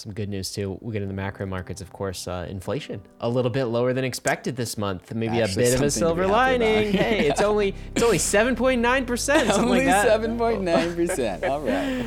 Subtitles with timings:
[0.00, 0.78] Some good news too.
[0.80, 2.28] We'll get in the macro markets, of course.
[2.28, 5.12] Uh, inflation a little bit lower than expected this month.
[5.14, 6.92] Maybe Actually, a bit of a something to be silver lining.
[6.92, 9.50] hey, it's only it's only seven point nine percent.
[9.50, 11.44] Only seven point nine percent.
[11.44, 12.04] All right.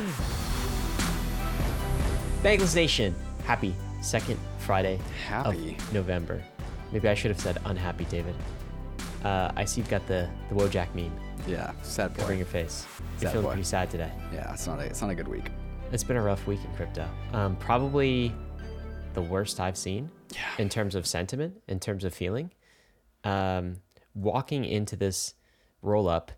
[2.42, 4.98] Bankless Nation, happy second Friday
[5.28, 5.76] Happy.
[5.78, 6.42] of November.
[6.92, 8.34] Maybe I should have said unhappy, David.
[9.24, 11.12] Uh, I see you've got the the Wojak meme
[11.46, 11.70] Yeah.
[11.82, 12.20] Sad boy.
[12.20, 12.84] covering your face.
[13.20, 13.52] You're feeling boy.
[13.52, 14.10] pretty sad today.
[14.32, 14.52] Yeah.
[14.52, 14.84] It's not a.
[14.84, 15.50] It's not a good week.
[15.92, 17.06] It's been a rough week in crypto.
[17.32, 18.34] Um, probably
[19.14, 20.40] the worst I've seen Yeah.
[20.58, 22.50] in terms of sentiment, in terms of feeling.
[23.24, 23.76] Um,
[24.14, 25.34] walking into this
[25.82, 26.32] roll up,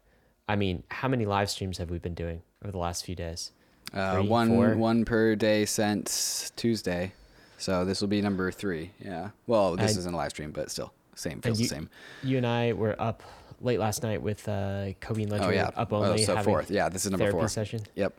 [0.48, 3.52] I mean, how many live streams have we been doing over the last few days?
[3.92, 4.74] Uh, Three, one four?
[4.76, 7.12] one per day since Tuesday.
[7.56, 8.90] So this will be number three.
[8.98, 9.30] Yeah.
[9.46, 11.90] Well, this isn't a live stream, but still, same feels you, the same.
[12.24, 13.22] you and I were up
[13.60, 15.70] late last night with uh, Cobie and Ledger Oh yeah.
[15.76, 16.24] up Oh, only.
[16.24, 16.70] so having fourth.
[16.72, 16.88] Yeah.
[16.88, 17.46] This is number four.
[17.48, 17.80] session.
[17.94, 18.14] Yep.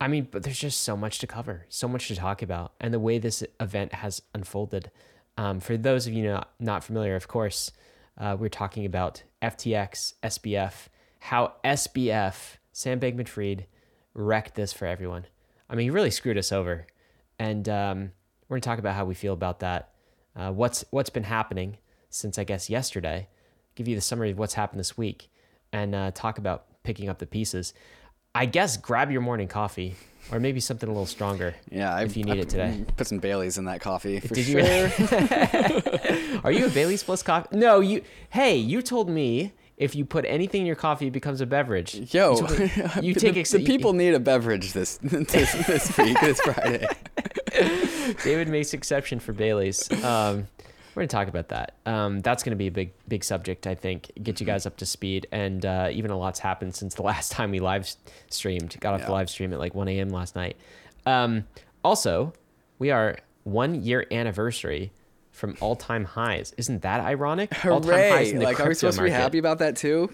[0.00, 2.94] I mean, but there's just so much to cover, so much to talk about, and
[2.94, 4.90] the way this event has unfolded.
[5.36, 7.72] Um, for those of you not, not familiar, of course,
[8.16, 10.88] uh, we're talking about FTX, SBF,
[11.20, 13.66] how SBF, Sam Bankman Fried,
[14.14, 15.26] wrecked this for everyone.
[15.70, 16.86] I mean, he really screwed us over.
[17.38, 18.12] And um,
[18.48, 19.90] we're going to talk about how we feel about that,
[20.34, 21.78] uh, what's, what's been happening
[22.10, 23.28] since, I guess, yesterday,
[23.74, 25.30] give you the summary of what's happened this week,
[25.72, 27.74] and uh, talk about picking up the pieces.
[28.38, 29.96] I guess grab your morning coffee
[30.30, 31.56] or maybe something a little stronger.
[31.72, 31.92] Yeah.
[31.92, 32.84] I, If you need I it today.
[32.96, 34.90] Put some Baileys in that coffee for Did you sure.
[36.44, 37.56] Are you a Bailey's Plus coffee?
[37.56, 38.02] No, you.
[38.30, 42.14] Hey, you told me if you put anything in your coffee, it becomes a beverage.
[42.14, 42.70] Yo, you, me-
[43.08, 46.86] you take the ex- people need a beverage this this, this week, this Friday.
[48.22, 49.90] David makes exception for Bailey's.
[50.04, 50.46] Um,
[50.98, 51.76] we're gonna talk about that.
[51.86, 53.68] Um, that's gonna be a big, big subject.
[53.68, 56.94] I think get you guys up to speed, and uh, even a lot's happened since
[56.94, 57.88] the last time we live
[58.30, 58.76] streamed.
[58.80, 60.08] Got off the live stream at like 1 a.m.
[60.08, 60.56] last night.
[61.06, 61.46] Um,
[61.84, 62.32] also,
[62.80, 64.90] we are one year anniversary
[65.30, 66.52] from all time highs.
[66.56, 67.64] Isn't that ironic?
[67.64, 70.10] All-time highs in the Like, are we supposed to be happy about that too?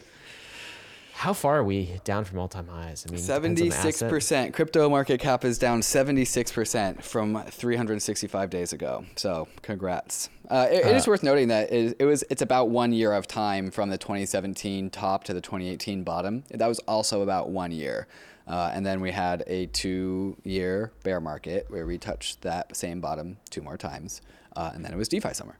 [1.16, 3.06] How far are we down from all time highs?
[3.06, 4.10] I mean, depends on the Seventy-six asset.
[4.10, 4.52] percent.
[4.54, 9.04] Crypto market cap is down seventy-six percent from three hundred sixty-five days ago.
[9.16, 10.28] So, congrats.
[10.50, 13.12] Uh, it, it is Uh, worth noting that it, it was it's about one year
[13.12, 16.42] of time from the 2017 top to the 2018 bottom.
[16.50, 18.06] That was also about one year.
[18.46, 23.38] Uh, and then we had a two-year bear market where we touched that same bottom
[23.48, 24.20] two more times.
[24.54, 25.56] Uh, and then it was DeFi summer.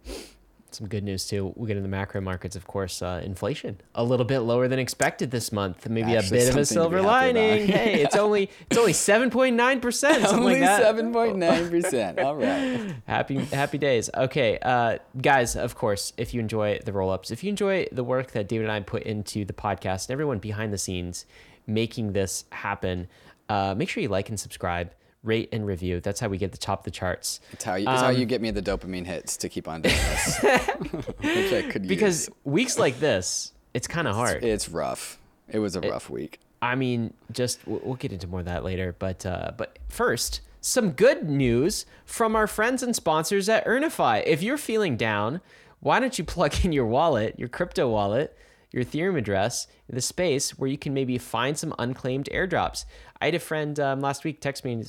[0.75, 1.53] Some good news too.
[1.57, 3.01] We'll get in the macro markets, of course.
[3.01, 5.89] Uh, inflation a little bit lower than expected this month.
[5.89, 7.35] Maybe Actually, a bit of a silver be happy about.
[7.37, 7.67] lining.
[7.69, 10.25] hey, it's only it's only seven point nine percent.
[10.25, 12.19] Only seven point nine percent.
[12.19, 12.95] All right.
[13.07, 14.11] Happy happy days.
[14.15, 15.55] Okay, uh, guys.
[15.57, 18.65] Of course, if you enjoy the roll ups, if you enjoy the work that David
[18.65, 21.25] and I put into the podcast, and everyone behind the scenes
[21.67, 23.09] making this happen,
[23.49, 24.91] uh, make sure you like and subscribe,
[25.25, 26.01] rate and review.
[26.01, 27.41] That's how we get the top of the charts.
[27.53, 29.83] It's how you, it's how Um, you get me the dopamine hits to keep on
[29.83, 30.39] doing this.
[30.43, 32.37] Which I could Because use.
[32.45, 34.45] weeks like this, it's kind of hard.
[34.45, 35.19] it's rough.
[35.49, 36.41] It was a rough week.
[36.63, 38.95] I mean, just we'll we'll get into more of that later.
[38.99, 44.23] But uh, but first, some good news from our friends and sponsors at Earnifi.
[44.27, 45.41] If you're feeling down,
[45.81, 48.37] why don't you plug in your wallet, your crypto wallet,
[48.75, 52.85] your Ethereum address, the space where you can maybe find some unclaimed airdrops.
[53.21, 54.85] I had a friend um, last week text me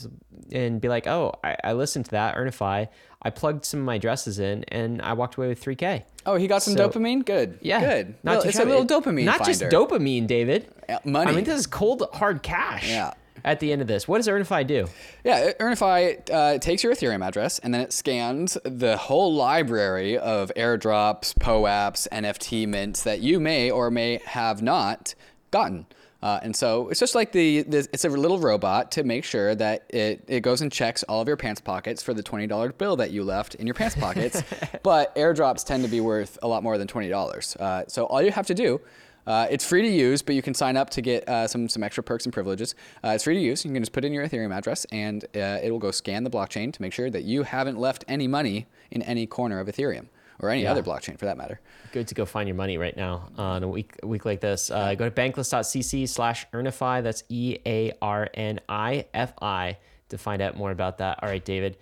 [0.52, 2.88] and- be like, "Oh, I, I listened to that Earnifi.
[3.22, 6.48] I plugged some of my addresses in, and I walked away with 3K." Oh, he
[6.48, 7.24] got some So- dopamine.
[7.24, 7.60] Good.
[7.62, 8.16] Yeah, Good.
[8.24, 9.26] Not Well, it's a little dopamine.
[9.26, 10.68] Not just dopamine, David.
[11.04, 11.32] Money.
[11.32, 12.90] I mean, this is cold hard cash.
[12.90, 13.14] Yeah.
[13.46, 14.88] At the end of this, what does Earnifi do?
[15.24, 20.52] Yeah, Earnifi uh, takes your Ethereum address and then it scans the whole library of
[20.58, 25.14] airdrops, POAPs, NFT mints that you may or may have not
[25.52, 25.86] gotten.
[26.24, 29.54] Uh, and so it's just like the, the it's a little robot to make sure
[29.54, 32.72] that it, it goes and checks all of your pants pockets for the twenty dollar
[32.72, 34.42] bill that you left in your pants pockets.
[34.82, 37.56] but airdrops tend to be worth a lot more than twenty dollars.
[37.58, 38.82] Uh, so all you have to do
[39.28, 41.84] uh, it's free to use, but you can sign up to get uh, some some
[41.84, 42.76] extra perks and privileges.
[43.04, 43.66] Uh, it's free to use.
[43.66, 46.30] You can just put in your Ethereum address, and uh, it will go scan the
[46.30, 50.08] blockchain to make sure that you haven't left any money in any corner of Ethereum
[50.40, 50.72] or any Yeah.
[50.72, 51.60] other blockchain for that matter.
[51.94, 54.70] Good to go find your money right now on a week a week like this.
[54.70, 57.02] Uh, go to bankless.cc slash earnifi.
[57.04, 59.78] That's E A R N I F I
[60.10, 61.20] to find out more about that.
[61.24, 61.78] All right, David.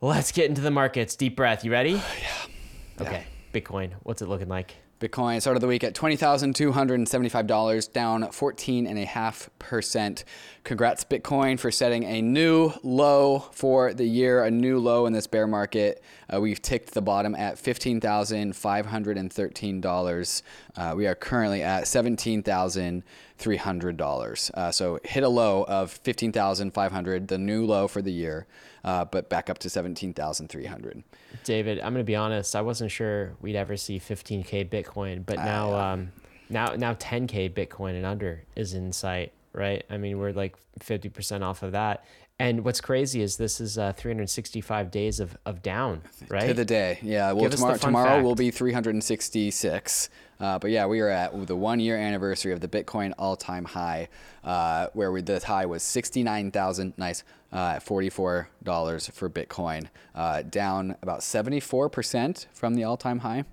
[0.00, 1.16] Let's get into the markets.
[1.16, 1.64] Deep breath.
[1.64, 1.92] You ready?
[2.20, 3.00] yeah.
[3.00, 3.24] Okay.
[3.54, 3.92] Bitcoin.
[4.02, 4.74] What's it looking like?
[5.00, 10.24] Bitcoin started the week at $20,275, down 14.5%.
[10.64, 15.28] Congrats, Bitcoin, for setting a new low for the year, a new low in this
[15.28, 16.02] bear market.
[16.32, 20.42] Uh, we've ticked the bottom at $15,513.
[20.76, 24.50] Uh, we are currently at $17,300.
[24.54, 28.48] Uh, so hit a low of 15,500, the new low for the year,
[28.84, 31.02] uh, but back up to 17,300.
[31.44, 32.56] David, I'm gonna be honest.
[32.56, 36.12] I wasn't sure we'd ever see 15k Bitcoin, but now, um,
[36.48, 39.84] now, now 10k Bitcoin and under is in sight, right?
[39.90, 42.04] I mean, we're like 50% off of that.
[42.40, 46.46] And what's crazy is this is uh, 365 days of, of down, right?
[46.46, 47.32] To the day, yeah.
[47.32, 50.08] Well, Give tomorrow, tomorrow will be 366.
[50.38, 53.64] Uh, but yeah, we are at the one year anniversary of the Bitcoin all time
[53.64, 54.08] high,
[54.44, 60.96] uh, where we, the high was 69,000, nice, uh, at $44 for Bitcoin, uh, down
[61.02, 63.44] about 74% from the all time high.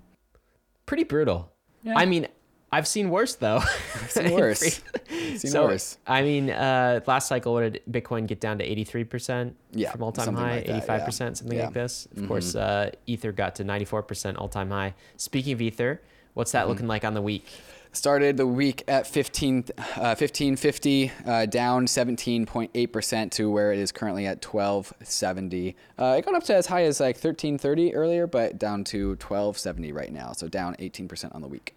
[0.86, 1.50] Pretty brutal.
[1.82, 1.94] Yeah.
[1.96, 2.28] I mean,
[2.72, 3.58] I've seen worse though.
[3.58, 4.80] I've seen worse.
[5.36, 5.98] Seen so, worse.
[6.06, 10.12] I mean, uh, last cycle, what did Bitcoin get down to 83% Yeah, from all
[10.12, 10.56] time high?
[10.66, 11.08] like 85%, yeah.
[11.10, 11.54] something Yeah.
[11.54, 11.64] Mm-hmm.
[11.66, 12.08] like this.
[12.16, 14.94] Of course, uh, Ether got to 94% all time high.
[15.16, 16.00] Speaking of Ether,
[16.34, 16.58] what's Mm-hmm.
[16.58, 17.46] that looking like on the week?
[17.96, 24.26] Started the week at 15, uh, 1550, uh, down 17.8% to where it is currently
[24.26, 25.74] at 1270.
[25.98, 29.92] Uh, it got up to as high as like 1330 earlier, but down to 1270
[29.92, 30.32] right now.
[30.32, 31.74] So down 18% on the week.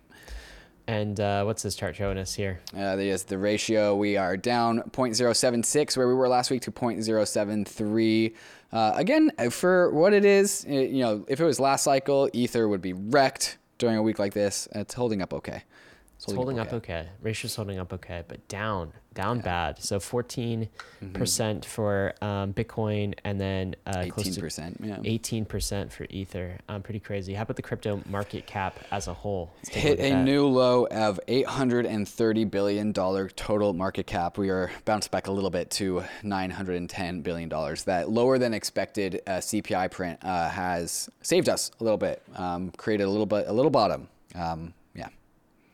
[0.88, 2.60] And uh, what's this chart showing us here?
[2.76, 3.96] Uh, there's the ratio.
[3.96, 8.36] We are down 0.076 where we were last week to 0.073.
[8.74, 12.68] Uh, again, for what it is, uh, you know, if it was last cycle, Ether
[12.68, 14.68] would be wrecked during a week like this.
[14.74, 15.64] It's holding up okay.
[16.22, 17.08] It's holding up okay.
[17.22, 19.82] Ratio's holding up okay, but down, down bad.
[19.82, 20.68] So 14%
[21.02, 21.62] Mm-hmm.
[21.62, 24.86] for um, Bitcoin and then uh, close to 18%.
[24.86, 24.98] Yeah.
[24.98, 26.58] 18% for Ether.
[26.68, 27.34] Um, pretty crazy.
[27.34, 29.50] How about the crypto market cap as a whole?
[29.70, 34.38] Hit at a new low of 830 billion dollar total market cap.
[34.38, 37.86] We are bounced back a little bit to 910 billion dollars.
[37.86, 42.72] That lower than expected uh, CPI print uh, has saved us a little bit, um,
[42.72, 44.10] created a little bit a little bottom.
[44.36, 44.79] Um, yeah.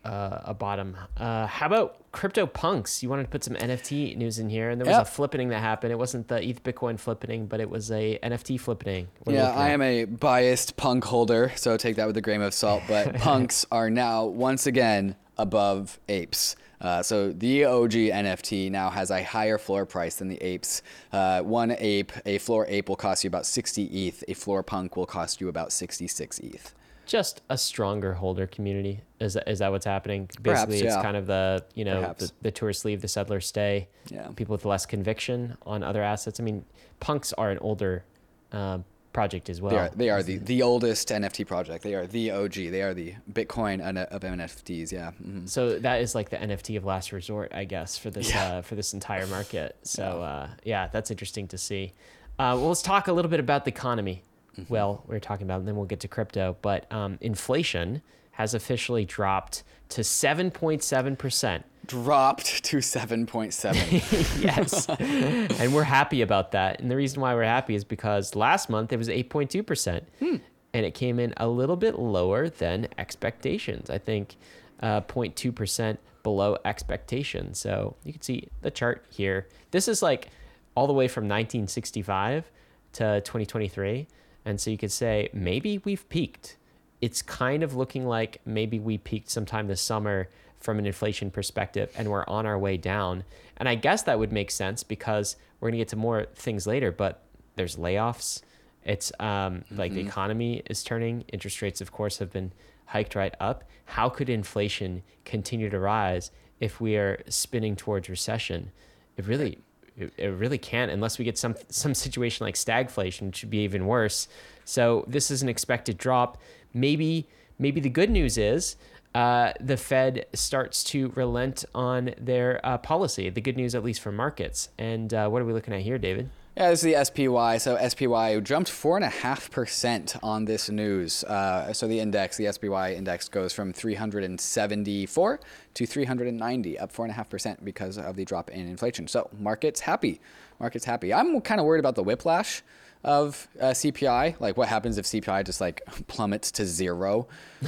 [0.06, 0.96] Uh, a bottom.
[1.18, 3.02] Uh, how about crypto punks?
[3.04, 5.02] You wanted to put some NFT news in here, and there was Yeah.
[5.02, 5.92] a flippening that happened.
[5.92, 9.08] It wasn't the ETH Bitcoin flippening, but it was a NFT flippening.
[9.24, 12.54] What Yeah, I am a biased punk holder, so take that with a grain of
[12.54, 12.84] salt.
[12.88, 16.56] But punks are now once again above apes.
[16.82, 20.82] Uh, so the OG NFT now has a higher floor price than the apes.
[21.12, 24.24] Uh, one ape, a floor ape, will cost you about 60 ETH.
[24.28, 26.76] A floor punk will cost you about 66 ETH.
[27.06, 29.02] Just a stronger holder community.
[29.20, 30.30] Is that, is that what's happening?
[30.44, 31.02] Perhaps, Basically, it's yeah.
[31.02, 33.88] kind of the you know the, the tourists leave, the settlers stay.
[34.10, 34.28] Yeah.
[34.36, 36.40] People with less conviction on other assets.
[36.40, 36.66] I mean,
[37.00, 38.04] punks are an older
[38.52, 38.80] uh,
[39.16, 39.72] project as well.
[39.72, 41.84] They are, they are the, the oldest NFT project.
[41.84, 42.54] They are the OG.
[42.54, 44.92] They are the Bitcoin of NFTs.
[44.92, 45.12] Yeah.
[45.24, 45.48] mhm.
[45.48, 48.76] So that is like the NFT of last resort, I guess, for this uh, for
[48.76, 49.78] this entire market.
[49.84, 51.94] So uh, yeah, that's interesting to see.
[52.38, 54.24] Uh, well, let's talk a little bit about the economy.
[54.60, 54.74] Mm-hmm.
[54.74, 56.56] Well, we are talking about, and then we'll get to crypto.
[56.62, 61.66] But um, inflation has officially dropped to seven point seven percent.
[61.88, 64.42] Dropped to 7.7.
[64.42, 64.90] Yes,
[65.60, 66.80] and we're happy about that.
[66.80, 69.62] And the reason why we're happy is because last month it was eight point two
[69.62, 70.38] percent, Hmm.
[70.74, 73.92] and it came in a little bit lower than expectations.
[73.92, 74.36] I think
[74.82, 77.60] uh, 0.2 percent below expectations.
[77.60, 79.48] So you can see the chart here.
[79.70, 80.30] This is like
[80.76, 82.50] all the way from 1965
[82.94, 84.08] to 2023,
[84.46, 86.58] and so you could say maybe we've peaked.
[87.02, 91.92] It's kind of looking like maybe we peaked sometime this summer from an inflation perspective
[91.98, 93.24] and we're on our way down.
[93.58, 96.66] And I guess that would make sense because we're going to get to more things
[96.66, 97.24] later, but
[97.56, 98.42] there's layoffs.
[98.84, 101.22] It's um, like the economy is turning.
[101.34, 102.52] Interest rates, of course, have been
[102.86, 103.64] hiked right up.
[103.86, 108.72] How could inflation continue to rise if we are spinning towards recession?
[109.18, 109.60] It really,
[109.98, 113.60] it, it really can't unless we get some some situation like stagflation, which would be
[113.60, 114.28] even worse.
[114.66, 116.38] So this is an expected drop.
[116.74, 118.76] Maybe maybe the good news is
[119.16, 123.30] uh, the Fed starts to relent on their uh, policy.
[123.30, 124.70] The good news, at least for markets.
[124.78, 126.30] And uh, what are we looking at here, David?
[126.58, 127.58] Yeah, this is the SPY.
[127.58, 131.26] So SPY jumped four and a half percent on this news.
[131.26, 135.40] Uh, so the index, the SPY index, goes from 374
[135.74, 139.06] to 390, up four and a half percent because of the drop in inflation.
[139.10, 140.22] So markets happy.
[140.58, 141.14] Markets happy.
[141.14, 142.64] I'm kind of worried about the whiplash
[143.04, 144.40] of uh, CPI.
[144.40, 147.28] Like what happens if CPI just like plummets to zero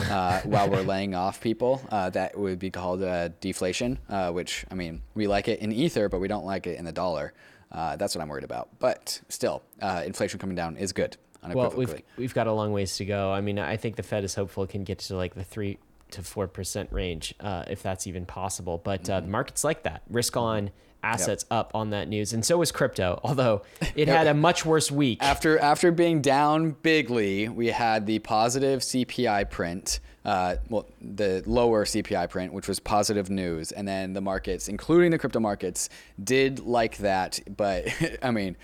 [0.09, 1.81] uh, while we're laying off people?
[1.89, 3.99] Uh, that would be called uh, deflation.
[4.09, 6.85] Uh, which I mean, we like it in ether, but we don't like it in
[6.85, 7.33] the dollar.
[7.71, 8.69] Uh, that's what I'm worried about.
[8.79, 11.17] But still, uh, inflation coming down is good.
[11.53, 13.31] Well, we've we've got a long ways to go.
[13.31, 15.77] I mean, I think the Fed is hopeful it can get to like the three
[16.11, 18.81] to four percent range, uh, if that's even possible.
[18.83, 20.01] But uh, the markets like that.
[20.09, 20.71] Risk on
[21.03, 23.19] assets up on that news, and so was crypto.
[23.23, 23.61] Although
[23.95, 25.19] it had a much worse week.
[25.21, 29.99] After after being down bigly, we had the positive CPI print.
[30.27, 35.11] Uh, well, the lower CPI print, which was positive news, and then the markets, including
[35.11, 35.89] the crypto markets,
[36.21, 37.39] did like that.
[37.55, 37.87] But
[38.21, 38.57] I mean,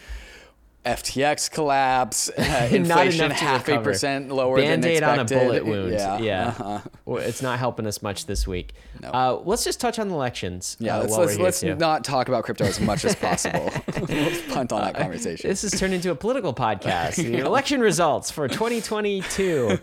[0.85, 5.93] FTX collapse, uh, inflation half a percent lower Band-aid than on a bullet wound.
[5.93, 6.47] Yeah, Yeah.
[6.47, 7.15] uh-huh.
[7.19, 8.73] It's not helping us much this week.
[9.01, 9.09] No.
[9.09, 10.75] Uh, let's just touch on the elections.
[10.79, 13.71] Yeah, uh, let's let's, let's not talk about crypto as much as possible.
[14.09, 15.49] let's punt on that conversation.
[15.49, 17.15] This has turned into a political podcast.
[17.15, 19.77] The election results for 2022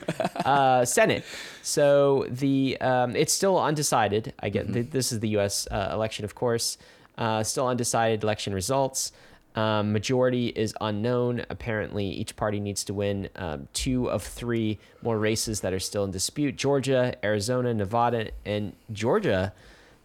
[0.45, 1.25] uh, Senate.
[1.63, 4.33] So the um, it's still undecided.
[4.41, 5.67] I get th- this is the U.S.
[5.71, 6.79] Uh, election, of course.
[7.19, 9.13] Uh, still undecided election results.
[9.57, 11.45] Um, majority is unknown.
[11.51, 16.05] Apparently, each party needs to win um, two of three more races that are still
[16.05, 19.53] in dispute: Georgia, Arizona, Nevada, and Georgia.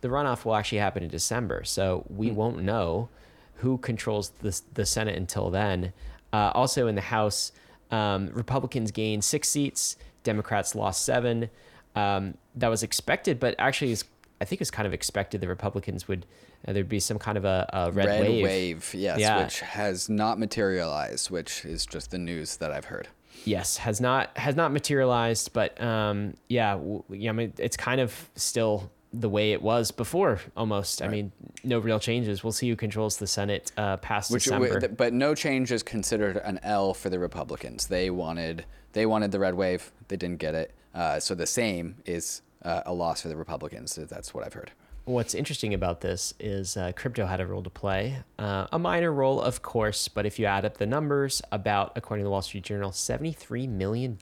[0.02, 3.10] The runoff will actually happen in December, so we won't know
[3.56, 5.94] who controls the, the Senate until then.
[6.34, 7.52] Uh, also in the House,
[7.92, 11.50] um, Republicans gained six seats, Democrats lost seven.
[11.96, 14.04] Um, that was expected, but actually, is
[14.42, 16.25] I think it's kind of expected the Republicans would
[16.67, 18.43] uh, there'd be some kind of a, a red, Red wave.
[18.43, 19.43] wave, yes, Yeah.
[19.43, 23.07] which has not materialized, which is just the news that I've heard.
[23.43, 27.29] Yes, has not has not materialized, but um, yeah, w- yeah.
[27.29, 31.01] I mean, it's kind of still the way it was before, almost.
[31.01, 31.31] I mean,
[31.63, 32.43] no real changes.
[32.43, 34.79] We'll see who controls the Senate uh, past Which, December.
[34.79, 37.88] th- but no change is considered an L for the Republicans.
[37.88, 39.91] They wanted they wanted the red wave.
[40.07, 40.74] They didn't get it.
[40.93, 43.95] Uh, so the same is uh, a loss for the Republicans.
[43.95, 44.72] That's what I've heard.
[45.05, 49.12] What's interesting about this is uh, crypto had a role to play, uh, a minor
[49.13, 52.41] role, of course, but if you add up the numbers, about, according to the Wall
[52.41, 54.17] Street Journal, $73 million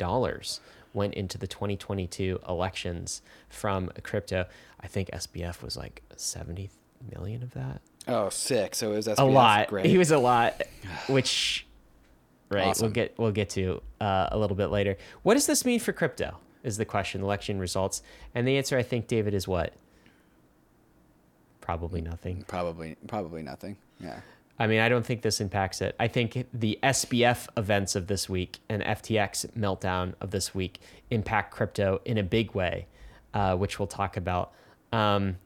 [0.94, 4.46] went into the 2022 elections from crypto.
[4.82, 6.70] I think SBF was like 70
[7.16, 7.82] million of that.
[8.06, 8.76] Oh, sick!
[8.76, 9.20] So it was SBF.
[9.20, 9.68] a lot.
[9.70, 9.86] Great.
[9.86, 10.62] He was a lot,
[11.08, 11.66] which,
[12.50, 12.88] right, Awesome.
[12.88, 14.98] we'll get we'll get to uh, a little bit later.
[15.22, 16.38] What does this mean for crypto?
[16.64, 17.22] Is the question.
[17.22, 18.04] Election results,
[18.36, 19.74] and the answer, I think, David, is what?
[21.64, 22.44] Probably nothing.
[22.46, 23.78] probably probably nothing.
[24.02, 24.20] Yeah.
[24.60, 25.96] I mean, I don't think this impacts it.
[25.98, 31.52] I think the SBF events of this week and FTX meltdown of this week impact
[31.52, 32.88] crypto in a big way,
[33.34, 34.52] uh, which we'll talk about.
[34.92, 35.38] Um,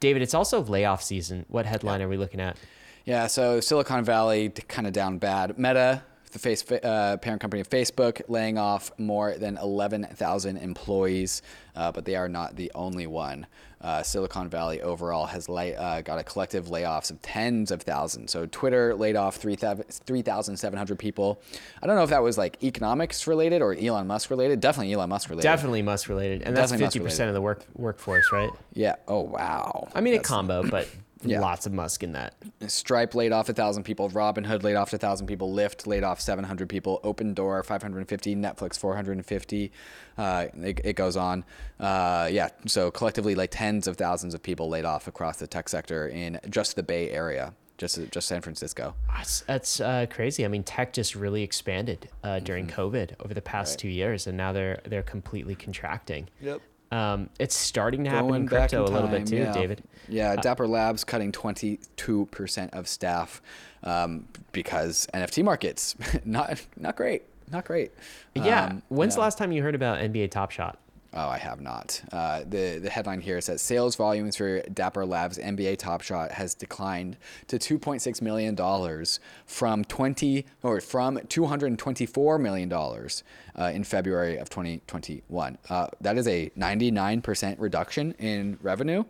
[0.00, 1.46] David, it's also layoff season.
[1.48, 2.58] What headline are we looking at?
[3.06, 5.58] Yeah, so Silicon Valley kind of down bad.
[5.58, 6.02] Meta,
[6.34, 11.42] the face uh, parent company of Facebook, laying off more than 11,000 employees,
[11.76, 13.46] uh, but they are not the only one.
[13.80, 18.32] Uh, Silicon Valley overall has lay, uh, got a collective layoffs of tens of thousands.
[18.32, 21.40] So Twitter laid off 3,700 people.
[21.80, 24.58] I don't know if that was like economics related or Elon Musk related.
[24.60, 25.44] Definitely Elon Musk related.
[25.44, 28.50] Definitely Musk related, and that's Definitely fifty percent of the work workforce, right?
[28.72, 28.96] Yeah.
[29.06, 29.88] Oh wow.
[29.94, 30.88] I mean, a combo, but
[31.30, 31.40] Yeah.
[31.40, 32.34] lots of Musk in that.
[32.66, 34.10] Stripe laid off a 1,000 people.
[34.10, 35.52] Robinhood laid off a 1,000 people.
[35.52, 37.00] Lyft laid off 700 people.
[37.04, 38.36] Opendoor 550.
[38.36, 39.72] Netflix 450.
[40.18, 41.44] Uh, it, it goes on.
[41.80, 45.68] Uh, yeah, so collectively, like tens of thousands of people laid off across the tech
[45.68, 48.94] sector in just the Bay Area, just just San Francisco.
[49.08, 50.44] That's, that's uh, crazy.
[50.44, 53.72] I mean, tech just really expanded uh, during COVID over the past Mm-hmm.
[53.72, 53.78] Right.
[53.78, 56.28] two years, and now they're they're completely contracting.
[56.40, 56.60] Yep.
[56.94, 59.52] Um, it's starting to happen Going in crypto in a little bit too, yeah.
[59.52, 59.82] David.
[60.08, 63.42] Yeah, Dapper Labs cutting 22% of staff
[63.82, 67.90] um, because NFT markets not not great, not great.
[68.36, 68.66] Yeah.
[68.66, 69.16] Um, When's yeah.
[69.16, 70.78] the last time you heard about NBA Top Shot?
[71.16, 72.02] Oh, I have not.
[72.12, 76.54] Uh, the the headline here says sales volumes for Dapper Labs NBA Top Shot has
[76.54, 77.16] declined
[77.46, 83.22] to 2.6 million dollars from 20 or from 224 million dollars
[83.56, 85.58] uh, in February of 2021.
[85.70, 89.04] Uh, that is a 99% reduction in revenue.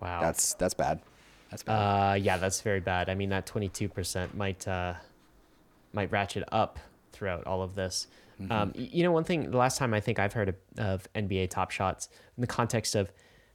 [0.00, 0.22] Wow.
[0.22, 1.00] That's that's bad.
[1.50, 1.74] That's bad.
[1.74, 3.10] Uh, yeah, that's very bad.
[3.10, 4.94] I mean, that 22% might uh,
[5.92, 6.78] might ratchet up
[7.12, 8.06] throughout all of this.
[8.40, 8.52] Mm-hmm.
[8.52, 11.50] Um, you know, one thing, the last time I think I've heard of, of NBA
[11.50, 13.12] Top Shots in the context of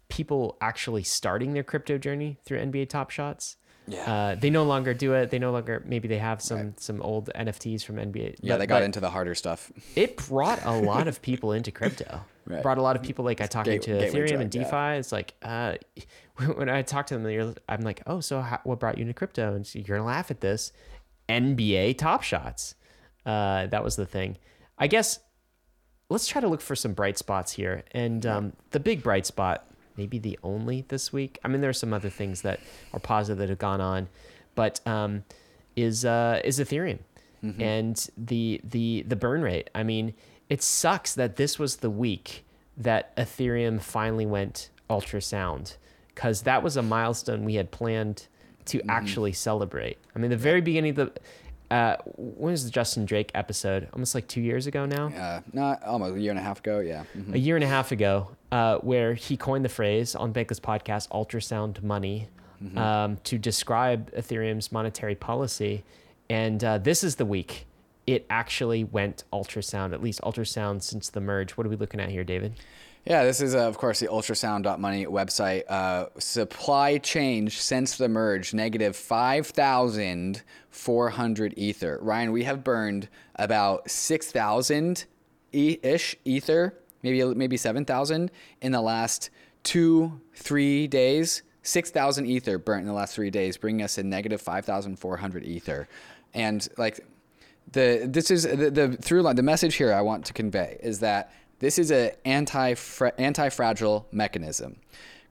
[0.08, 3.58] people actually starting their crypto journey through NBA Top Shots.
[3.88, 4.12] Yeah.
[4.14, 5.32] Uh, they no longer do it.
[5.32, 6.80] They no longer, maybe they have some, Right.
[6.80, 8.36] some old NFTs from NBA.
[8.40, 9.72] yeah, but- they got into the harder stuff.
[9.96, 12.22] it brought a lot of people into crypto.
[12.46, 12.64] Right.
[12.64, 14.72] Brought a lot of people like I talked gate- to Ethereum and DeFi.
[14.72, 14.94] yeah.
[14.94, 15.76] It's like uh,
[16.56, 19.54] when I talk to them, I'm like, oh, so how, what brought you into crypto?
[19.54, 20.72] And so you're gonna laugh at this.
[21.30, 22.74] NBA Top Shots.
[23.24, 24.38] Uh, that was the thing.
[24.80, 25.20] I guess
[26.10, 27.84] let's try to look for some bright spots here.
[27.92, 29.66] And um, the big bright spot,
[29.98, 31.38] maybe the only this week.
[31.44, 32.60] I mean, there are some other things that
[32.94, 34.08] are positive that have gone on,
[34.56, 35.24] but um,
[35.76, 37.00] is uh, is Ethereum
[37.60, 39.70] and the the the burn rate.
[39.76, 40.14] I mean,
[40.50, 42.46] it sucks that this was the week
[42.76, 45.76] that Ethereum finally went ultrasound
[46.08, 48.28] because that was a milestone we had planned
[48.66, 49.98] to actually celebrate.
[50.16, 51.14] I mean, the very beginning of the
[51.72, 53.88] uh, when was the Justin Drake episode?
[53.94, 55.08] Almost like two years ago now.
[55.08, 56.80] Uh, not almost a year and a half ago.
[56.80, 57.04] Yeah.
[57.16, 57.34] Mhm.
[57.36, 61.10] a year and a half ago, uh, where he coined the phrase on Bankless podcast
[61.10, 62.30] "ultrasound money"
[62.76, 65.84] um, to describe Ethereum's monetary policy.
[66.30, 67.66] And uh, this is the week
[68.06, 71.52] it actually went ultrasound, at least ultrasound since the merge.
[71.52, 72.54] What are we looking at here, David?
[73.10, 75.64] Yeah, this is, uh, of course, the ultrasound.money website.
[75.68, 81.98] Uh, supply change since the merge, negative 5,400 Ether.
[82.04, 85.06] Ryan, we have burned about 6,000
[85.52, 88.30] ish Ether, maybe, maybe 7,000
[88.62, 89.32] in the last
[89.64, 91.42] two, three days.
[91.64, 95.88] 6,000 Ether burnt in the last three days, bringing us a negative 5,400 Ether.
[96.36, 97.00] And like,
[97.72, 101.02] the this is the, the through line the message here I want to convey is
[101.02, 102.76] that this is a anti
[103.18, 104.78] anti fragile mechanism.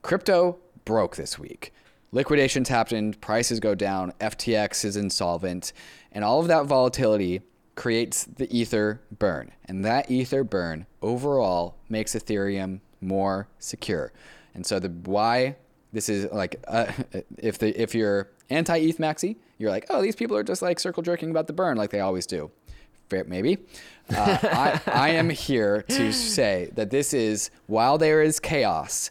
[0.02, 1.72] Crypto broke this week.
[2.12, 5.74] Liquidations happened, prices go down, FTX is insolvent,
[6.12, 7.42] and all of that volatility
[7.74, 9.52] creates the ether burn.
[9.66, 14.12] And that ether burn overall makes Ethereum more secure.
[14.54, 15.56] And so the why
[15.92, 16.92] this is like uh,
[17.38, 20.78] if the if you're anti ETH maxi, you're like, oh, these people are just like
[20.80, 22.50] circle jerking about the burn like they always do.
[23.10, 23.58] Maybe.
[24.10, 29.10] Uh, I, I am here to say that this is while there is chaos,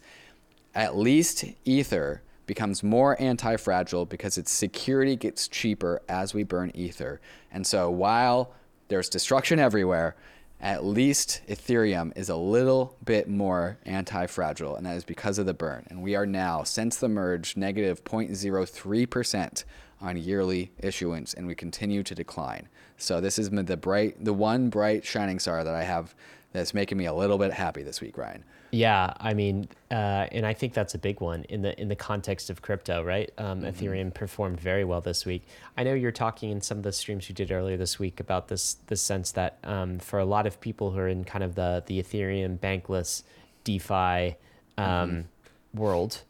[0.76, 6.72] at least Ether becomes more anti fragile because its security gets cheaper as we burn
[6.74, 7.20] Ether.
[7.52, 8.54] And so while
[8.88, 10.16] there's destruction everywhere,
[10.60, 15.46] at least Ethereum is a little bit more anti fragile, and that is because of
[15.46, 15.86] the burn.
[15.90, 19.64] And we are now, since the merge, negative 0.03%
[20.02, 22.70] on yearly issuance, and we continue to decline.
[22.98, 26.16] So this is the bright, the one bright shining star that I have
[26.54, 28.44] that's making me a little bit happy this week, Ryan.
[28.72, 31.96] Yeah, I mean, uh, and I think that's a big one in the in the
[31.96, 33.32] context of crypto, right?
[33.38, 35.48] Um, Ethereum performed very well this week.
[35.78, 38.50] I know you're talking in some of the streams you did earlier this week about
[38.50, 41.56] this this sense that um, for a lot of people who are in kind of
[41.56, 43.24] the the Ethereum bankless
[43.64, 44.36] DeFi
[44.78, 45.26] um,
[45.74, 46.24] world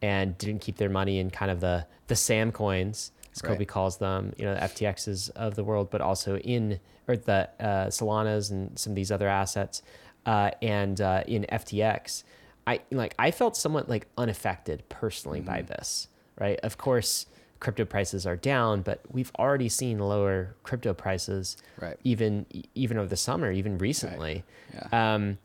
[0.00, 3.52] and didn't keep their money in kind of the the Sam coins, as Right.
[3.52, 7.48] Cobie calls them, you know, the FTXs of the world, but also in or the
[7.58, 9.82] uh, Solanas and some of these other assets,
[10.26, 12.22] uh, and uh, in FTX.
[12.66, 15.46] I like I felt somewhat like unaffected personally Mm-hmm.
[15.48, 16.60] by this, right?
[16.62, 17.26] Of course,
[17.58, 21.96] crypto prices are down, but we've already seen lower crypto prices, Right.
[22.04, 24.44] even even over the summer, even recently.
[24.74, 24.86] Right.
[24.92, 25.14] Yeah.
[25.14, 25.38] Um,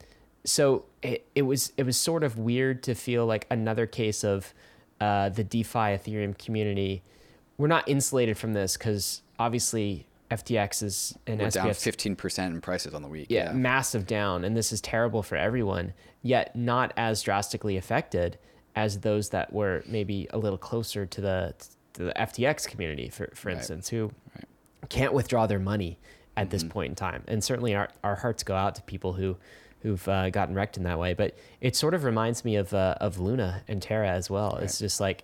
[0.44, 4.54] so it, it was it was sort of weird to feel like another case of
[5.02, 7.02] uh, the DeFi Ethereum community.
[7.58, 12.94] We're not insulated from this because obviously FTX is and We're down 15% in prices
[12.94, 13.28] on the week.
[13.30, 15.94] yeah, massive down, and this is terrible for everyone.
[16.22, 18.38] Yet not as drastically affected
[18.76, 21.54] as those that were maybe a little closer to the
[21.94, 23.58] to the FTX community, for for Right.
[23.58, 24.46] instance, who Right.
[24.90, 25.98] can't withdraw their money
[26.36, 27.24] at this point in time.
[27.28, 29.38] And certainly our, our hearts go out to people who
[29.82, 31.14] who've uh, gotten wrecked in that way.
[31.14, 34.58] But it sort of reminds me of uh, of Luna and Terra as well.
[34.58, 35.24] It's just like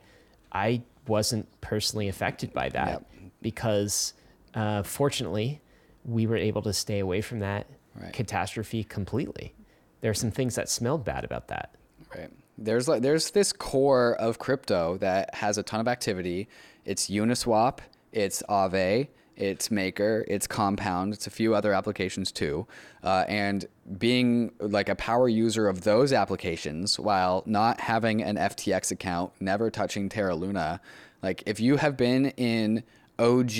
[0.52, 3.06] I wasn't personally affected by that Yep.
[3.42, 4.14] because
[4.54, 5.62] uh, fortunately
[6.06, 8.12] we were able to stay away from that Right.
[8.12, 9.54] catastrophe completely.
[10.02, 11.76] There are some things that smelled bad about that.
[12.16, 12.30] Right.
[12.58, 16.48] There's like there's this core of crypto that has a ton of activity.
[16.86, 17.80] It's Uniswap,
[18.12, 22.68] it's Aave, it's Maker, it's Compound, it's a few other applications too.
[23.04, 23.66] Uh, and
[23.98, 29.70] being like a power user of those applications while not having an FTX account, never
[29.70, 30.80] touching Terra Luna,
[31.22, 32.84] like if you have been in
[33.20, 33.52] OG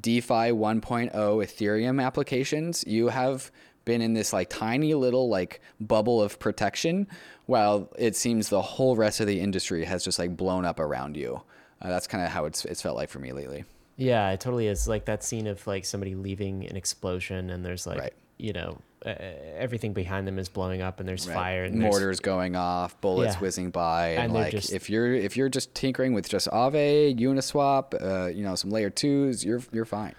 [0.00, 3.50] DeFi 1.0 Ethereum applications, you have
[3.84, 7.06] been in this like tiny little like bubble of protection
[7.46, 11.16] while it seems the whole rest of the industry has just like blown up around
[11.16, 11.42] you.
[11.80, 13.64] Uh, that's kind of how it's it's felt like for me lately.
[13.96, 17.86] Yeah, it totally is like that scene of like somebody leaving an explosion and there's
[17.86, 18.12] like, Right.
[18.38, 19.10] you know, uh,
[19.56, 21.34] everything behind them is blowing up and there's Right.
[21.34, 23.40] fire and there's- mortars going off, bullets Yeah.
[23.40, 27.18] whizzing by, and, And like just- if you're if you're just tinkering with just Aave,
[27.18, 30.14] Uniswap, uh, you know some layer twos, you're you're fine.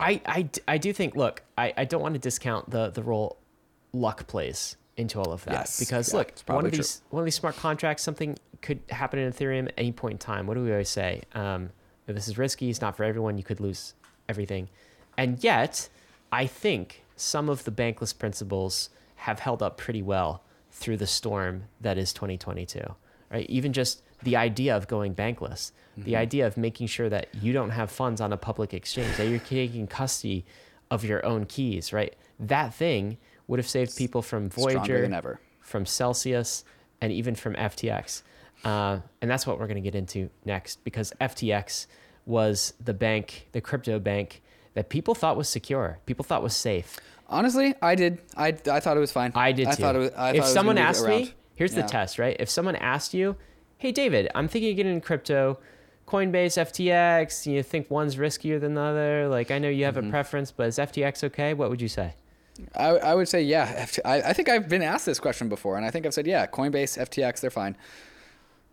[0.00, 3.36] I, I, I do think, look, I, I don't want to discount the, the role
[3.92, 6.78] luck plays into all of that Yes, because yeah, look, one of true.
[6.78, 10.18] these one of these smart contracts, something could happen in Ethereum at any point in
[10.18, 10.46] time.
[10.46, 11.22] What do we always say?
[11.34, 11.70] Um,
[12.14, 13.38] this is risky, it's not for everyone.
[13.38, 13.94] You could lose
[14.28, 14.68] everything,
[15.16, 15.88] and yet,
[16.32, 21.64] I think some of the bankless principles have held up pretty well through the storm
[21.80, 22.80] that is 2022.
[23.30, 26.14] Right, even just the idea of going bankless, the Mm-hmm.
[26.16, 29.38] idea of making sure that you don't have funds on a public exchange, that you're
[29.40, 30.46] taking custody
[30.90, 32.14] of your own keys, right?
[32.40, 33.18] That thing
[33.48, 35.02] would have saved people from Voyager,
[35.60, 36.64] from Celsius,
[37.00, 38.22] and even from FTX.
[38.64, 41.86] Uh, and that's what we're going to get into next because FTX
[42.26, 44.42] was the bank, the crypto bank
[44.74, 46.98] that people thought was secure, people thought was safe.
[47.28, 48.20] Honestly, I did.
[48.36, 49.32] I, I thought it was fine.
[49.34, 49.70] I did too.
[49.70, 51.82] I thought it was, I if thought someone asked me, here's Yeah.
[51.82, 52.36] the test, right?
[52.40, 53.36] If someone asked you,
[53.76, 55.58] "Hey David, I'm thinking of getting in crypto,
[56.06, 57.46] Coinbase, FTX.
[57.46, 59.28] You think one's riskier than the other?
[59.28, 60.08] Like I know you have Mm-hmm.
[60.08, 61.52] a preference, but is FTX okay?
[61.54, 62.14] What would you say?"
[62.74, 63.86] I, I would say yeah.
[64.04, 66.46] I, I think I've been asked this question before, and I think I've said yeah.
[66.46, 67.76] Coinbase, FTX, they're fine.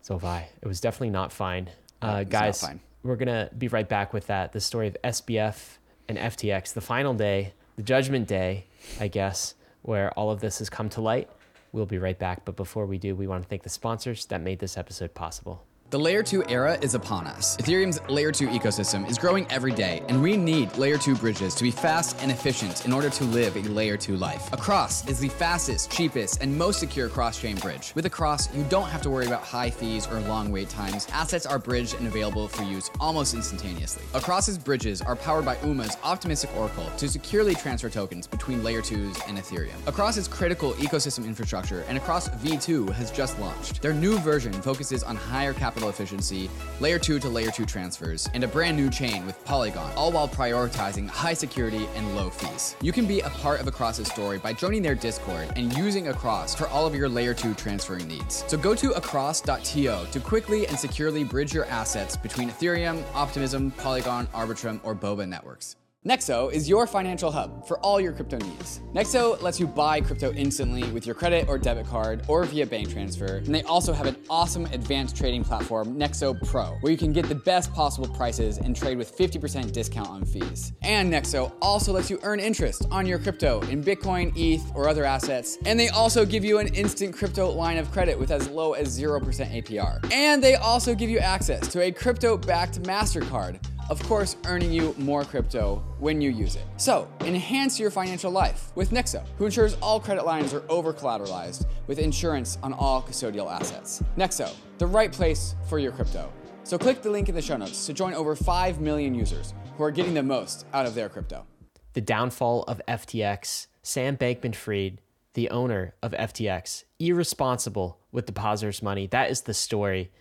[0.06, 0.48] So have I.
[0.62, 1.68] It was definitely not fine.
[2.00, 2.80] Uh, not guys, fine.
[3.02, 4.54] we're going to be right back with that.
[4.54, 8.68] The story of SBF and FTX, the final day, the judgment day,
[9.00, 11.28] I guess, where all of this has come to light.
[11.72, 12.46] We'll be right back.
[12.46, 15.66] But before we do, we want to thank the sponsors that made this episode possible.
[15.96, 17.56] The Layer 2 era is upon us.
[17.56, 21.64] Ethereum's Layer 2 ecosystem is growing every day, and we need Layer 2 bridges to
[21.64, 24.52] be fast and efficient in order to live a Layer 2 life.
[24.52, 27.94] Across is the fastest, cheapest, and most secure cross chain bridge.
[27.96, 31.08] With Across, you don't have to worry about high fees or long wait times.
[31.14, 34.04] Assets are bridged and available for use almost instantaneously.
[34.14, 39.22] Across's bridges are powered by UMA's optimistic oracle to securely transfer tokens between Layer 2s
[39.30, 39.78] and Ethereum.
[39.88, 43.82] Across is critical ecosystem infrastructure, and Across V2 has just launched.
[43.82, 48.44] Their new version focuses on higher capital efficiency, layer 2 to layer 2 transfers, and
[48.44, 52.76] a brand new chain with Polygon, all while prioritizing high security and low fees.
[52.82, 56.56] You can be a part of Across's story by joining their Discord and using Across
[56.56, 58.44] for all of your layer 2 transferring needs.
[58.48, 64.28] So go to across.to to quickly and securely bridge your assets between Ethereum, Optimism, Polygon,
[64.28, 65.76] Arbitrum, or Boba networks.
[66.06, 68.80] Nexo is your financial hub for all your crypto needs.
[68.94, 72.92] Nexo lets you buy crypto instantly with your credit or debit card or via bank
[72.92, 73.38] transfer.
[73.38, 77.28] And they also have an awesome advanced trading platform, Nexo Pro, where you can get
[77.28, 80.74] the best possible prices and trade with 50% discount on fees.
[80.84, 85.06] And Nexo also lets you earn interest on your crypto in Bitcoin, ETH, or other
[85.06, 85.58] assets.
[85.66, 88.96] And they also give you an instant crypto line of credit with as low as
[88.96, 90.14] 0% APR.
[90.14, 94.96] And they also give you access to a crypto backed MasterCard of course, earning you
[94.98, 96.66] more crypto when you use it.
[96.78, 101.66] So, enhance your financial life with Nexo, who ensures all credit lines are over collateralized
[101.88, 104.04] with insurance on all custodial assets.
[104.18, 106.32] Nexo, the right place for your crypto.
[106.64, 109.84] So, click the link in the show notes to join over 5 million users who
[109.84, 111.46] are getting the most out of their crypto.
[111.94, 115.00] The downfall of FTX, Sam Bankman Fried,
[115.36, 119.06] the owner of FTX, irresponsible with depositors' money.
[119.06, 120.12] That is the story.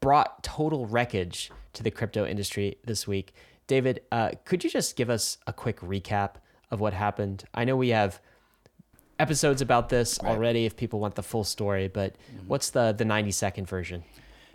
[0.00, 3.34] Brought total wreckage to the crypto industry this week.
[3.66, 6.32] David, uh, could you just give us a quick recap
[6.70, 7.44] of what happened?
[7.54, 8.20] I know we have
[9.18, 13.30] episodes about this already if people want the full story, but what's the, the 90
[13.30, 14.04] second version?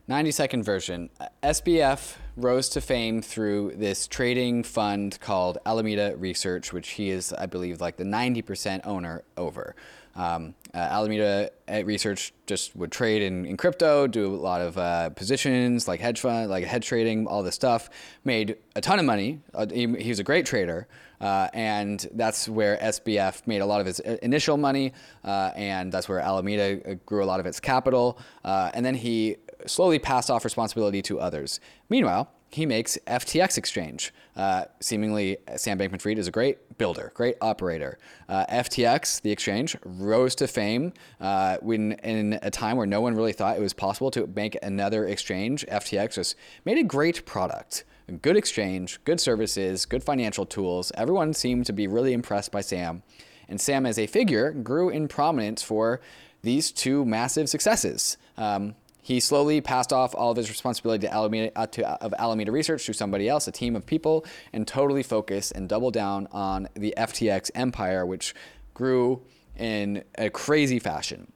[0.08, 1.10] 90 second version.
[1.44, 7.46] SBF rose to fame through this trading fund called Alameda Research, which he is, I
[7.46, 9.76] believe, like the 90% owner over.
[10.16, 14.78] Um, uh, Alameda uh, Research just would trade in, in crypto, do a lot of
[14.78, 17.90] uh, positions like hedge fund, like hedge trading, all this stuff.
[18.24, 19.42] Made a ton of money.
[19.54, 20.88] Uh, he, he was a great trader.
[21.20, 24.92] Uh, and that's where SBF made a lot of its uh, initial money,
[25.24, 28.18] uh, and that's where Alameda grew a lot of its capital.
[28.44, 31.60] And then he slowly passed off responsibility to others.
[31.90, 34.14] Meanwhile, he makes FTX Exchange.
[34.36, 37.98] Uh, seemingly, Sam Bankman Fried is a great builder, great operator.
[38.28, 43.16] Uh, FTX, the exchange, rose to fame uh, when in a time where no one
[43.16, 45.66] really thought it was possible to make another exchange.
[45.68, 46.36] FTX just
[46.66, 47.86] made a great product.
[48.10, 50.92] A Good exchange, good services, good financial tools.
[50.96, 53.04] Everyone seemed to be really impressed by Sam.
[53.48, 56.02] And Sam, as a figure, grew in prominence for
[56.42, 58.18] these two massive successes.
[58.38, 62.52] Um, he slowly passed off all of his responsibility to Alameda, uh, to, of Alameda
[62.52, 66.68] Research to somebody else, a team of people, and totally focused and doubled down on
[66.76, 68.36] the FTX empire, which
[68.74, 69.22] grew
[69.58, 71.32] in a crazy fashion.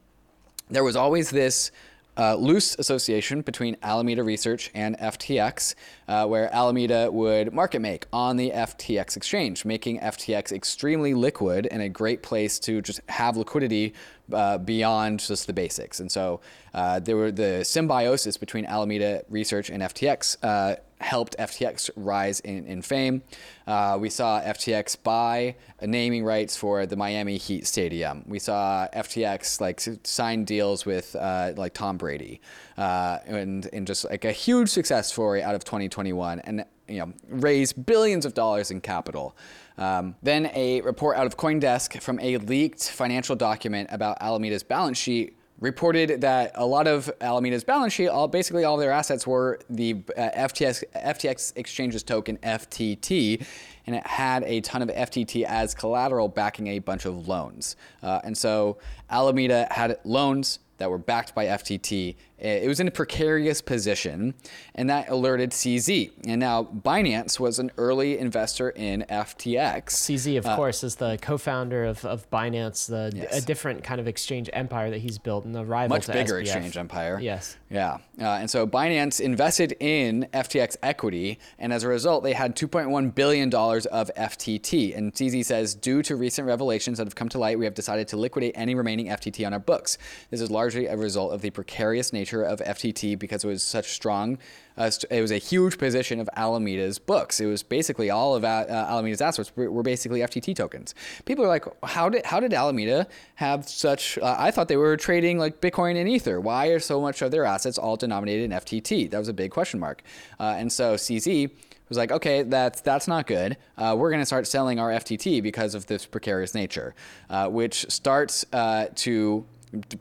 [0.70, 1.72] There was always this
[2.18, 5.76] uh, loose association between Alameda Research and FTX,
[6.08, 11.82] uh, where Alameda would market make on the FTX exchange, making FTX extremely liquid and
[11.82, 13.94] a great place to just have liquidity
[14.32, 16.00] uh, beyond just the basics.
[16.00, 16.42] And so
[16.74, 22.66] uh, there were the symbiosis between Alameda Research and FTX uh, helped FTX rise in,
[22.66, 23.22] in fame.
[23.68, 28.24] Uh, we saw FTX buy naming rights for the Miami Heat Stadium.
[28.28, 32.42] We saw FTX like sign deals with uh, like Tom Brady,
[32.78, 37.14] uh, and and just like a huge success story out of 2021, and you know
[37.30, 39.36] raise billions of dollars in capital.
[39.78, 44.98] Um, then a report out of CoinDesk from a leaked financial document about Alameda's balance
[44.98, 49.60] sheet reported that a lot of Alameda's balance sheet, all basically all their assets were
[49.70, 53.46] the uh, FTX FTX exchange's token FTT,
[53.88, 57.76] and it had a ton of FTT as collateral backing a bunch of loans.
[58.04, 58.78] Uh, and so
[59.10, 64.34] Alameda had loans that were backed by FTT, it was in a precarious position,
[64.74, 66.12] and that alerted CZ.
[66.28, 69.86] And now Binance was an early investor in FTX.
[69.86, 73.38] CZ, of course, is the co-founder of, of Binance, the Yes.
[73.42, 76.42] a different kind of exchange empire that he's built, and the rival much bigger SBF.
[76.42, 77.20] exchange empire.
[77.22, 77.56] Yes.
[77.70, 78.00] Yeah.
[78.20, 83.16] Uh, and so Binance invested in FTX equity, and as a result, they had $2.1
[83.16, 84.96] billion of FTT.
[84.98, 88.08] And CZ says, due to recent revelations that have come to light, we have decided
[88.10, 89.98] to liquidate any remaining FTT on our books.
[90.32, 93.92] This is largely a result of the precarious nature of FTT because it was such
[93.92, 94.38] strong.
[94.78, 97.40] Uh, it was a huge position of Alameda's books.
[97.40, 100.94] It was basically all of uh, Alameda's assets were, were basically FTT tokens.
[101.26, 104.18] People are like, how did how did Alameda have such?
[104.18, 106.40] Uh, I thought they were trading like Bitcoin and Ether.
[106.42, 109.10] Why are so much of their assets all denominated in FTT?
[109.12, 110.04] That was a big question mark.
[110.40, 111.52] Uh, and so CZ
[111.90, 113.58] was like, okay, that's that's not good.
[113.78, 116.96] Uh, we're going to start selling our FTT because of this precarious nature,
[117.30, 119.46] uh, which starts uh, to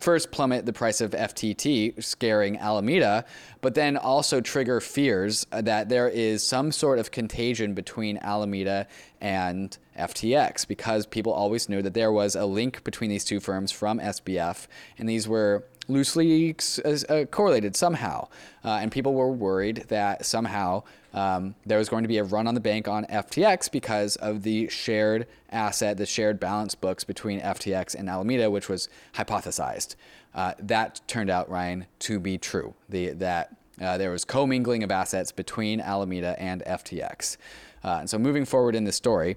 [0.01, 3.25] first plummet the price of FTT, scaring Alameda,
[3.61, 8.87] but then also trigger fears that there is some sort of contagion between Alameda
[9.21, 13.73] and FTX because people always knew that there was a link between these two firms
[13.73, 14.67] from SBF,
[14.99, 18.29] and these were loosely uh, correlated somehow.
[18.65, 20.83] Uh, and people were worried that somehow
[21.15, 24.43] um, there was going to be a run on the bank on FTX because of
[24.43, 29.95] the shared asset, the shared balance books between FTX and Alameda, which was hypothesized.
[30.35, 32.75] Uh, that turned out, Ryan, to be true.
[32.89, 37.37] The, that uh, there was commingling of assets between Alameda and FTX.
[37.85, 39.37] Uh, and so moving forward in the story,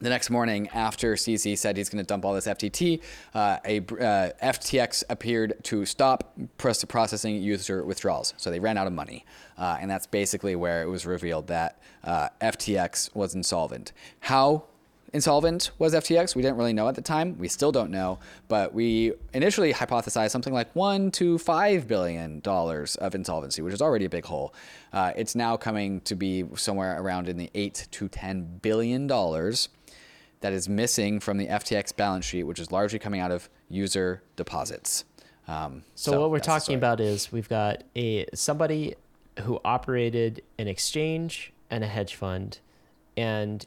[0.00, 3.02] the next morning, after CZ said he's going to dump all this FTT,
[3.34, 8.34] uh, a uh, FTX appeared to stop processing user withdrawals.
[8.36, 9.24] So they ran out of money,
[9.56, 13.92] uh, and that's basically where it was revealed that uh, FTX was insolvent.
[14.20, 14.64] How
[15.12, 16.36] insolvent was FTX?
[16.36, 17.36] We didn't really know at the time.
[17.38, 22.94] We still don't know, but we initially hypothesized something like one to five billion dollars
[22.96, 24.54] of insolvency, which is already a big hole.
[24.92, 29.68] Uh, it's now coming to be somewhere around in the eight to ten billion dollars
[30.40, 34.22] that is missing from the FTX balance sheet, which is largely coming out of user
[34.36, 35.04] deposits.
[35.46, 38.94] Um, So, what we're talking about is we've got a somebody
[39.42, 42.58] who operated an exchange and a hedge fund,
[43.16, 43.66] and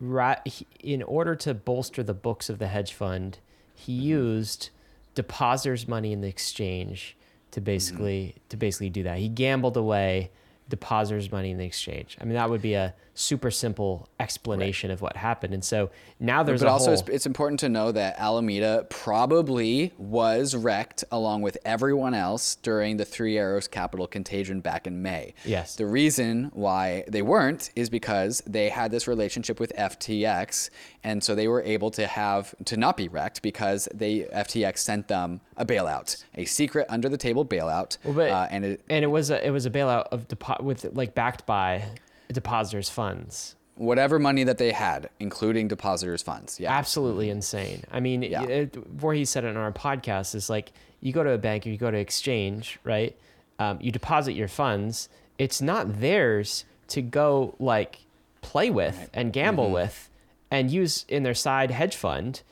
[0.00, 0.36] ra-
[0.80, 3.38] in order to bolster the books of the hedge fund,
[3.74, 4.02] he Mm-hmm.
[4.06, 4.70] used
[5.14, 7.16] depositors' money in the exchange
[7.50, 7.64] to Mm-hmm.
[7.64, 9.18] basically to basically do that.
[9.18, 10.30] He gambled away
[10.68, 12.16] depositors' money in the exchange.
[12.20, 15.52] I mean, that would be a super simple explanation of what happened.
[15.52, 19.92] And so now there's but also whole, it's, it's important to know that Alameda probably
[19.98, 25.34] was wrecked along with everyone else during the Three Arrows Capital contagion back in May.
[25.44, 25.76] Yes.
[25.76, 30.70] The reason why they weren't is because they had this relationship with FTX,
[31.04, 35.08] and so they were able to have to not be wrecked because they FTX sent
[35.08, 39.04] them a bailout, a secret under the table bailout, Well, but- uh, and it, and
[39.04, 41.84] it was a it was a bailout of depo- with like backed by
[42.32, 46.60] depositors funds whatever money that they had, including depositors' funds.
[46.60, 46.70] Yeah.
[46.76, 48.42] absolutely insane i mean Yeah.
[48.42, 51.70] it, Voorhees said it on our podcast is like you go to a bank or
[51.70, 53.16] you go to exchange right
[53.58, 58.00] um, you deposit your funds it's not theirs to go like
[58.42, 59.74] play with and gamble Mm-hmm.
[59.74, 60.10] with
[60.50, 62.42] and use in their side hedge fund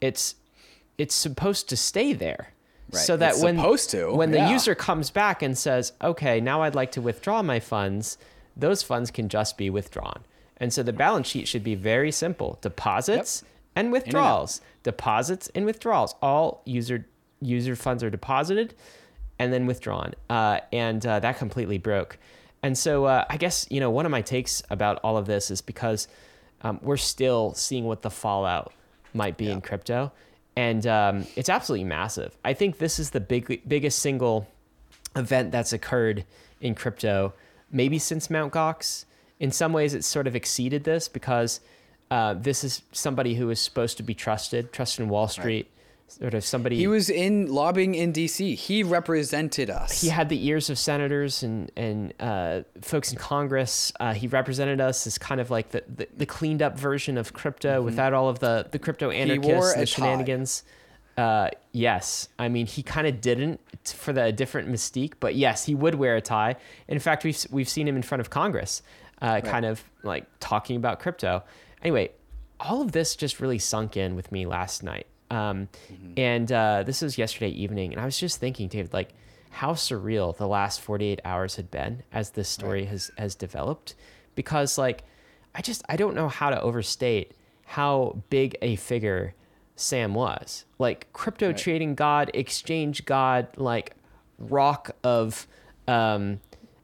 [0.00, 0.36] it's
[0.96, 2.52] it's supposed to stay there
[2.90, 3.00] Right.
[3.02, 6.92] so that It's when when the user comes back and says okay now i'd like
[6.92, 8.16] to withdraw my funds
[8.58, 10.24] those funds can just be withdrawn.
[10.56, 12.58] And so the balance sheet should be very simple.
[12.60, 13.44] Deposits
[13.76, 14.60] and withdrawals.
[14.82, 16.16] Deposits and withdrawals.
[16.20, 17.06] All user
[17.40, 18.74] user funds are deposited
[19.38, 20.14] and then withdrawn.
[20.28, 22.18] Uh, and uh, that completely broke.
[22.64, 25.50] And so uh, i guess you know one of my takes about all of this
[25.50, 26.08] is because
[26.62, 28.72] um, we're still seeing what the fallout
[29.14, 30.10] might be in crypto.
[30.56, 32.36] And um, it's absolutely massive.
[32.44, 34.48] I think this is the big biggest single
[35.14, 36.24] event that's occurred
[36.60, 37.32] in crypto
[37.70, 39.04] maybe since Mount Gox.
[39.40, 41.60] In some ways, it's sort of exceeded this because
[42.10, 45.70] uh, this is somebody who is supposed to be trusted, trusted in Wall Street,
[46.08, 46.76] sort of somebody.
[46.76, 48.54] He was in lobbying in D.C.
[48.54, 50.00] He represented us.
[50.00, 53.92] he had the ears of senators and and uh, folks in Congress.
[54.00, 57.32] Uh, he represented us as kind of like the, the, the cleaned up version of
[57.32, 59.30] crypto without all of the the crypto Mm-hmm.
[59.30, 60.06] anarchists and the tie.
[61.18, 65.74] Uh, yes, I mean he kind of didn't for the different mystique, but yes, he
[65.74, 66.54] would wear a tie.
[66.86, 68.82] In fact, we've we've seen him in front of Congress,
[69.20, 71.42] uh, kind of like talking about crypto.
[71.82, 72.10] Anyway,
[72.60, 75.08] all of this just really sunk in with me last night.
[75.30, 75.68] Um,
[76.16, 79.10] And uh, this was yesterday evening, and I was just thinking, David, like
[79.50, 83.96] how surreal the last 48 hours had been as this story has has developed,
[84.36, 85.02] because like
[85.54, 87.32] I just I don't know how to overstate
[87.64, 89.34] how big a figure
[89.80, 90.64] Sam was.
[90.78, 93.94] Like crypto trading god, exchange god, like
[94.38, 95.46] rock of
[95.86, 96.40] um,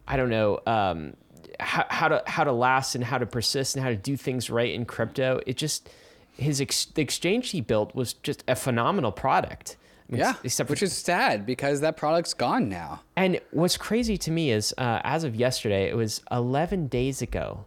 [0.09, 1.15] I don't know um,
[1.61, 4.51] how, how to how to last and how to persist and how to do things
[4.51, 5.41] right in crypto.
[5.47, 5.89] It just
[6.37, 9.77] his ex- the exchange he built was just a phenomenal product.
[10.09, 13.01] I mean, Yeah, except for which is sad because that product's gone now.
[13.17, 17.65] and what's crazy to me is, uh, as of yesterday, it was 11 days ago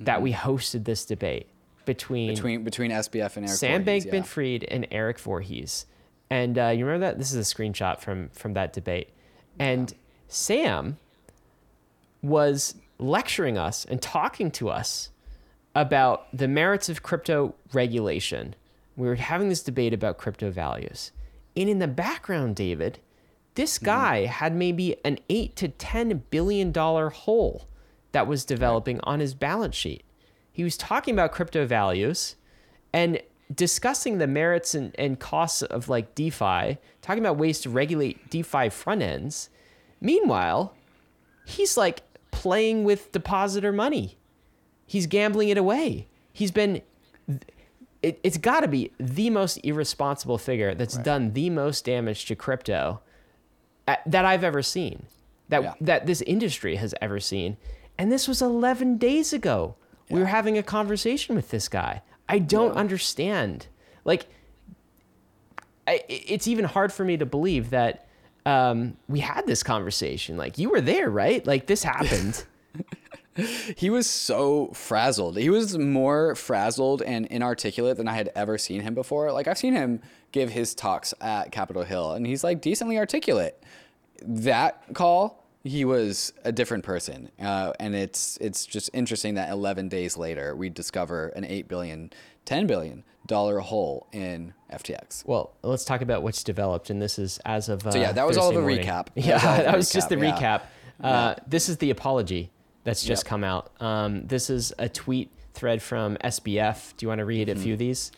[0.00, 1.46] that we hosted this debate
[1.86, 5.86] between, Between between SBF and Eric Sam Voorhees, Bankman Fried and Eric Voorhees.
[6.28, 7.18] And uh, you remember that?
[7.18, 9.10] This is a screenshot from from that debate.
[9.58, 9.94] And
[10.28, 10.98] Sam
[12.22, 15.10] was lecturing us and talking to us
[15.74, 18.54] about the merits of crypto regulation.
[18.96, 21.12] We were having this debate about crypto values.
[21.56, 22.98] And in the background, David,
[23.54, 27.66] this guy had maybe an eight to ten billion dollar hole
[28.12, 30.02] that was developing on his balance sheet.
[30.56, 32.34] He was talking about crypto values
[32.90, 33.20] and
[33.54, 38.70] discussing the merits and, and costs of like DeFi, talking about ways to regulate DeFi
[38.70, 39.50] front ends.
[40.00, 40.74] Meanwhile,
[41.44, 44.16] he's like playing with depositor money.
[44.86, 46.08] He's gambling it away.
[46.32, 46.80] He's been
[48.02, 52.34] it, it's got to be the most irresponsible figure that's done the most damage to
[52.34, 53.02] crypto
[53.86, 55.04] uh, that I've ever seen,
[55.50, 55.74] that Yeah.
[55.82, 57.58] that this industry has ever seen.
[57.98, 59.76] And this was 11 days ago.
[60.10, 62.02] We were having a conversation with this guy.
[62.28, 63.66] I don't understand.
[64.04, 64.26] Like,
[65.86, 68.08] I, it's even hard for me to believe that
[68.44, 70.36] um, we had this conversation.
[70.36, 71.44] Like, you were there, right?
[71.46, 72.44] Like, this happened.
[73.76, 75.36] He was so frazzled.
[75.36, 79.30] He was more frazzled and inarticulate than I had ever seen him before.
[79.30, 80.00] Like I've seen him
[80.32, 83.62] give his talks at Capitol Hill, and he's like decently articulate.
[84.22, 89.88] That call, he was a different person, uh, and it's it's just interesting that 11
[89.88, 92.10] days later we discover an 8 billion,
[92.44, 95.26] 10 billion dollar hole in FTX.
[95.26, 98.26] Well, let's talk about what's developed, and this is as of uh, So, yeah, that
[98.26, 98.86] was all the morning.
[98.86, 99.08] recap.
[99.16, 100.62] That Yeah, was all the that was just the recap, recap.
[101.00, 101.08] yeah.
[101.08, 102.50] Uh, This is the apology
[102.84, 103.28] that's just Yep.
[103.28, 103.70] come out.
[103.80, 106.96] Um, this is a tweet thread from SBF.
[106.96, 107.58] Do you want to read Mm-hmm.
[107.58, 108.12] a few of these?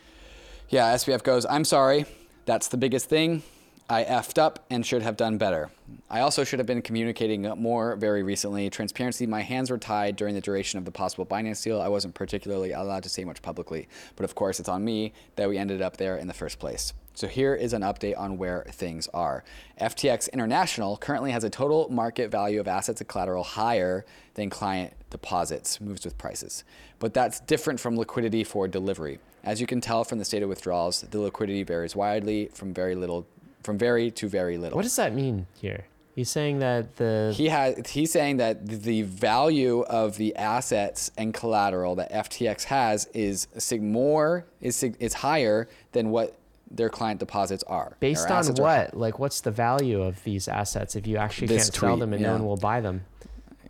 [0.69, 2.05] Yeah, SBF goes, I'm sorry.
[2.45, 3.43] That's the biggest thing.
[3.91, 5.71] I effed up and should have done better.
[6.11, 8.69] I also should have been communicating more very recently.
[8.69, 11.81] Transparency, my hands were tied during the duration of the possible Binance deal.
[11.81, 13.89] I wasn't particularly allowed to say much publicly.
[14.15, 16.93] But of course, it's on me that we ended up there in the first place.
[17.15, 19.43] So here is an update on where things are.
[19.81, 24.93] FTX International currently has a total market value of assets and collateral higher than client
[25.09, 26.63] deposits, moves with prices.
[26.99, 29.19] But that's different from liquidity for delivery.
[29.43, 32.95] As you can tell from the state of withdrawals, the liquidity varies widely from very
[32.95, 33.27] little
[33.69, 34.77] from very to very little.
[34.77, 35.85] What does that mean here?
[36.15, 41.35] He's saying that the He has he's saying that the value of the assets and
[41.35, 46.35] collateral that FTX has is sig- more is sig- is higher than what
[46.71, 47.97] their client deposits are.
[48.01, 48.97] based on assets are what?
[48.97, 52.33] Like, what's the value of these assets if you actually can't sell them and no
[52.33, 53.05] one will buy them?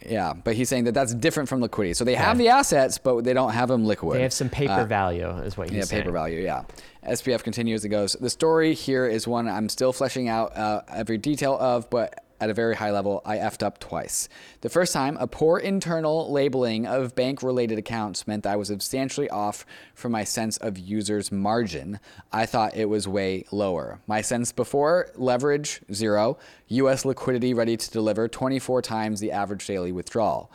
[0.06, 1.94] Yeah, but he's saying that that's different from liquidity.
[1.94, 4.18] So they have the assets, but they don't have them liquid.
[4.18, 5.98] They have some paper Uh, value, is what he's Yeah, saying.
[6.00, 6.40] Yeah, paper value.
[6.40, 6.62] Yeah.
[7.06, 8.12] SBF continues and goes.
[8.20, 12.50] The story here is one I'm still fleshing out uh, every detail of, but at
[12.50, 14.28] a very high level, I effed up twice.
[14.60, 18.68] The first time, a poor internal labeling of bank related accounts meant that I was
[18.68, 21.98] substantially off from my sense of users' margin.
[22.32, 24.00] I thought it was way lower.
[24.06, 26.38] My sense before leverage, zero.
[26.68, 30.50] US liquidity ready to deliver 24 times the average daily withdrawal.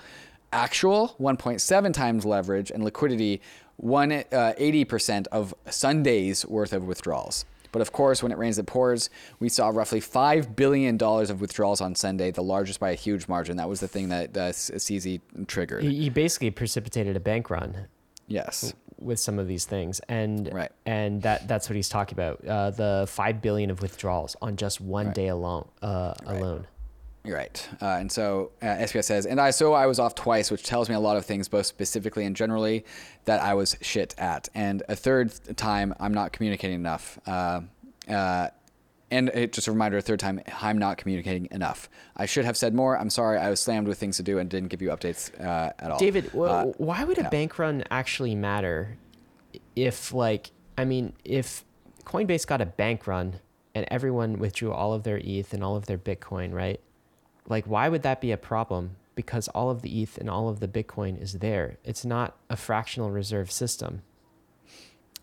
[0.52, 3.42] Actual 1.7 times leverage and liquidity,
[3.78, 7.46] one uh, 80% of Sunday's worth of withdrawals.
[7.74, 9.10] But of course, when it rains, it pours.
[9.40, 13.58] We saw roughly $5 billion of withdrawals on Sunday, the largest by a huge margin.
[13.58, 15.84] That was the thing that uh, CZ triggered.
[15.84, 17.88] He, basically precipitated a bank run
[18.28, 18.74] Yes.
[19.00, 20.72] with some of these things, and Right.
[20.86, 22.46] and that that's what he's talking about.
[22.48, 25.68] Uh, the five billion of withdrawals on just one day alone.
[25.82, 26.68] Uh, alone.
[27.26, 27.70] You're right.
[27.82, 30.90] Uh, and so uh, SBF says, and I so I was off twice, which tells
[30.90, 32.86] me a lot of things, both specifically and generally,
[33.26, 34.50] that I was shit at.
[34.54, 37.18] And a third time, I'm not communicating enough.
[37.26, 37.62] Uh,
[38.10, 38.50] uh,
[39.10, 41.88] and it, just a reminder, a third time, I'm not communicating enough.
[42.18, 42.98] I should have said more.
[42.98, 43.38] I'm sorry.
[43.38, 46.00] I was slammed with things to do and didn't give you updates uh, at all.
[46.00, 48.98] David, Uh, why would a bank run actually matter
[49.76, 51.64] if, like, I mean, if
[52.06, 53.36] Coinbase got a bank run
[53.76, 56.82] and everyone withdrew all of their ETH and all of their Bitcoin, right?
[57.50, 58.96] Like, why would that be a problem?
[59.16, 61.78] Because all of the ETH and all of the Bitcoin is there.
[61.84, 64.02] It's not a fractional reserve system.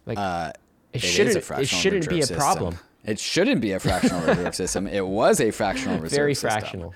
[0.06, 0.52] Like, Uh,
[0.92, 1.36] it, It shouldn't.
[1.58, 2.78] It shouldn't be a reserve problem.
[3.04, 4.86] It shouldn't be a fractional reserve system.
[4.86, 6.50] It was a fractional reserve Very system.
[6.60, 6.94] fractional.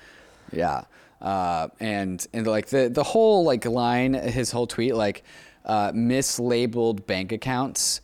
[0.51, 0.83] Yeah.
[1.21, 5.23] Uh, and and like the the whole like line, his whole tweet, like
[5.65, 8.01] uh, mislabeled bank accounts.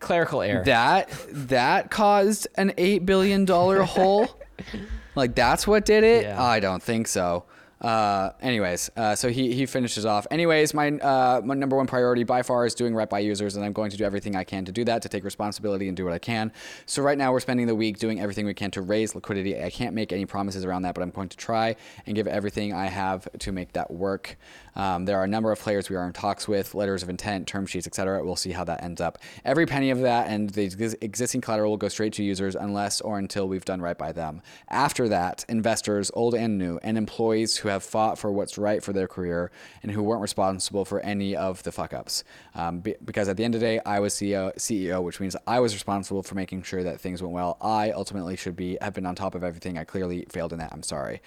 [0.00, 0.64] Clerical error.
[0.64, 4.28] That that caused an eight billion dollar hole.
[5.14, 6.24] Like that's what did it?
[6.24, 6.42] Yeah.
[6.42, 7.44] I don't think so.
[7.80, 10.26] Uh, anyways, uh, so he, he finishes off.
[10.30, 13.64] Anyways, my, uh, my number one priority by far is doing right by users, and
[13.64, 16.04] I'm going to do everything I can to do that, to take responsibility and do
[16.04, 16.50] what I can.
[16.86, 19.62] So right now we're spending the week doing everything we can to raise liquidity.
[19.62, 22.72] I can't make any promises around that, but I'm going to try and give everything
[22.72, 24.38] I have to make that work.
[24.76, 27.46] Um, there are a number of players we are in talks with, letters of intent,
[27.46, 28.24] term sheets, etc.
[28.24, 29.18] We'll see how that ends up.
[29.44, 33.00] Every penny of that and the ex- existing collateral will go straight to users unless
[33.00, 34.42] or until we've done right by them.
[34.68, 38.92] After that, investors, old and new, and employees who have fought for what's right for
[38.92, 39.50] their career
[39.82, 42.24] and who weren't responsible for any of the fuck ups.
[42.54, 45.36] Um, be- because at the end of the day, I was CEO, CEO, which means
[45.46, 47.56] I was responsible for making sure that things went well.
[47.60, 49.78] I ultimately should be have been on top of everything.
[49.78, 50.72] I clearly failed in that.
[50.72, 51.22] I'm sorry.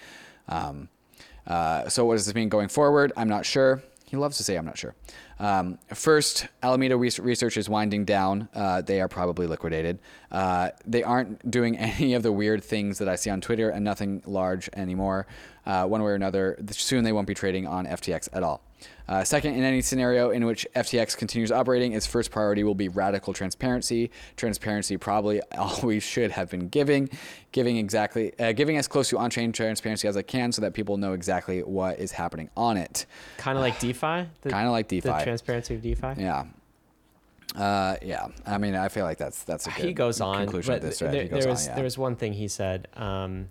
[0.48, 0.88] Um,
[1.48, 3.12] uh, so what does this mean going forward?
[3.16, 3.82] I'm not sure.
[4.08, 4.94] He loves to say I'm not sure.
[5.38, 8.48] Um, first, Alameda Research is winding down.
[8.54, 9.98] Uh, they are probably liquidated.
[10.30, 13.84] Uh, they aren't doing any of the weird things that I see on Twitter and
[13.84, 15.26] nothing large anymore.
[15.68, 18.62] Uh, one way or another, soon they won't be trading on FTX at all.
[19.06, 22.88] Uh, second, in any scenario in which FTX continues operating, its first priority will be
[22.88, 24.10] radical transparency.
[24.36, 27.10] Transparency probably all we should have been giving,
[27.52, 30.96] giving exactly, uh, giving as close to on-chain transparency as I can, so that people
[30.96, 33.04] know exactly what is happening on it.
[33.36, 34.00] Kind of like DeFi.
[34.48, 35.22] Kind of like the DeFi.
[35.22, 36.14] transparency of DeFi.
[36.16, 36.46] Yeah.
[37.54, 38.28] Uh, yeah.
[38.46, 40.36] I mean, I feel like that's that's a good he goes on.
[40.36, 41.22] conclusion But of this there.
[41.22, 41.74] He goes there on, yeah.
[41.74, 42.88] there was one thing he said.
[42.94, 43.48] Um,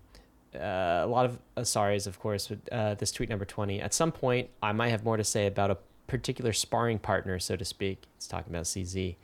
[0.58, 3.82] uh, a lot of uh, sorries, of course, with uh, this tweet number twenty.
[3.82, 5.78] At some point, I might have more to say about a
[6.08, 8.04] particular sparring partner, so to speak.
[8.16, 9.16] He's talking about CZ,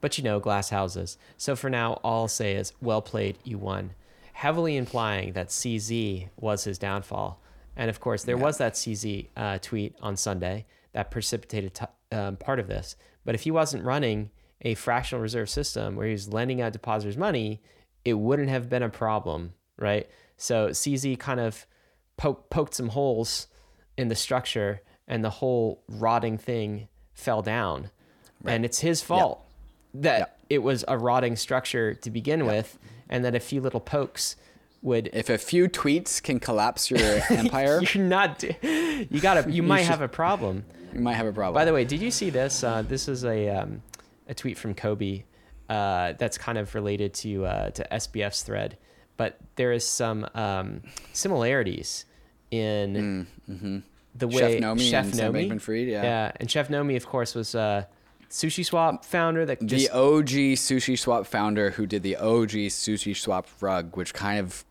[0.00, 1.18] but you know, glass houses.
[1.36, 3.92] So for now, all I'll say is, well played, you won.
[4.34, 7.40] Heavily implying that CZ was his downfall,
[7.76, 11.84] and of course, there was that CZ uh, tweet on Sunday that precipitated t-
[12.16, 12.96] um, part of this.
[13.24, 14.30] But if he wasn't running
[14.62, 17.60] a fractional reserve system where he was lending out depositors money,
[18.04, 20.08] it wouldn't have been a problem, right?
[20.40, 21.66] So CZ kind of
[22.16, 23.46] poke, poked some holes
[23.98, 27.90] in the structure, and the whole rotting thing fell down.
[28.46, 29.44] And it's his fault
[29.92, 32.78] that it was a rotting structure to begin with,
[33.10, 34.36] and that a few little pokes
[34.80, 39.82] would if a few tweets can collapse your empire, you're not you gotta you might
[39.82, 40.64] have a problem.
[40.94, 41.54] You might have a problem.
[41.54, 42.64] by the way did you see this?
[42.64, 43.82] Uh, this is a um,
[44.26, 45.26] a tweet from Cobie
[45.68, 48.78] uh, that's kind of related to uh, to sbf's thread
[49.20, 50.80] but there is some um,
[51.12, 52.06] similarities
[52.50, 53.26] in
[54.14, 56.02] the way Mm, Chef Nomi Chef and Nomi- Bankman-Fried, yeah.
[56.02, 57.84] yeah and chef nomi of course was uh,
[58.30, 62.52] sushi swap founder that the OG Sushi Swap founder who did the OG
[62.82, 64.64] Sushi Swap rug, which kind of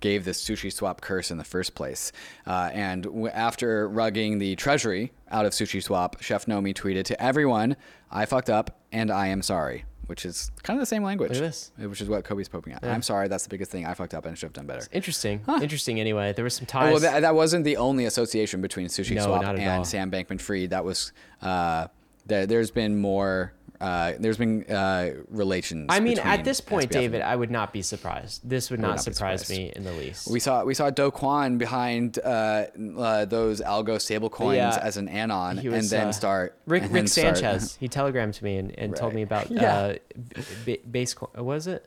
[0.00, 2.10] gave the Sushi Swap curse in the first place.
[2.44, 7.14] Uh, and w- after rugging the treasury out of Sushi Swap, Chef Nomi tweeted to
[7.22, 7.76] everyone,
[8.10, 11.30] "I fucked up and I am sorry." Which is kind of the same language.
[11.30, 11.70] Look at this.
[11.78, 12.84] Which is what Cobie's poking at.
[12.84, 13.28] I'm sorry.
[13.28, 13.86] That's the biggest thing.
[13.86, 14.86] I fucked up and should have done better.
[14.92, 18.60] interesting interesting anyway there was some Oh, ties well, that, that wasn't the only association
[18.60, 19.84] between Sushi No, Swap and all.
[19.84, 20.70] Sam Bankman-Fried.
[20.70, 21.86] That was uh,
[22.26, 23.52] there, there's been more.
[23.82, 25.86] Uh, there's been uh, relations.
[25.90, 28.48] I mean, at this point, SBF and- David, I would not be surprised.
[28.48, 30.30] This would not, not surprise me in the least.
[30.30, 32.66] we saw we saw Do Kwon behind uh,
[32.96, 34.78] uh, those algo stable coins Yeah.
[34.80, 37.76] as an anon, He and then uh, start Rick and Rick start- Sanchez.
[37.80, 39.74] He telegrammed to me and, and told me about Yeah.
[39.76, 39.94] uh,
[40.34, 41.14] b- b- base.
[41.14, 41.84] co- What was it?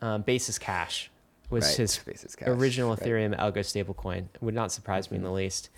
[0.00, 1.10] Um, Basis Cash
[1.50, 2.98] was Right, his Basis Cash, original right.
[3.00, 4.24] Ethereum algo stablecoin.
[4.34, 5.70] It would not surprise me in the least.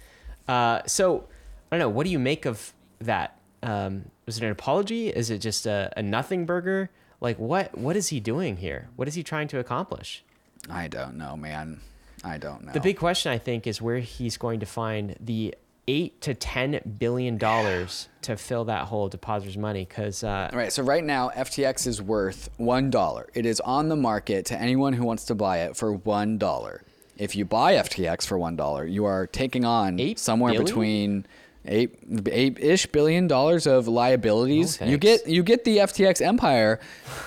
[0.49, 1.29] Uh, so
[1.71, 1.89] I don't know.
[1.91, 3.37] What do you make of that?
[3.63, 5.09] Um, was it an apology?
[5.09, 6.89] Is it just a, a nothing burger?
[7.21, 7.77] Like what?
[7.77, 8.89] What is he doing here?
[8.95, 10.23] What is he trying to accomplish?
[10.71, 11.81] I don't know, man.
[12.23, 12.71] I don't know.
[12.71, 15.57] The big question, I think, is where he's going to find the
[15.89, 19.85] eight to ten billion dollars to fill that hole of depositors' money.
[19.85, 23.31] Because uh, All right, so right now FTX is worth one dollar.
[23.35, 26.85] It is on the market to anyone who wants to buy it for one dollar.
[27.17, 30.65] If you buy FTX for one dollar, you are taking on somewhere billion?
[30.65, 31.27] between
[31.67, 31.99] eight
[32.31, 34.81] eight ish billion dollars of liabilities.
[34.81, 36.81] You get you get the FTX empire,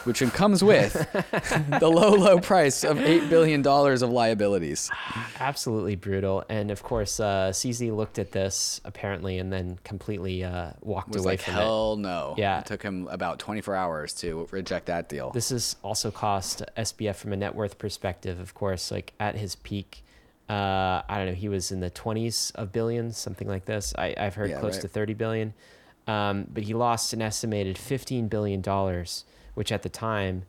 [0.06, 0.94] which comes with
[1.80, 4.90] the low low price of eight billion dollars of liabilities.
[5.40, 6.44] absolutely brutal.
[6.50, 11.26] And of course, uh, CZ looked at this apparently and then completely uh, walked away
[11.34, 11.58] like from it.
[11.58, 12.36] hell no.
[12.38, 12.60] Yeah.
[12.60, 15.32] it took him about twenty four hours to reject that deal.
[15.32, 19.56] This has also cost SBF from a net worth perspective, of course, like at his
[19.56, 20.03] peak.
[20.50, 23.94] Uh, I don't know, he was in the 20s of billions, something like this.
[23.98, 24.82] I, I've heard Yeah, close right.
[24.82, 25.54] to 30 billion.
[26.06, 28.62] Um, but he lost an estimated $15 billion,
[29.54, 30.44] which at the time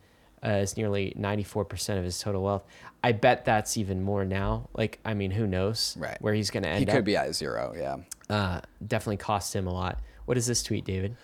[0.45, 2.65] uh, is nearly 94% of his total wealth.
[3.05, 4.69] I bet that's even more now.
[4.75, 6.17] Like, I mean, who knows Right.
[6.21, 6.89] where he's going to end up.
[6.89, 6.97] he up.
[6.97, 7.73] could be at zero.
[7.77, 7.97] Yeah.
[8.29, 10.01] Uh, definitely cost him a lot.
[10.25, 11.17] What is this tweet, David?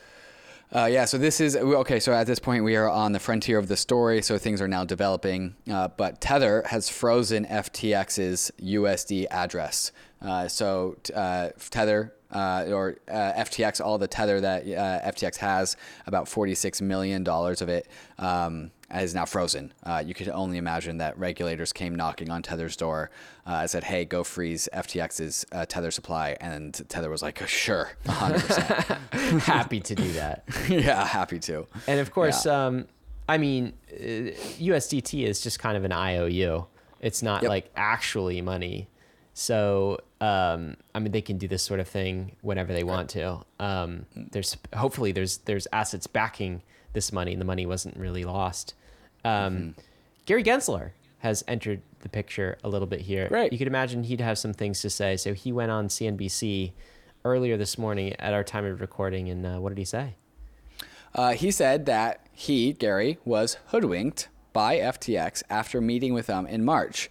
[0.72, 1.98] Uh, yeah, so this is okay.
[1.98, 4.22] So at this point, we are on the frontier of the story.
[4.22, 5.56] So things are now developing.
[5.70, 9.90] Uh, but Tether has frozen FTX's USD address.
[10.22, 16.26] Uh, so uh, Tether uh, or uh, FTX, all the Tether that FTX has, about
[16.26, 17.88] $46 million of it.
[18.18, 19.72] Um, is now frozen.
[19.82, 23.10] Uh, you could only imagine that regulators came knocking on Tether's door
[23.46, 27.90] uh, and said, "Hey, go freeze FTX's uh, Tether supply," and Tether was like, "Sure,
[28.04, 28.82] 100 percent,
[29.42, 31.66] happy to do that." yeah, happy to.
[31.86, 32.66] And of course, yeah.
[32.66, 32.86] um,
[33.28, 36.66] I mean, USDT uh, is just kind of an IOU.
[37.00, 37.48] It's not yep.
[37.48, 38.88] like actually money.
[39.32, 43.40] So, um, I mean, they can do this sort of thing whenever they want to.
[43.58, 46.62] Um, there's hopefully there's there's assets backing
[46.92, 48.74] this money, and the money wasn't really lost.
[49.24, 49.80] Um, mm-hmm.
[50.26, 53.28] Gary Gensler has entered the picture a little bit here.
[53.30, 53.52] Right.
[53.52, 55.16] You could imagine he'd have some things to say.
[55.16, 56.72] So he went on CNBC
[57.24, 60.14] earlier this morning at our time of recording, and uh, what did he say?
[61.14, 66.64] Uh, he said that he, Gary, was hoodwinked by FTX after meeting with them in
[66.64, 67.10] March.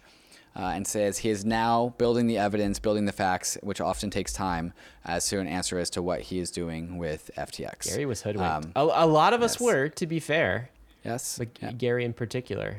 [0.56, 4.32] Uh, and says he is now building the evidence, building the facts, which often takes
[4.32, 4.72] time,
[5.04, 7.88] as to an answer as to what he is doing with FTX.
[7.88, 8.66] Gary was hoodwinked.
[8.66, 9.54] Um, a, a, lot of yes.
[9.54, 10.70] us were, to be fair.
[11.04, 11.38] Yes.
[11.38, 11.72] But yeah.
[11.72, 12.78] Gary in particular.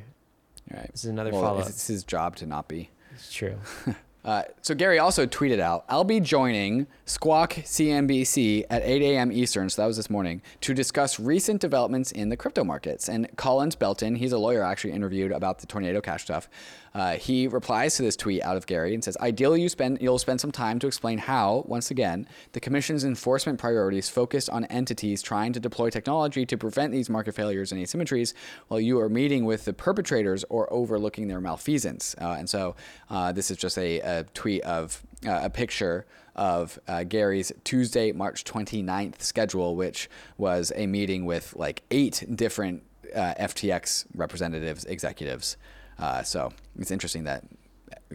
[0.72, 0.91] Right.
[0.91, 1.67] This is another well, follow up.
[1.67, 2.89] It's his job to not be.
[3.13, 3.57] It's true.
[4.24, 9.32] Uh, so Gary also tweeted out, "I'll be joining Squawk CNBC at 8 a.m.
[9.32, 13.36] Eastern, so that was this morning, to discuss recent developments in the crypto markets." And
[13.36, 16.49] Collins Belton, he's a lawyer, actually interviewed about the Tornado Cash stuff.
[16.94, 20.20] Uh, he replies to this tweet out of Gary and says, "Ideally, you spend you'll
[20.20, 25.22] spend some time to explain how, once again, the Commission's enforcement priorities focused on entities
[25.22, 28.34] trying to deploy technology to prevent these market failures and asymmetries,
[28.68, 32.76] while you are meeting with the perpetrators or overlooking their malfeasance." Uh, and so,
[33.10, 38.12] uh, this is just a, a tweet of uh, a picture of uh, Gary's Tuesday,
[38.12, 42.84] March 29th schedule, which was a meeting with like eight different
[43.16, 45.58] uh, FTX representatives, executives.
[46.02, 47.43] Uh, so it's interesting that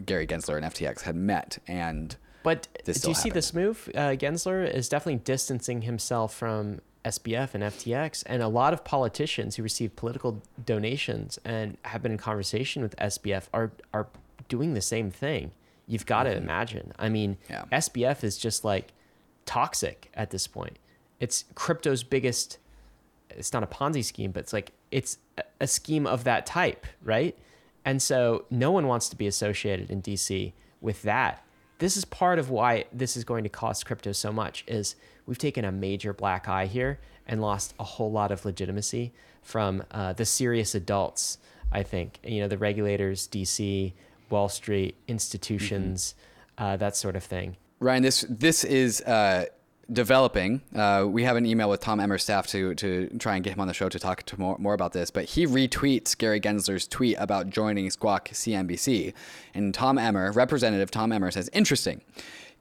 [0.05, 2.15] Gary Gensler and FTX had met and.
[2.43, 3.17] But do you happened.
[3.17, 3.89] see this move?
[3.93, 9.55] Uh, Gensler is definitely distancing himself from SBF and FTX, and a lot of politicians
[9.55, 14.07] who receive political donations and have been in conversation with SBF are are
[14.47, 15.51] doing the same thing.
[15.87, 16.43] You've got to mm-hmm.
[16.43, 16.93] imagine.
[16.99, 17.63] I mean, yeah.
[17.71, 18.93] SBF is just like
[19.45, 20.77] toxic at this point.
[21.19, 22.59] It's crypto's biggest.
[23.29, 25.17] It's not a Ponzi scheme, but it's like it's
[25.59, 27.37] a scheme of that type, right?
[27.87, 31.41] And so no one wants to be associated in DC with that.
[31.79, 35.37] This is part of why this is going to cost crypto so much is we've
[35.37, 40.11] taken a major black eye here and lost a whole lot of legitimacy from uh,
[40.11, 41.37] the serious adults,
[41.71, 42.19] I think.
[42.25, 43.93] You know, the regulators, DC,
[44.29, 46.13] Wall Street, institutions,
[46.57, 46.65] mm-hmm.
[46.65, 47.55] uh, that sort of thing.
[47.79, 49.45] Ryan, this this is uh,
[49.91, 50.61] developing.
[50.75, 53.59] Uh, we have an email with Tom Emmer's staff to to try and get him
[53.59, 55.11] on the show to talk to more, more about this.
[55.11, 59.13] But he retweets Gary Gensler's tweet about joining Squawk CNBC,
[59.53, 62.01] and Tom Emmer, Representative Tom Emmer, says, "Interesting."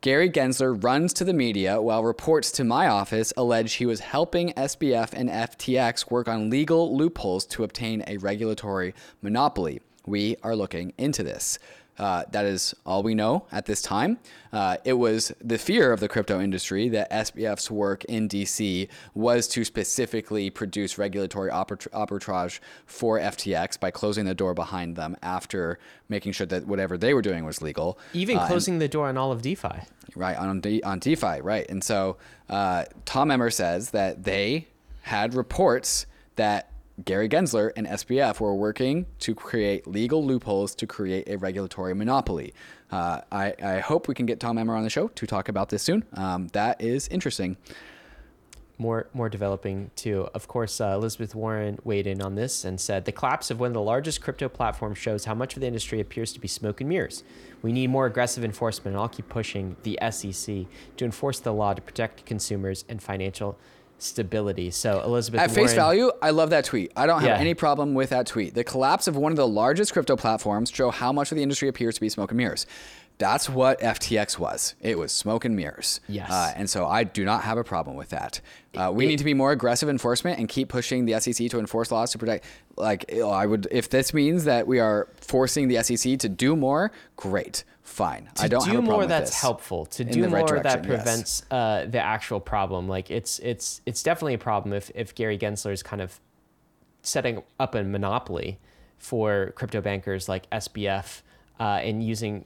[0.02, 4.52] Gary Gensler runs to the media while reports to my office allege he was helping
[4.52, 9.80] SBF and FTX work on legal loopholes to obtain a regulatory monopoly.
[10.06, 11.58] We are looking into this.
[11.98, 14.18] Uh, that is all we know at this time.
[14.52, 19.48] Uh, it was the fear of the crypto industry that SBF's work in DC was
[19.48, 25.78] to specifically produce regulatory arbitrage for FTX by closing the door behind them after
[26.08, 27.98] making sure that whatever they were doing was legal.
[28.12, 29.80] Even uh, closing and, the door on all of DeFi.
[30.14, 31.66] Right, on, De- on DeFi, right.
[31.68, 32.16] And so
[32.48, 34.68] uh, Tom Emmer says that they
[35.02, 36.70] had reports that
[37.04, 42.54] Gary Gensler and SBF were working to create legal loopholes to create a regulatory monopoly.
[42.90, 45.68] Uh, I, I, hope we can get Tom Emmer on the show to talk about
[45.68, 46.04] this soon.
[46.14, 47.58] Um, that is interesting.
[48.78, 50.28] More, more developing too.
[50.34, 53.68] Of course, uh, Elizabeth Warren weighed in on this and said the collapse of one
[53.68, 56.80] of the largest crypto platforms shows how much of the industry appears to be smoke
[56.80, 57.24] and mirrors.
[57.62, 60.66] We need more aggressive enforcement, and I'll keep pushing the SEC
[60.96, 63.58] to enforce the law to protect consumers and financial
[63.98, 64.70] stability.
[64.70, 66.92] So Elizabeth at Warren, face value, I love that tweet.
[66.96, 67.38] I don't have yeah.
[67.38, 68.54] any problem with that tweet.
[68.54, 71.68] The collapse of one of the largest crypto platforms show how much of the industry
[71.68, 72.66] appears to be smoke and mirrors.
[73.18, 74.74] That's what FTX was.
[74.80, 76.00] It was smoke and mirrors.
[76.06, 76.30] Yes.
[76.30, 78.42] Uh, and so I do not have a problem with that.
[78.74, 81.58] Uh, we it, need to be more aggressive enforcement and keep pushing the SEC to
[81.58, 82.44] enforce laws to protect.
[82.76, 86.92] Like I would, if this means that we are forcing the SEC to do more,
[87.16, 88.28] great fine.
[88.34, 89.86] To I don't do more that's helpful.
[89.86, 91.52] To do more right that prevents yes.
[91.52, 92.88] uh, the actual problem.
[92.88, 96.20] Like it's it's it's definitely a problem if if Gary Gensler is kind of
[97.02, 98.58] setting up a monopoly
[98.98, 101.22] for crypto bankers like SBF
[101.60, 102.44] uh, and using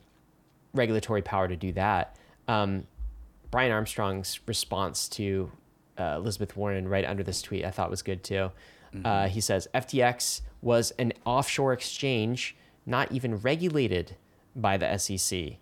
[0.74, 2.16] regulatory power to do that.
[2.46, 2.86] Um,
[3.50, 5.50] Brian Armstrong's response to
[5.98, 7.64] uh, Elizabeth Warren right under this tweet.
[7.64, 8.50] I thought was good too.
[9.04, 14.16] Uh, he says FTX was an offshore exchange, not even regulated
[14.54, 15.58] by the SEC.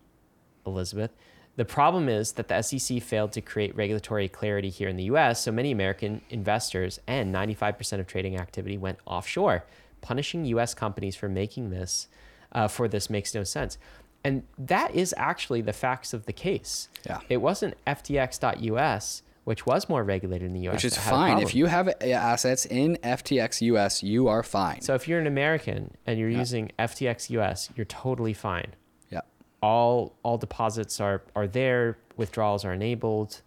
[0.68, 1.11] Elizabeth.
[1.57, 5.43] The problem is that the SEC failed to create regulatory clarity here in the US,
[5.43, 9.64] so many American investors and 95% of trading activity went offshore.
[10.01, 12.07] Punishing US companies for making this,
[12.53, 13.76] uh, for this makes no sense.
[14.22, 16.89] And that is actually the facts of the case.
[17.05, 17.20] Yeah.
[17.28, 20.74] It wasn't FTX.us, which was more regulated in the US.
[20.74, 21.38] Which is that had a fine.
[21.38, 24.82] If you have uh, assets in FTX US, you are fine.
[24.82, 28.74] So if you're an American and you're using FTX US, you're totally fine.
[29.09, 29.22] yeah.
[29.62, 33.40] all all deposits are are there withdrawals are enabled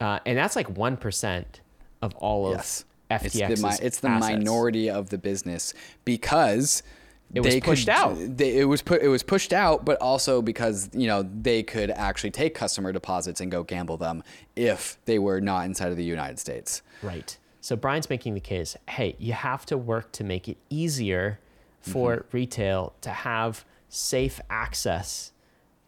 [0.00, 1.44] uh, and that's like 1%
[2.02, 2.84] of all of Yes.
[3.10, 5.74] FTX's It's the, it's the minority of the business
[6.04, 6.84] because
[7.34, 8.16] It was they pushed could, out.
[8.18, 9.02] They, it was put.
[9.02, 13.40] It was pushed out, but also because you know they could actually take customer deposits
[13.40, 14.22] and go gamble them
[14.54, 16.82] if they were not inside of the United States.
[17.02, 21.38] right so brian's making the case hey you have to work to make it easier
[21.80, 22.36] for Mm-hmm.
[22.36, 25.32] retail to have safe access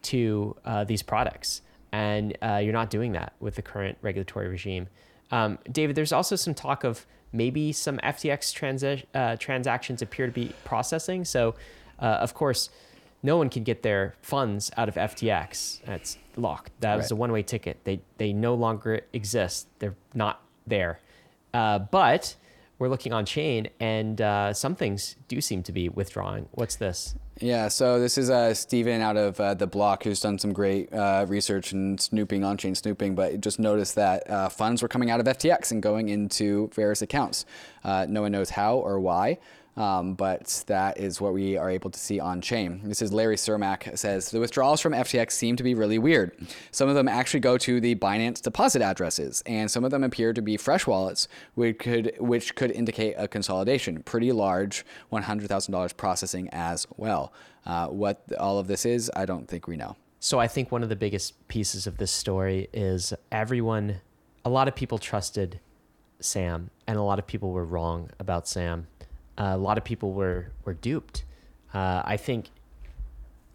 [0.03, 4.87] to uh, these products and uh, you're not doing that with the current regulatory regime
[5.31, 10.33] um, david there's also some talk of maybe some ftx transi- uh, transactions appear to
[10.33, 11.25] be processing.
[11.25, 11.55] So
[11.99, 12.71] uh, of course
[13.23, 16.73] no one can get their funds out of ftx that's locked.
[16.81, 17.79] That was a one-way ticket.
[17.85, 19.67] They, they no longer exist.
[19.79, 21.01] They're not there.
[21.53, 22.37] Uh, but
[22.79, 26.49] we're looking on chain and uh, some things do seem to be withdrawing.
[26.53, 30.39] What's this Yeah, so this is uh, Steven out of uh, the block who's done
[30.39, 34.83] some great uh, research and snooping, on chain snooping, but just noticed that uh, funds
[34.83, 37.45] were coming out of FTX and going into various accounts.
[37.83, 39.39] Uh, no one knows how or why.
[39.77, 42.81] Um, but that is what we are able to see on chain.
[42.85, 46.37] This is Larry Cermak says the withdrawals from FTX seem to be really weird.
[46.71, 50.33] Some of them actually go to the Binance deposit addresses, and some of them appear
[50.33, 54.03] to be fresh wallets, which could which could indicate a consolidation.
[54.05, 57.33] Pretty large, one hundred thousand dollars processing as well.
[57.67, 59.97] Uh, what all of this is, I don't think we know.
[60.21, 64.01] So I think one of the biggest pieces of this story is everyone,
[64.45, 65.61] a lot of people trusted
[66.21, 68.87] Sam, and a lot of people were wrong about Sam.
[69.39, 71.25] A lot of people were were duped.
[71.73, 72.51] Uh, I think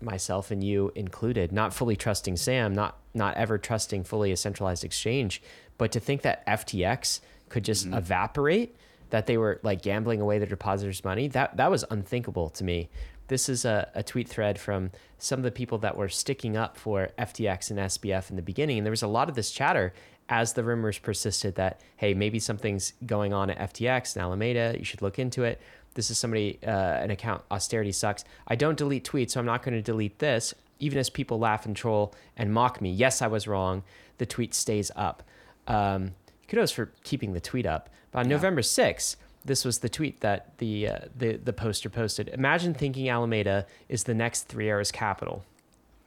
[0.02, 4.84] myself and you included, not fully trusting Sam, not not ever trusting fully a centralized
[4.84, 5.42] exchange,
[5.78, 8.76] but to think that FTX could just evaporate,
[9.10, 12.90] that they were like gambling away their depositors' money, that that was unthinkable to me.
[13.28, 16.78] This is a, a tweet thread from some of the people that were sticking up
[16.78, 19.94] for FTX and SBF in the beginning, and there was a lot of this chatter
[20.30, 24.86] as the rumors persisted that hey, maybe something's going on at FTX and Alameda, you
[24.86, 25.60] should look into it.
[25.96, 28.24] This is somebody, uh, an account, austerity sucks.
[28.48, 30.54] I don't delete tweets, so I'm not going to delete this.
[30.80, 33.84] Even as people laugh and troll and mock me, yes, I was wrong.
[34.20, 35.24] The tweet stays up.
[35.68, 36.14] Um,
[36.48, 37.90] kudos for keeping the tweet up.
[38.12, 42.28] But on November 6th, this was the tweet that the, uh, the the poster posted.
[42.30, 45.44] Imagine thinking Alameda is the next Three Arrows Capital.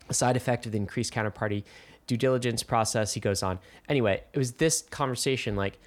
[0.08, 1.64] A side effect of the increased counterparty
[2.12, 3.14] due diligence process.
[3.14, 3.58] He goes on.
[3.88, 5.78] Anyway, it was this conversation like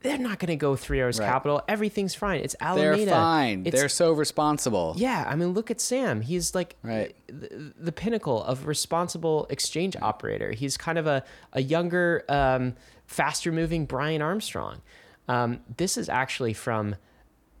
[0.00, 1.26] they're not going to go Three Arrows Right.
[1.26, 1.62] Capital.
[1.66, 2.40] Everything's fine.
[2.40, 3.04] It's Alameda.
[3.06, 3.60] They're fine.
[3.66, 4.94] It's- They're so responsible.
[4.98, 6.20] yeah, I mean, look at Sam.
[6.20, 7.14] He's like Right.
[7.26, 10.52] the, the pinnacle of responsible exchange operator.
[10.52, 11.24] He's kind of a,
[11.54, 12.74] a younger, um,
[13.06, 14.82] faster moving Brian Armstrong.
[15.28, 16.96] Um, this is actually from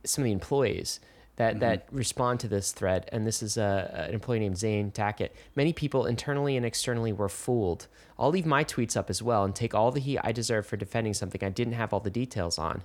[0.04, 1.00] some of the employees
[1.36, 3.08] that, that respond to this thread.
[3.12, 5.30] And this is a, an employee named Zane Tackett.
[5.56, 7.88] Many people internally and externally were fooled.
[8.18, 10.76] I'll leave my tweets up as well and take all the heat I deserve for
[10.76, 12.82] defending something I didn't have all the details on.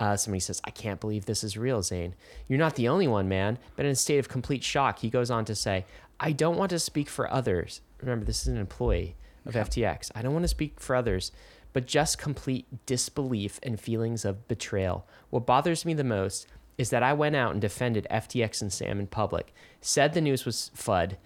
[0.00, 2.14] Uh, somebody says, I can't believe this is real, Zane.
[2.48, 3.58] You're not the only one, man.
[3.76, 5.86] But in a state of complete shock, he goes on to say,
[6.18, 7.80] I don't want to speak for others.
[8.00, 9.14] Remember, this is an employee
[9.46, 10.10] of FTX.
[10.14, 11.30] I don't want to speak for others,
[11.72, 15.06] but just complete disbelief and feelings of betrayal.
[15.30, 18.98] What bothers me the most is that I went out and defended FTX and Sam
[18.98, 21.16] in public, said the news was FUD,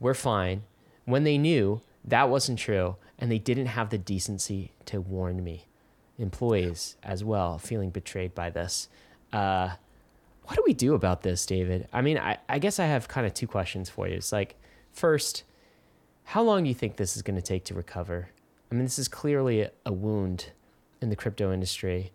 [0.00, 0.62] we're fine,
[1.04, 5.66] when they knew that wasn't true and they didn't have the decency to warn me
[6.18, 8.88] employees as well feeling betrayed by this.
[9.32, 9.70] Uh,
[10.44, 11.88] what do we do about this, David?
[11.92, 14.14] I mean, I, I guess I have kind of two questions for you.
[14.14, 14.54] It's like,
[14.92, 15.42] first,
[16.24, 18.28] how long do you think this is going to take to recover?
[18.70, 20.50] I mean, this is clearly a, a wound
[21.00, 22.12] in the crypto industry.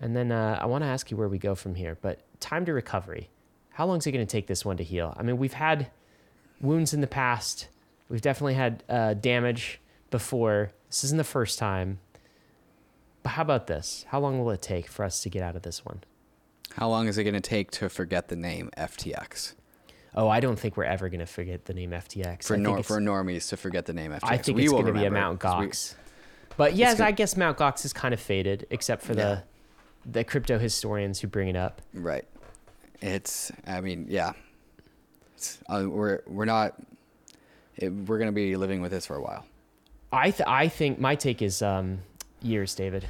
[0.00, 1.96] And then uh, I want to ask you where we go from here.
[2.00, 3.30] But time to recovery.
[3.70, 5.14] How long is it going to take this one to heal?
[5.16, 5.90] I mean, we've had
[6.60, 7.68] wounds in the past.
[8.08, 9.80] We've definitely had uh, damage
[10.10, 10.70] before.
[10.88, 11.98] This isn't the first time.
[13.22, 14.04] But how about this?
[14.08, 16.04] How long will it take for us to get out of this one?
[16.76, 19.54] How long is it going to take to forget the name FTX?
[20.14, 22.44] Oh, I don't think we're ever going to forget the name FTX.
[22.44, 24.20] For nor- for normies to forget the name FTX.
[24.22, 25.94] I think We it's going to be a Mount 'cause we- Gox.
[26.56, 29.24] But yes, gonna- I guess Mount Gox is kind of faded, except for Yeah.
[29.24, 29.42] the
[30.10, 31.80] the crypto historians who bring it up.
[31.92, 32.24] Right.
[33.00, 33.50] It's.
[33.66, 34.32] I mean, yeah.
[35.36, 36.74] It's, uh, we're we're not.
[37.76, 39.44] It, we're gonna be living with this for a while.
[40.12, 41.98] I th- I think my take is um,
[42.40, 43.06] years, David.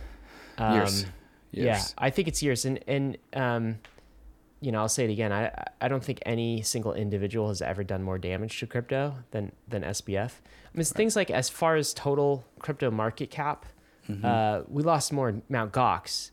[0.59, 1.07] Um, Years.
[1.53, 3.78] Yeah, I think it's years, and and um,
[4.61, 5.32] you know, I'll say it again.
[5.32, 9.53] I I don't think any single individual has ever done more damage to crypto than
[9.68, 10.30] than SBF.
[10.30, 13.66] I mean, it's things like as far as total crypto market cap,
[14.09, 14.24] Mm-hmm.
[14.24, 16.30] uh, we lost more in Mount Gox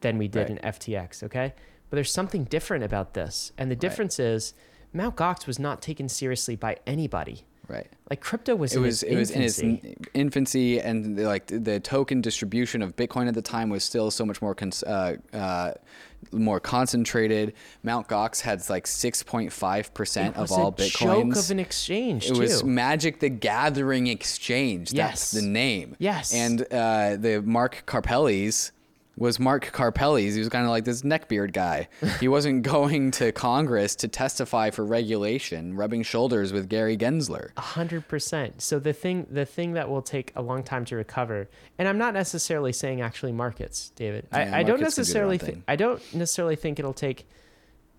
[0.00, 0.50] than we did Right.
[0.50, 1.22] in FTX.
[1.22, 1.54] Okay,
[1.90, 4.54] but there's something different about this, and the difference is
[4.92, 7.44] Mount Gox was not taken seriously by anybody.
[7.68, 7.88] Right.
[8.08, 10.80] Like crypto was It in was its it was in its infancy.
[10.80, 14.40] and the, like the token distribution of Bitcoin at the time was still so much
[14.40, 15.72] more cons- uh, uh,
[16.30, 17.54] more concentrated.
[17.82, 21.34] Mount Gox had like six point five percent It was of all a bitcoins.
[21.34, 22.40] joke of an exchange It too.
[22.40, 24.90] was Magic the Gathering Exchange.
[24.90, 25.42] That's Yes.
[25.42, 25.96] the name.
[25.98, 26.32] Yes.
[26.32, 28.70] And uh, the Mark Karpelès
[29.18, 30.34] was Mark Karpelès.
[30.34, 31.88] He was kind of like this neckbeard guy.
[32.20, 37.50] he wasn't going to Congress to testify for regulation, rubbing shoulders with Gary Gensler.
[37.56, 38.60] A hundred percent.
[38.60, 41.48] So the thing, the thing that will take a long time to recover,
[41.78, 44.28] and I'm not necessarily saying actually markets, David.
[44.32, 45.64] Yeah, I, I don't markets do their necessarily think.
[45.66, 47.26] I don't necessarily think it'll take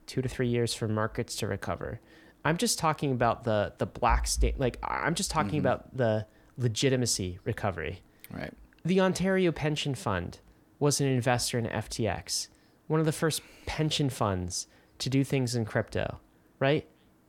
[0.05, 1.99] two to three years for markets to recover.
[2.45, 4.59] I'm just talking about the the black state.
[4.59, 5.68] Like I'm just talking Mm-hmm.
[5.68, 8.01] about the legitimacy recovery.
[8.32, 8.53] Right.
[8.86, 10.39] The Ontario Pension Fund
[10.80, 12.47] was an investor in FTX,
[12.88, 14.67] one of the first pension funds
[14.99, 16.19] to do things in crypto,
[16.59, 16.88] right?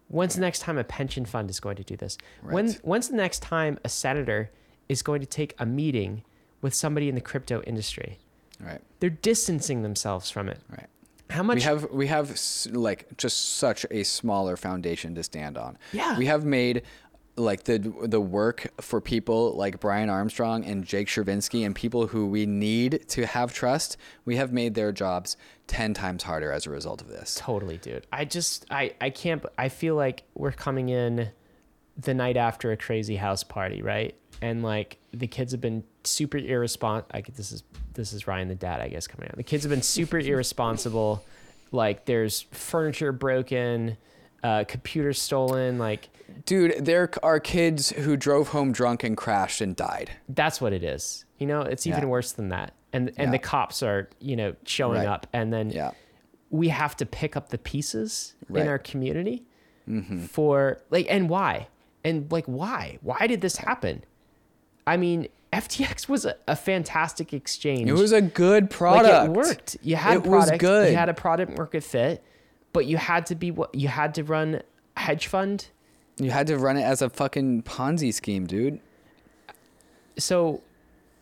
[0.08, 2.16] When's the next time a pension fund is going to do this?
[2.42, 4.50] When when's the next time a senator
[4.88, 6.24] is going to take a meeting
[6.62, 8.18] with somebody in the crypto industry?
[8.60, 8.80] Right.
[9.00, 10.60] They're distancing themselves from it.
[10.70, 10.86] Right.
[11.30, 12.38] How much we have we have
[12.70, 15.76] like just such a smaller foundation to stand on.
[15.92, 16.16] Yeah.
[16.16, 16.82] We have made
[17.38, 22.26] like the the work for people like Brian Armstrong and Jake Chervinsky and people who
[22.26, 23.96] we need to have trust.
[24.24, 25.36] We have made their jobs
[25.66, 27.36] ten times harder as a result of this.
[27.40, 28.06] Totally, dude.
[28.12, 31.30] I just I I can't I feel like we're coming in
[31.96, 34.14] the night after a crazy house party, right?
[34.40, 37.10] And like the kids have been super irresponsible.
[37.12, 37.62] I get this is
[37.94, 39.36] this is Ryan the dad, I guess, coming out.
[39.36, 41.24] The kids have been super irresponsible.
[41.70, 43.96] Like there's furniture broken,
[44.42, 45.78] uh, computers stolen.
[45.78, 46.08] Like
[46.44, 50.10] Dude, there are kids who drove home drunk and crashed and died.
[50.28, 51.24] that's what it is.
[51.38, 52.06] You know, it's even Yeah.
[52.06, 52.72] worse than that.
[52.92, 55.06] And and the cops are you know showing Right.
[55.08, 55.90] up, and then Yeah.
[56.50, 59.44] we have to pick up the pieces in our community
[59.88, 60.24] mm-hmm.
[60.24, 61.68] for like and why
[62.04, 64.02] and like why why did this happen
[64.86, 69.26] i mean ftx was a, a fantastic exchange It was a good like product.
[69.26, 70.90] it worked you had It was good.
[70.92, 72.22] you had a product market fit
[72.72, 74.62] but you had to be what you had to run
[74.96, 75.66] a hedge fund
[76.18, 78.80] You had to run it as a fucking Ponzi scheme, dude.
[80.18, 80.62] so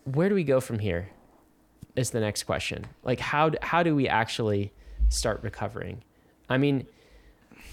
[0.05, 1.09] where do we go from here
[1.97, 2.87] is the next question.
[3.03, 4.73] Like how how do we actually
[5.09, 6.03] start recovering?
[6.49, 6.87] I mean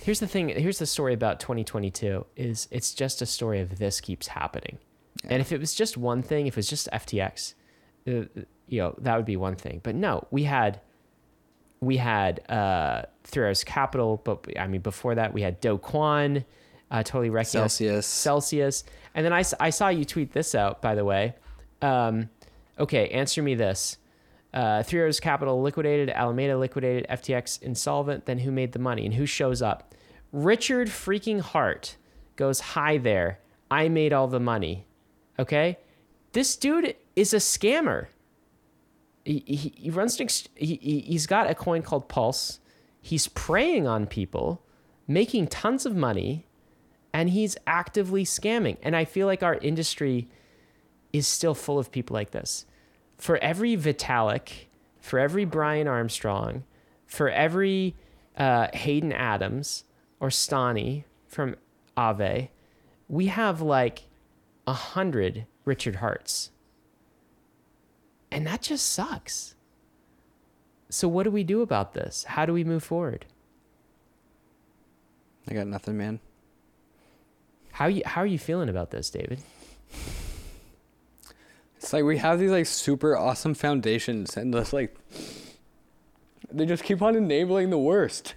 [0.01, 4.01] here's the thing here's the story about 2022 is it's just a story of this
[4.01, 4.80] keeps happening.
[5.30, 7.53] And if it was just one thing if it was just ftx
[8.07, 8.11] uh,
[8.67, 9.80] you know that would be one thing.
[9.84, 10.82] But no we had
[11.80, 16.43] we had uh Three Arrows Capital, but I mean before that we had Do Kwon,
[16.93, 18.05] uh, totally recognized Celsius.
[18.05, 18.83] Celsius,
[19.13, 21.35] and then I, I saw you tweet this out by the way.
[21.81, 22.29] Um,
[22.79, 23.97] okay, answer me this:
[24.53, 28.25] uh, Three Arrows Capital liquidated, Alameda liquidated, FTX insolvent.
[28.25, 29.93] Then who made the money and who shows up?
[30.31, 31.97] Richard freaking Heart
[32.37, 33.39] goes, "Hi there,
[33.69, 34.85] I made all the money."
[35.37, 35.79] Okay,
[36.31, 38.07] this dude is a scammer
[39.25, 42.59] he, he, he runs an ex- he, he, he's got a coin called pulse
[43.01, 44.61] he's preying on people
[45.07, 46.45] making tons of money
[47.14, 50.28] and he's actively scamming and i feel like our industry
[51.11, 52.66] is still full of people like this
[53.18, 54.68] for every vitalik
[54.99, 56.64] for every brian armstrong
[57.05, 57.95] for every
[58.38, 59.84] uh, hayden adams
[60.20, 61.55] or stani from
[61.95, 62.49] Aave
[63.07, 64.03] we have like
[64.66, 66.49] a hundred richard hearts
[68.34, 69.53] and that just sucks.
[70.89, 72.24] So what do we do about this?
[72.24, 73.26] How do we move forward?
[75.47, 76.20] I got nothing, man.
[77.74, 79.41] How you how are you feeling about this, David?
[81.78, 84.95] It's like we have these like super awesome foundations, and just like
[86.51, 88.36] they just keep on enabling the worst.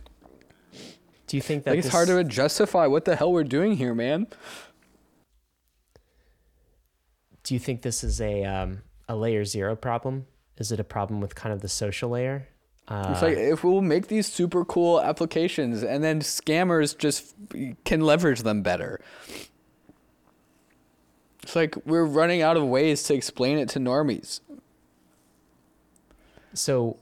[1.26, 3.95] Do you think that Like it's hard to justify what the hell we're doing here,
[3.95, 4.26] man.
[7.47, 10.26] do you think this is a um, a layer zero problem?
[10.59, 12.49] Is it a problem with kind of the social layer?
[12.89, 17.34] Uh, It's like if we'll make these super cool applications, and then scammers just
[17.84, 19.01] can leverage them better.
[21.43, 24.41] It's like we're running out of ways to explain it to normies.
[26.55, 26.97] So,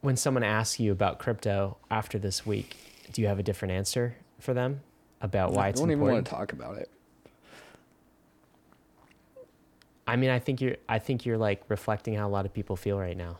[0.00, 2.76] when someone asks you about crypto after this week,
[3.12, 4.80] do you have a different answer for them
[5.20, 6.16] about why I it's don't even important?
[6.16, 6.88] want to talk about it.
[10.06, 10.76] I mean, I think you're.
[10.88, 13.38] I think you're like reflecting how a lot of people feel right now.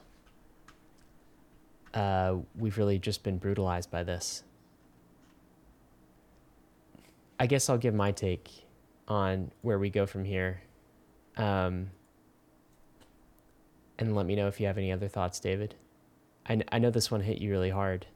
[1.94, 4.42] Uh, we've really just been brutalized by this.
[7.38, 8.66] I guess I'll give my take
[9.08, 10.60] on where we go from here,
[11.36, 11.90] um,
[13.98, 15.74] and let me know if you have any other thoughts, David.
[16.46, 18.06] I, kn- I know this one hit you really hard.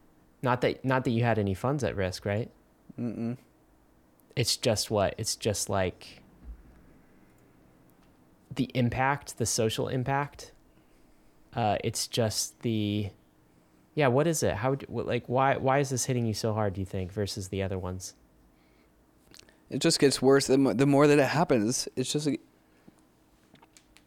[0.42, 2.50] Not that not that you had any funds at risk, right?
[3.00, 3.36] Mm-mm.
[4.36, 6.22] it's just what it's just like
[8.54, 10.52] the impact the social impact
[11.54, 13.10] uh it's just the
[13.94, 16.80] yeah what is it how like why why is this hitting you so hard do
[16.80, 18.14] you think versus the other ones
[19.70, 21.88] It just gets worse the more, the more that it happens.
[21.96, 22.40] It's just like,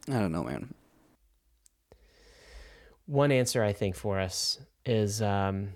[0.08, 0.72] I don't know, man.
[3.06, 5.70] one answer i think for us is um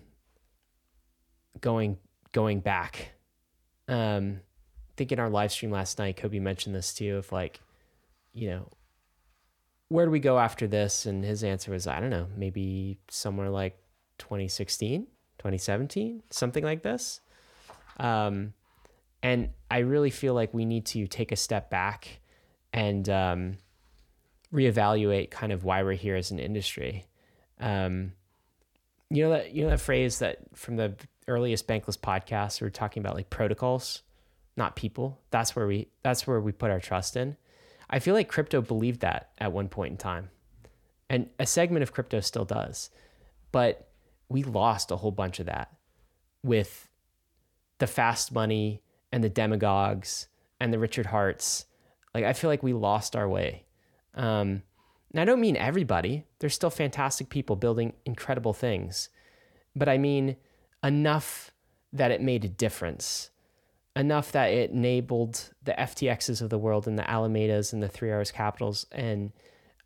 [1.61, 1.99] going
[2.33, 3.13] going back
[3.89, 4.41] um
[4.91, 7.61] I think in our live stream last night kobe mentioned this too of like
[8.35, 8.69] you know
[9.89, 13.51] where do we go after this and his answer was i don't know maybe somewhere
[13.51, 13.79] like
[14.19, 15.03] 2016
[15.39, 17.21] 2017 something like this
[17.99, 18.53] um
[19.23, 22.21] and i really feel like we need to take a step back
[22.73, 23.57] and um
[24.53, 27.07] reevaluate kind of why we're here as an industry
[27.63, 28.13] um,
[29.09, 30.95] you know that you know that phrase that from the
[31.29, 34.03] earliest bankless podcasts we are talking about like protocols,
[34.57, 35.21] not people.
[35.31, 37.37] That's where we that's where we put our trust in.
[37.89, 40.31] I feel like crypto believed that at one point in time.
[41.09, 42.91] And a segment of crypto still does.
[43.53, 43.89] But
[44.33, 45.73] we lost a whole bunch of that
[46.43, 46.89] with
[47.79, 50.29] the fast money and the demagogues
[50.61, 51.67] and the Richard Hearts.
[52.15, 53.65] Like I feel like we lost our way.
[54.15, 54.63] Um,
[55.11, 56.25] and I don't mean everybody.
[56.39, 59.11] There's still fantastic people building incredible things.
[59.77, 60.37] But I mean
[60.83, 61.53] enough
[61.93, 63.31] that it made a difference.
[63.95, 68.11] Enough that it enabled the FTXs of the world and the Alamedas and the Three
[68.11, 69.33] Arrows Capitals and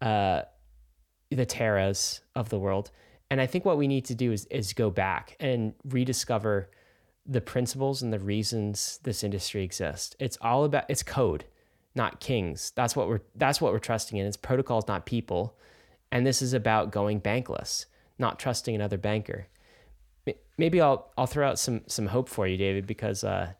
[0.01, 0.43] uh,
[1.31, 2.93] the Terras of the world.
[3.31, 6.71] And I think what we need to do is, is go back and rediscover
[7.27, 10.15] the principles and the reasons this industry exists.
[10.21, 11.45] It's all about it's code
[11.97, 12.73] not kings.
[12.77, 14.27] That's what we're that's what we're trusting in.
[14.27, 15.57] It's protocols, not people.
[16.13, 17.87] And this is about going bankless,
[18.19, 19.49] not trusting another banker.
[20.59, 23.53] Maybe I'll I'll throw out some some hope for you, David, because uh,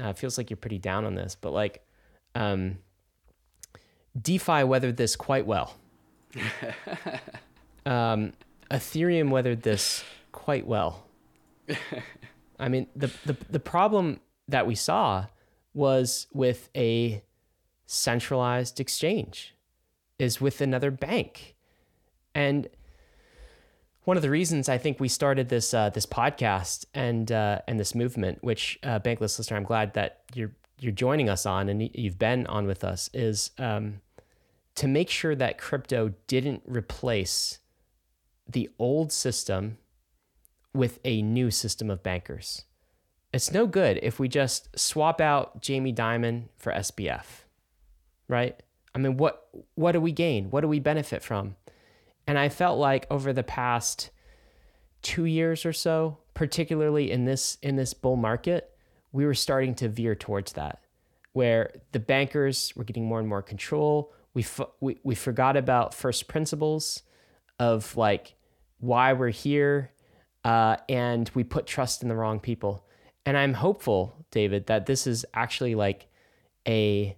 [0.00, 1.36] uh, it feels like you're pretty down on this.
[1.38, 1.84] But like,
[2.36, 2.78] um,
[4.20, 5.74] DeFi weathered this quite well.
[7.86, 8.32] um,
[8.70, 11.06] Ethereum weathered this quite well.
[12.58, 15.26] I mean, the, the the problem that we saw
[15.72, 17.22] was with a
[17.86, 19.54] centralized exchange
[20.18, 21.54] is with another bank.
[22.34, 22.68] And
[24.04, 27.80] one of the reasons I think we started this uh, this podcast and uh, and
[27.80, 31.90] this movement, which uh, Bankless listener, I'm glad that you're you're joining us on and
[31.94, 34.00] you've been on with us, is um,
[34.74, 37.58] to make sure that crypto didn't replace
[38.48, 39.78] the old system
[40.72, 42.64] with a new system of bankers.
[43.32, 47.44] It's no good if we just swap out Jamie Dimon for SBF
[48.28, 48.60] right?
[48.94, 50.50] I mean, what what do we gain?
[50.50, 51.56] What do we benefit from?
[52.26, 54.10] And I felt like over the past
[55.02, 58.70] two years or so, particularly in this in this bull market,
[59.12, 60.82] we were starting to veer towards that,
[61.32, 64.12] where the bankers were getting more and more control.
[64.32, 64.46] We
[64.80, 67.02] we we forgot about first principles
[67.58, 68.34] of like
[68.78, 69.92] why we're here,
[70.44, 72.84] uh, and we put trust in the wrong people.
[73.26, 76.08] And I'm hopeful, David, that this is actually like
[76.66, 77.16] a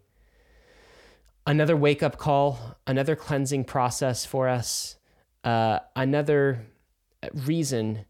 [1.46, 4.96] another wake up call, another cleansing process for us,
[5.44, 6.66] uh, another
[7.32, 8.04] reason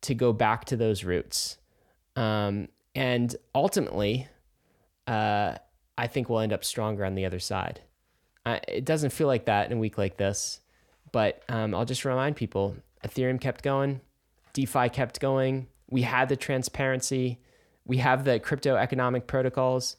[0.00, 1.58] to go back to those roots.
[2.16, 4.28] Um, and ultimately,
[5.06, 5.56] uh,
[5.96, 7.80] I think we'll end up stronger on the other side.
[8.46, 10.60] Uh, it doesn't feel like that in a week like this,
[11.12, 14.00] but um, I'll just remind people Ethereum kept going,
[14.52, 15.68] DeFi kept going.
[15.90, 17.38] We had the transparency,
[17.86, 19.96] we have the crypto economic protocols.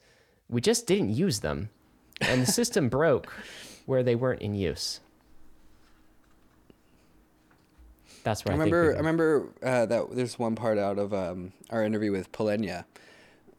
[0.48, 1.70] We just didn't use them
[2.22, 3.32] and the system broke
[3.86, 5.00] where they weren't in use.
[8.24, 8.86] That's where I I, remember.
[8.88, 12.86] think I remember uh, that there's one part out of um, our interview with Polynya,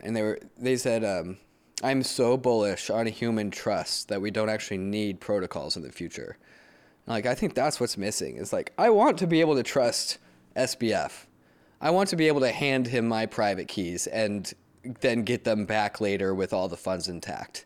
[0.00, 1.38] and they were they said, um,
[1.82, 6.36] "I'm so bullish on human trust that we don't actually need protocols in the future."
[7.06, 8.36] Like I think that's what's missing.
[8.36, 10.18] Is like I want to be able to trust
[10.56, 11.26] SBF.
[11.80, 14.52] I want to be able to hand him my private keys and
[15.00, 17.64] then get them back later with all the funds intact.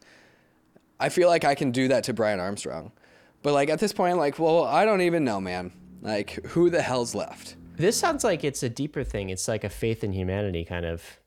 [1.01, 2.93] I feel like I can do that to Brian Armstrong.
[3.43, 5.73] But like at this point, like, well, I don't even know, man.
[6.01, 7.57] Like, who the hell's left?
[7.77, 9.31] This sounds like it's a deeper thing.
[9.31, 11.19] It's like a faith in humanity kind of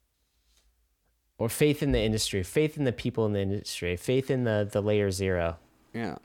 [1.38, 4.68] or faith in the industry, faith in the people in the industry, faith in the
[4.72, 5.58] the layer zero.
[5.94, 6.18] Yeah.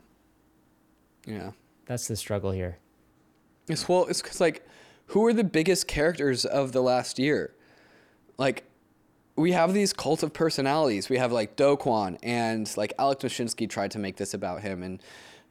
[1.25, 1.51] Yeah.
[1.85, 2.77] That's the struggle here.
[3.67, 4.67] It's well, it's because like,
[5.07, 7.53] who are the biggest characters of the last year?
[8.37, 8.63] Like,
[9.35, 11.09] we have these cult of personalities.
[11.09, 14.83] We have like Do Kwon and like Alex Mashinsky tried to make this about him
[14.83, 15.01] and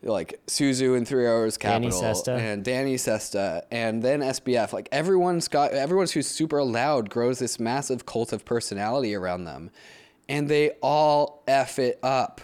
[0.03, 2.33] like Su Zhu and Three Arrows Danny Capital Sesta.
[2.33, 4.72] and Danny Sesta and then SBF.
[4.72, 9.70] Like everyone's got everyone's who's super loud grows this massive cult of personality around them,
[10.28, 12.41] and they all f it up,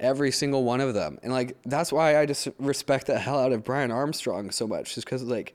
[0.00, 1.18] every single one of them.
[1.22, 4.94] And like that's why I just respect the hell out of Brian Armstrong so much,
[4.94, 5.54] just because like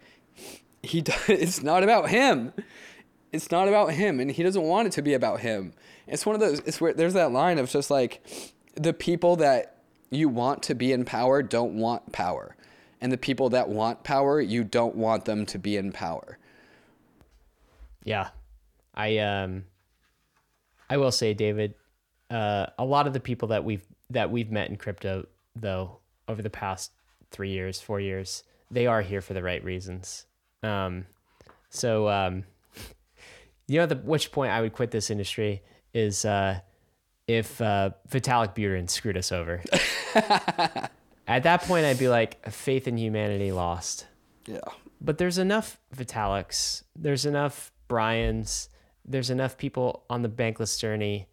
[0.82, 2.54] he does, it's not about him.
[3.34, 5.74] It's not about him, and he doesn't want it to be about him.
[6.08, 6.60] It's one of those.
[6.60, 8.26] It's where there's that line of just like
[8.76, 12.56] the people that you want to be in power don't want power,
[13.02, 16.38] and the people that want power you don't want them to be in power.
[18.06, 18.30] Yeah.
[18.93, 19.66] I um
[20.89, 21.74] I will say, David,
[22.30, 25.26] uh a lot of the people that we've that we've met in crypto
[25.56, 25.97] though
[26.28, 26.91] over the past
[27.32, 30.26] three years, four years, they are here for the right reasons.
[30.64, 31.06] Um
[31.70, 32.43] so um
[33.68, 35.62] you know the which point I would quit this industry
[35.93, 36.60] is uh
[37.28, 39.62] if uh Vitalik Buterin screwed us over.
[41.28, 44.06] At that point I'd be like faith in humanity lost
[44.45, 44.60] Yeah.
[45.01, 48.70] but there's enough Vitaliks, there's enough Brian's,
[49.03, 51.28] there's enough people on the bankless journey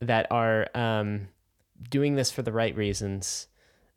[0.00, 1.28] that are um,
[1.90, 3.48] doing this for the right reasons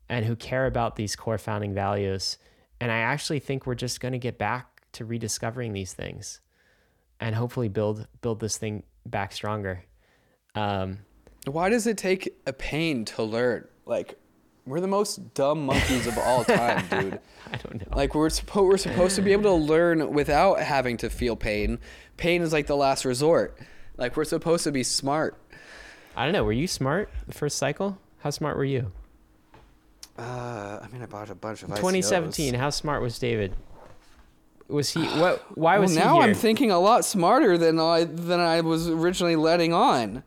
[0.08, 2.38] and who care about these core founding values.
[2.80, 6.40] And I actually think we're just going to get back to rediscovering these things
[7.20, 9.84] and hopefully build build this thing back stronger.
[10.54, 11.00] Um,
[11.46, 13.68] Why does it take a pain to learn?
[13.86, 14.18] Like,
[14.66, 17.20] we're the most dumb monkeys of all time, dude.
[17.52, 17.96] I don't know.
[17.96, 21.78] Like we're supposed we're supposed to be able to learn without having to feel pain.
[22.16, 23.58] Pain is like the last resort.
[23.96, 25.36] Like we're supposed to be smart.
[26.16, 26.44] I don't know.
[26.44, 27.98] Were you smart the first cycle?
[28.18, 28.92] How smart were you?
[30.18, 32.54] Uh, I mean, I bought a bunch of 2017.
[32.54, 33.54] How smart was David?
[34.68, 35.02] Was he?
[35.18, 35.56] What?
[35.56, 36.18] Why Well, was now he?
[36.18, 40.22] Now I'm thinking a lot smarter than I than I was originally letting on.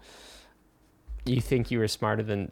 [1.26, 2.52] you think you were smarter than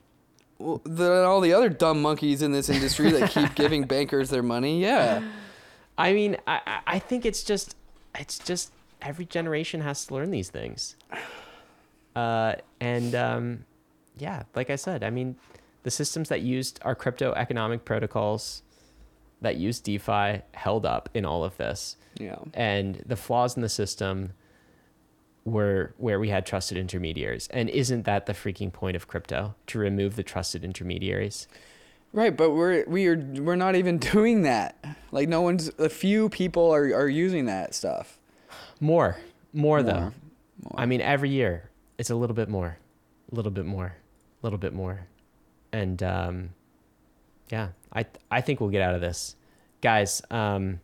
[0.60, 4.44] Well, Than all the other dumb monkeys in this industry that keep giving bankers their
[4.44, 4.82] money.
[4.82, 5.24] Yeah.
[5.98, 7.76] I mean, I, I- I think it's just,
[8.18, 8.72] it's just
[9.02, 10.96] every generation has to learn these things.
[12.16, 13.66] Uh, and um,
[14.18, 15.36] yeah, like I said, I mean,
[15.84, 18.64] the systems that used our crypto economic protocols
[19.41, 21.97] that used DeFi held up in all of this.
[22.20, 22.38] Yeah.
[22.53, 24.34] And the flaws in the system
[25.43, 27.47] were where we had trusted intermediaries.
[27.51, 31.47] And isn't that the freaking point of crypto to remove the trusted intermediaries?
[32.14, 34.84] Right, but we're we are we're not even doing that.
[35.12, 38.20] Like no one's a few people are are using that stuff.
[38.80, 39.18] More,
[39.53, 40.12] more, though.
[40.64, 41.70] More, I mean, every year
[42.02, 42.80] it's a little bit more,
[43.32, 43.95] a little bit more,
[44.41, 45.06] a little bit more,
[45.72, 46.49] and um,
[47.52, 49.36] yeah, I I think we'll get out of this,
[49.82, 50.24] guys.
[50.32, 50.80] Um,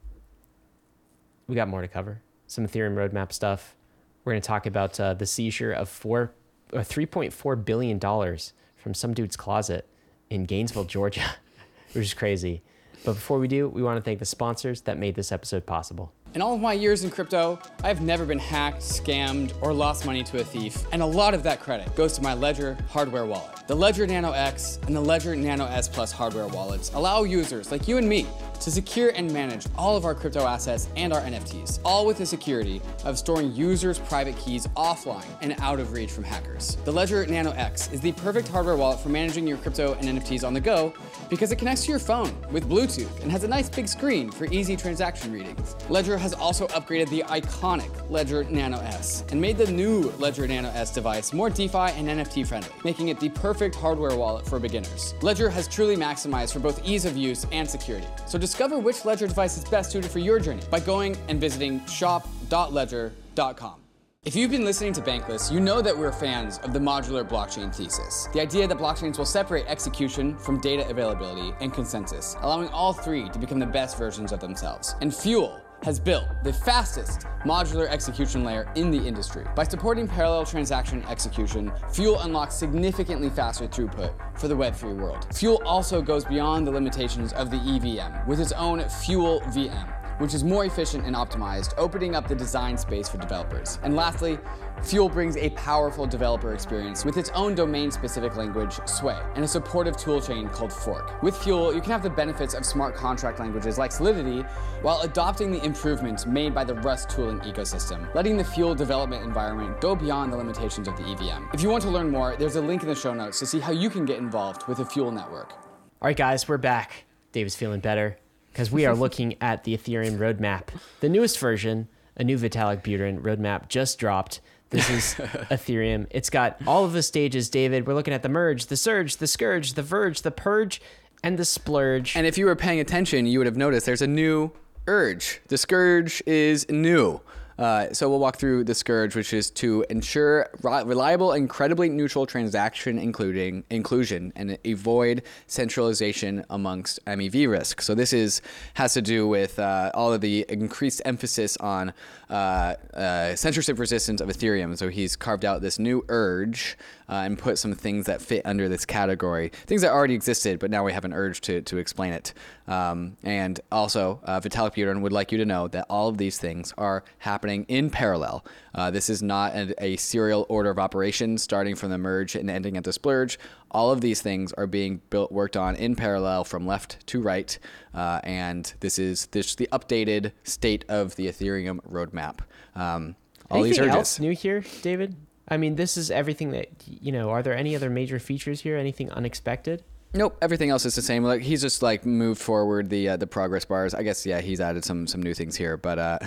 [1.48, 2.22] we got more to cover.
[2.46, 3.76] Some Ethereum roadmap stuff.
[4.24, 6.34] We're gonna talk about uh, the seizure of four,
[6.72, 9.90] uh, three point four billion dollars from some dude's closet
[10.30, 11.26] in Gainesville, Georgia,
[11.94, 12.62] which is crazy.
[13.04, 16.14] But before we do, we want to thank the sponsors that made this episode possible.
[16.34, 20.24] In all of my years in crypto, I've never been hacked, scammed, or lost money
[20.26, 23.56] to a thief, and a lot of that credit goes to my Ledger hardware wallet.
[23.68, 27.88] The Ledger Nano X and the Ledger Nano S Plus hardware wallets allow users like
[27.88, 28.28] you and me
[28.62, 32.26] to secure and manage all of our crypto assets and our NFTs, all with the
[32.26, 36.78] security of storing users' private keys offline and out of reach from hackers.
[36.86, 40.46] The Ledger Nano X is the perfect hardware wallet for managing your crypto and NFTs
[40.46, 40.94] on the go
[41.30, 44.46] because it connects to your phone with Bluetooth and has a nice big screen for
[44.46, 45.76] easy transaction readings.
[45.90, 50.70] Ledger has also upgraded the iconic Ledger Nano S and made the new Ledger Nano
[50.70, 55.14] S device more DeFi and NFT friendly, making it the perfect hardware wallet for beginners.
[55.22, 58.08] Ledger has truly maximized for both ease of use and security.
[58.26, 61.86] So discover which Ledger device is best suited for your journey by going and visiting
[61.86, 63.76] shop.ledger.com.
[64.24, 67.76] If you've been listening to Bankless, you know that we're fans of the modular blockchain
[67.76, 68.30] thesis.
[68.34, 73.28] The idea that blockchains will separate execution from data availability and consensus, allowing all three
[73.30, 74.96] to become the best versions of themselves.
[75.02, 79.46] And Fuel has built the fastest modular execution layer in the industry.
[79.56, 85.28] By supporting parallel transaction execution, Fuel unlocks significantly faster throughput for the Web3 world.
[85.36, 90.34] Fuel also goes beyond the limitations of the EVM with its own Fuel VM which
[90.34, 93.80] is more efficient and optimized, opening up the design space for developers.
[93.84, 94.40] And lastly,
[94.84, 99.48] Fuel brings a powerful developer experience with its own domain specific language, Sway, and a
[99.48, 101.22] supportive toolchain called Forc.
[101.24, 104.42] With Fuel, you can have the benefits of smart contract languages like Solidity
[104.82, 109.82] while adopting the improvements made by the Rust tooling ecosystem, letting the Fuel development environment
[109.82, 111.46] go beyond the limitations of the EVM.
[111.54, 113.60] If you want to learn more, there's a link in the show notes to see
[113.60, 115.54] how you can get involved with the Fuel network.
[115.54, 117.06] All right, guys, we're back.
[117.32, 118.18] David's feeling better
[118.58, 120.70] because we are looking at the Ethereum roadmap.
[121.00, 124.42] The newest version, a new Vitalik Buterin roadmap, just dropped.
[124.72, 125.14] This is
[125.52, 126.08] Ethereum.
[126.10, 127.86] It's got all of the stages, David.
[127.86, 130.82] We're looking at the merge, the surge, the scourge, the verge, the purge,
[131.22, 132.16] and the splurge.
[132.16, 134.52] And if you were paying attention, you would have noticed there's a new
[134.88, 135.40] urge.
[135.50, 137.22] The scourge is new.
[137.58, 143.00] Uh, so we'll walk through the scourge, which is to ensure reliable, incredibly neutral transaction
[143.00, 147.82] including inclusion and avoid centralization amongst MEV risk.
[147.82, 148.42] So this is
[148.76, 151.94] has to do with uh, all of the increased emphasis on
[152.30, 154.78] uh, uh censorship resistance of Ethereum.
[154.78, 156.78] So he's carved out this new urge
[157.10, 160.70] uh, and put some things that fit under this category, things that already existed, but
[160.70, 162.34] now we have an urge to, to explain it.
[162.68, 166.38] Um, and also, uh, Vitalik Buterin would like you to know that all of these
[166.38, 168.46] things are happening in parallel.
[168.76, 172.50] Uh, this is not a, a, serial order of operations starting from the merge and
[172.50, 173.40] ending at the splurge.
[173.72, 177.58] All of these things are being built, worked on in parallel from left to right.
[177.94, 182.40] Uh, and this is this the updated state of the Ethereum roadmap.
[182.76, 183.16] Um,
[183.50, 185.16] all Anything these else new here, David?
[185.48, 187.30] I mean, this is everything that you know.
[187.30, 188.78] Are there any other major features here?
[188.78, 189.84] Anything unexpected?
[190.14, 191.24] Nope, everything else is the same.
[191.24, 193.94] Like he's just like moved forward the uh, the progress bars.
[193.94, 196.20] I guess yeah, he's added some some new things here, but uh,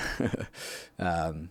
[0.98, 1.50] um,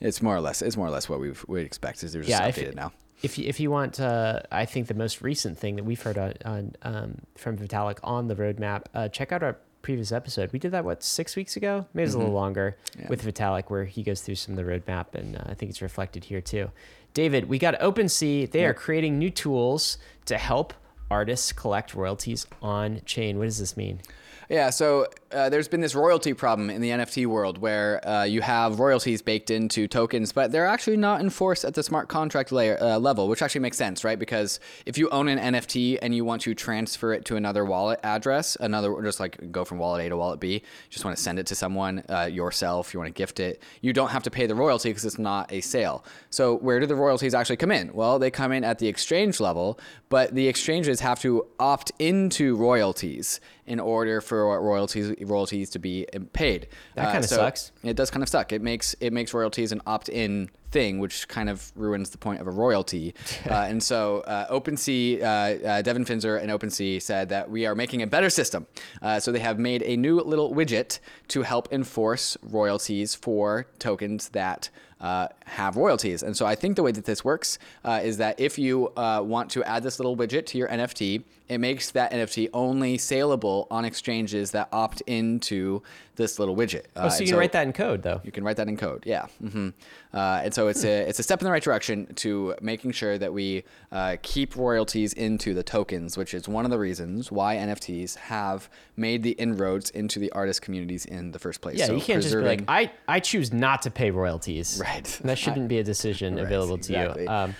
[0.00, 2.02] it's more or less it's more or less what we would expect.
[2.02, 2.92] Is they're just yeah, updated if, now.
[3.22, 6.18] If you, if you want, uh, I think the most recent thing that we've heard
[6.18, 10.52] on, on um, from Vitalik on the roadmap, uh, check out our previous episode.
[10.52, 12.20] We did that what six weeks ago, maybe it's mm-hmm.
[12.20, 12.44] a little mm-hmm.
[12.44, 13.08] longer, yeah.
[13.08, 15.82] with Vitalik, where he goes through some of the roadmap, and uh, I think it's
[15.82, 16.70] reflected here too.
[17.14, 18.50] David, we got OpenSea.
[18.50, 18.70] They yep.
[18.70, 20.72] are creating new tools to help
[21.10, 23.38] artists collect royalties on chain.
[23.38, 24.00] What does this mean?
[24.48, 28.40] Yeah, so uh, there's been this royalty problem in the NFT world where uh, you
[28.42, 32.78] have royalties baked into tokens, but they're actually not enforced at the smart contract layer
[32.80, 34.18] uh, level, which actually makes sense, right?
[34.18, 38.00] Because if you own an NFT and you want to transfer it to another wallet
[38.02, 41.38] address, another just like go from wallet A to wallet B, just want to send
[41.38, 44.46] it to someone uh, yourself, you want to gift it, you don't have to pay
[44.46, 46.04] the royalty because it's not a sale.
[46.30, 47.92] So where do the royalties actually come in?
[47.92, 49.78] Well, they come in at the exchange level,
[50.08, 56.06] but the exchanges have to opt into royalties in order for royalties royalties to be
[56.32, 56.68] paid.
[56.94, 57.72] That kind of uh, so sucks.
[57.82, 58.52] It does kind of suck.
[58.52, 62.46] It makes it makes royalties an opt-in thing, which kind of ruins the point of
[62.46, 63.14] a royalty.
[63.50, 67.74] uh, and so uh, OpenSea, uh, uh, Devin Finzer and OpenSea said that we are
[67.74, 68.66] making a better system.
[69.00, 70.98] Uh, so they have made a new little widget
[71.28, 74.70] to help enforce royalties for tokens that
[75.02, 76.22] uh, have royalties.
[76.22, 79.20] And so I think the way that this works uh, is that if you uh,
[79.24, 83.66] want to add this little widget to your NFT, it makes that NFT only saleable
[83.70, 85.82] on exchanges that opt into
[86.16, 86.84] this little widget.
[86.96, 88.20] oh, so you can so write that in code, though.
[88.24, 89.26] You can write that in code, yeah.
[89.42, 89.70] Mm-hmm.
[90.12, 93.18] Uh, and so it's a it's a step in the right direction to making sure
[93.18, 97.56] that we uh, keep royalties into the tokens, which is one of the reasons why
[97.56, 101.78] NFTs have made the inroads into the artist communities in the first place.
[101.78, 104.80] Yeah, so you can't just be like, I I choose not to pay royalties.
[104.80, 105.20] Right.
[105.20, 107.22] And That shouldn't be a decision right, available to exactly.
[107.24, 107.28] you.
[107.28, 107.54] Um,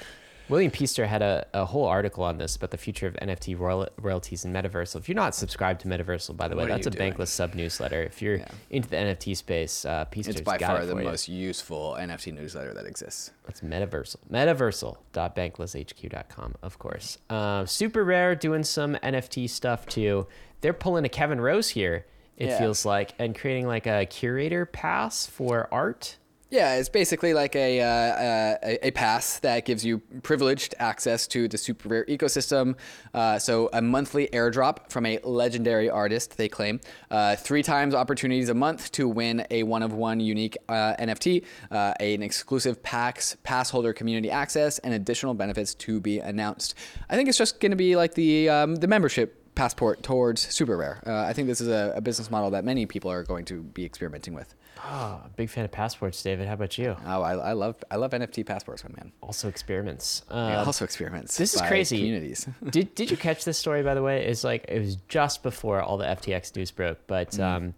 [0.49, 3.88] William Peaster had a, a whole article on this about the future of NFT royal,
[4.01, 4.97] royalties in Metaversal.
[4.97, 7.12] If you're not subscribed to Metaversal, by the way, that's a doing?
[7.12, 8.03] bankless sub newsletter.
[8.03, 8.49] If you're yeah.
[8.70, 11.05] into the NFT space, uh, Peaster's it's by far it the you.
[11.05, 13.30] most useful NFT newsletter that exists.
[13.47, 14.16] That's Metaversal.
[14.30, 17.18] Metaversal.banklesshq.com, of course.
[17.30, 20.26] Uh, SuperRare doing some NFT stuff too.
[20.61, 22.07] They're pulling a Kevin Rose here.
[22.36, 22.59] It yeah.
[22.59, 26.16] feels like, and creating like a curator pass for art.
[26.53, 31.49] Yeah, it's basically like a, uh, a, a pass that gives you privileged access to
[31.49, 32.76] the super rare ecosystem.
[33.14, 36.80] Uh, so a monthly airdrop from a legendary artist, they claim.
[37.11, 41.42] Uh, three times opportunities a month to win a one of one unique uh, NFT,
[41.70, 46.74] uh, an exclusive PAX pass holder community access, and additional benefits to be announced.
[47.08, 51.07] I think it's just going to be like the um, the membership passport towards SuperRare.
[51.07, 53.62] Uh, I think this is a, a, business model that many people are going to
[53.62, 54.54] be experimenting with.
[54.84, 56.49] Oh, big fan of passports, David.
[56.49, 56.96] How about you?
[57.07, 59.13] Oh, I, I love I love NFT passports, my man.
[59.21, 60.22] Also experiments.
[60.29, 61.37] Uh, yeah, also experiments.
[61.37, 61.99] This is crazy.
[61.99, 62.49] Communities.
[62.71, 64.25] did Did you catch this story by the way?
[64.25, 67.30] It's like it was just before all the FTX news broke, but.
[67.33, 67.42] Mm.
[67.42, 67.75] Um,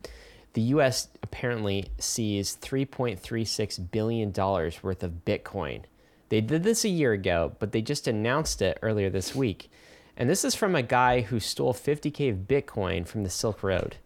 [0.54, 1.08] the U.S.
[1.24, 5.82] apparently seized 3.36 billion dollars worth of Bitcoin.
[6.28, 9.68] They did this a year ago, but they just announced it earlier this week.
[10.16, 13.96] And this is from a guy who stole 50k of Bitcoin from the Silk Road.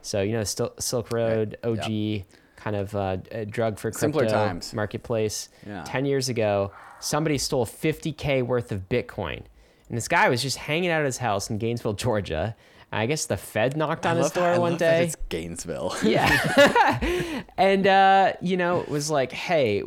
[0.00, 1.58] So you know, Sil- Silk Road.
[1.64, 2.22] OG,
[2.66, 4.74] kind of uh, a drug for Simpler crypto times.
[4.74, 5.48] marketplace.
[5.64, 5.84] Yeah.
[5.86, 9.42] Ten years ago, somebody stole 50k worth of Bitcoin,
[9.88, 12.56] and this guy was just hanging out at his house in Gainesville, Georgia.
[12.90, 15.04] I guess the Fed knocked on I his that- door I one that day.
[15.04, 15.94] It's Gainesville.
[16.02, 17.42] Yeah.
[17.56, 19.82] and, uh, you know, it was like, hey,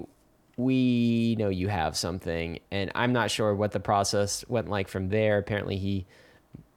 [0.58, 2.60] we know you have something.
[2.72, 5.38] And I'm not sure what the process went like from there.
[5.38, 6.06] Apparently, he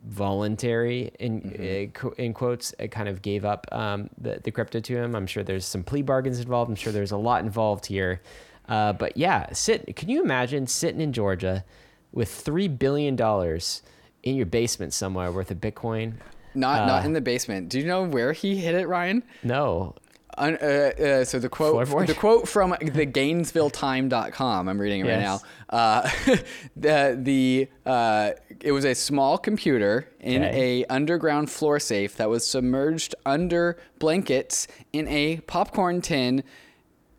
[0.04, 4.80] voluntary in uh, qu- in quotes uh, kind of gave up um, the, the crypto
[4.80, 5.14] to him.
[5.14, 6.70] I'm sure there's some plea bargains involved.
[6.70, 8.20] I'm sure there's a lot involved here.
[8.68, 11.64] Uh, but yeah sit can you imagine sitting in georgia
[12.12, 13.82] with three billion dollars
[14.22, 16.14] in your basement somewhere worth of bitcoin?
[16.54, 17.70] Not not in the basement.
[17.70, 19.22] Do you know where he hid it, Ryan?
[19.42, 19.94] no
[20.38, 22.06] uh, uh, so the quote, Floorboard?
[22.06, 24.68] the quote from the GainesvilleTime.com.
[24.68, 25.40] I'm reading it right now.
[25.68, 26.08] Uh,
[26.76, 28.30] the the uh,
[28.60, 30.82] it was a small computer in Okay.
[30.82, 36.42] a underground floor safe that was submerged under blankets in a popcorn tin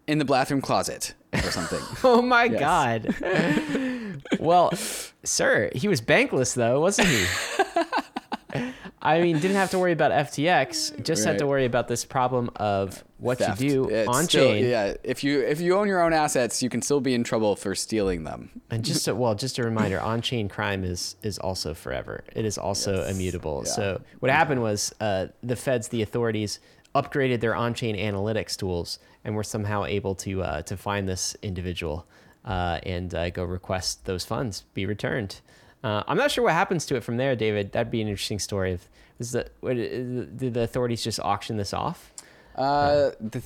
[0.07, 1.79] in the bathroom closet or something.
[2.03, 3.15] Oh my god.
[4.39, 4.71] well,
[5.23, 7.25] sir, he was bankless though, wasn't he?
[9.01, 12.49] I mean, didn't have to worry about FTX, just had to worry about this problem
[12.55, 13.61] of what Theft.
[13.61, 14.65] you do It's on still- chain.
[14.65, 17.55] Yeah, if you if you own your own assets, you can still be in trouble
[17.55, 18.49] for stealing them.
[18.69, 22.23] And just a, well, just a reminder, on-chain crime is is also forever.
[22.35, 23.15] It is also Yes.
[23.15, 23.63] immutable.
[23.65, 23.71] Yeah.
[23.71, 26.59] So what happened was uh, the feds, the authorities,
[26.95, 32.05] upgraded their on-chain analytics tools and were somehow able to uh, to find this individual
[32.45, 35.39] uh, and uh, go request those funds be returned.
[35.83, 37.71] Uh, I'm not sure what happens to it from there, David.
[37.73, 38.73] That'd be an interesting story.
[38.73, 38.89] If
[39.19, 42.11] is the what, did the authorities just auction this off?
[42.55, 43.43] Uh, th-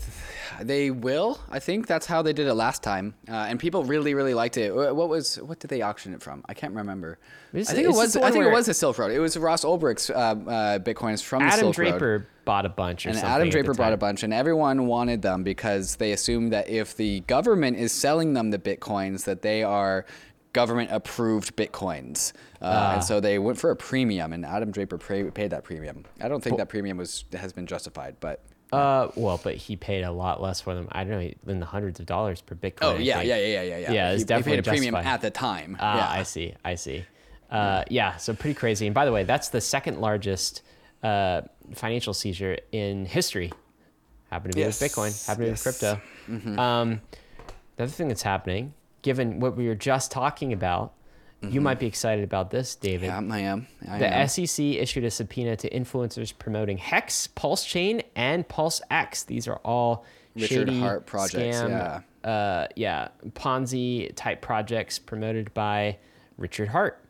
[0.62, 1.40] they will.
[1.50, 4.58] I think that's how they did it last time, uh, and people really, really liked
[4.58, 4.76] it.
[4.76, 6.44] What was what did they auction it from?
[6.48, 7.18] I can't remember.
[7.54, 8.18] Is I think it was.
[8.18, 9.12] I think it was the Silk Road.
[9.12, 11.90] It was Ross Ulbricht's uh, uh, bitcoins from the Adam Silk Road.
[11.92, 13.34] Draper bought a bunch, or And something.
[13.34, 17.22] Adam Draper bought a bunch, and everyone wanted them because they assumed that if the
[17.22, 20.06] government is selling them the bitcoins, that they are
[20.54, 22.94] government approved bitcoins, uh, Ah.
[22.96, 24.34] and so they went for a premium.
[24.34, 26.06] And Adam Draper pra- paid that premium.
[26.22, 28.42] I don't think that premium was has been justified, but
[28.72, 30.88] Uh, well, but he paid a lot less for them.
[30.92, 32.78] I don't know, in the hundreds of dollars per Bitcoin.
[32.82, 34.12] oh yeah, yeah, yeah, yeah, yeah, yeah.
[34.12, 35.14] It's definitely he paid a premium justified.
[35.14, 35.78] at the time.
[35.80, 36.20] Ah, yeah.
[36.20, 36.54] I see.
[36.66, 37.06] I see.
[37.50, 38.86] Uh, yeah, so pretty crazy.
[38.88, 40.64] And by the way, that's the second largest
[41.04, 41.42] uh,
[41.76, 43.54] financial seizure in history.
[44.32, 45.28] Happened to be Yes, with Bitcoin.
[45.28, 45.82] Happened to be with yes.
[46.30, 46.44] Mm-hmm.
[46.56, 46.62] crypto.
[46.62, 47.02] Um,
[47.78, 48.74] the other thing that's happening,
[49.08, 50.92] given what we were just talking about,
[51.42, 53.10] you might be excited about this, David.
[53.10, 53.30] Mm-hmm.
[53.30, 53.68] Yeah, I am.
[53.90, 54.28] I The am.
[54.28, 59.24] SEC issued a subpoena to influencers promoting Hex, Pulse Chain, and Pulse X.
[59.24, 60.04] These are all
[60.36, 61.70] Richard shady Heart projects, scam,
[62.26, 62.30] yeah.
[62.30, 65.98] uh, yeah, Ponzi type projects promoted by
[66.38, 67.02] Richard Heart.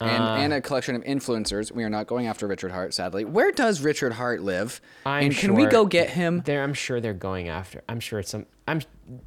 [0.00, 1.72] and, Uh, and a collection of influencers.
[1.72, 3.24] We are not going after Richard Heart, sadly.
[3.24, 4.80] Where does Richard Heart live?
[5.06, 6.42] I'm and can we go get him?
[6.44, 7.82] There, I'm sure they're going after.
[7.88, 8.44] I'm sure it's some.
[8.68, 8.80] I'm.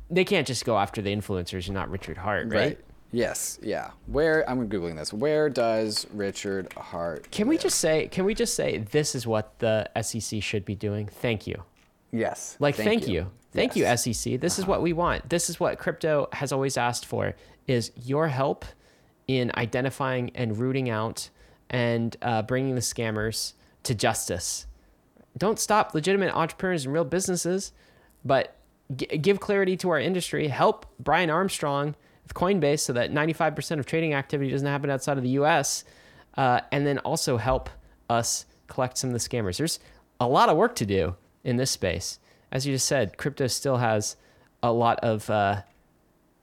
[0.10, 2.54] They can't just go after the influencers and not Richard Heart, right?
[2.54, 2.80] right.
[3.12, 3.60] Yes.
[3.62, 3.92] Yeah.
[4.06, 5.12] Where I'm googling this.
[5.12, 7.32] Where does Richard Heart?
[7.32, 8.08] Can we just say?
[8.08, 11.08] Can we just say this is what the SEC should be doing?
[11.08, 11.64] Thank you.
[12.12, 12.56] Yes.
[12.60, 13.32] Like, thank, you.
[13.52, 14.06] Thank Yes.
[14.06, 14.40] you, SEC.
[14.40, 15.30] This is what we want.
[15.30, 17.36] This is what crypto has always asked for
[17.68, 18.66] is your help
[19.28, 21.30] in identifying and rooting out
[21.70, 23.54] and uh, bringing the scammers
[23.84, 24.66] to justice.
[25.38, 27.72] Don't stop legitimate entrepreneurs and real businesses,
[28.26, 28.56] but
[28.96, 30.48] g- give clarity to our industry.
[30.48, 35.24] Help Brian Armstrong with Coinbase so that 95% of trading activity doesn't happen outside of
[35.24, 35.84] the US.
[36.36, 37.70] Uh, and then also help
[38.10, 39.58] us collect some of the scammers.
[39.58, 39.80] There's
[40.20, 42.20] a lot of work to do in this space.
[42.52, 44.16] As you just said, crypto still has
[44.62, 45.62] a lot of uh,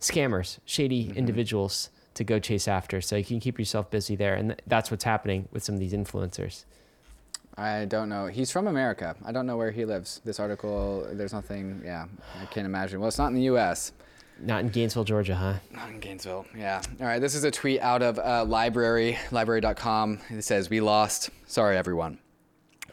[0.00, 3.00] scammers, shady individuals to go chase after.
[3.00, 4.34] So you can keep yourself busy there.
[4.34, 6.64] And th- that's what's happening with some of these influencers.
[7.58, 8.26] I don't know.
[8.26, 9.16] He's from America.
[9.24, 10.20] I don't know where he lives.
[10.24, 11.80] This article, there's nothing.
[11.84, 12.06] Yeah,
[12.40, 13.00] I can't imagine.
[13.00, 13.92] Well, it's not in the U.S.
[14.38, 15.54] Not in Gainesville, Georgia, huh?
[15.70, 16.44] Not in Gainesville.
[16.54, 16.82] Yeah.
[17.00, 17.20] All right.
[17.20, 20.20] This is a tweet out of uh, LBRY, LBRY.com.
[20.28, 21.30] It says, We lost.
[21.46, 22.18] Sorry, everyone.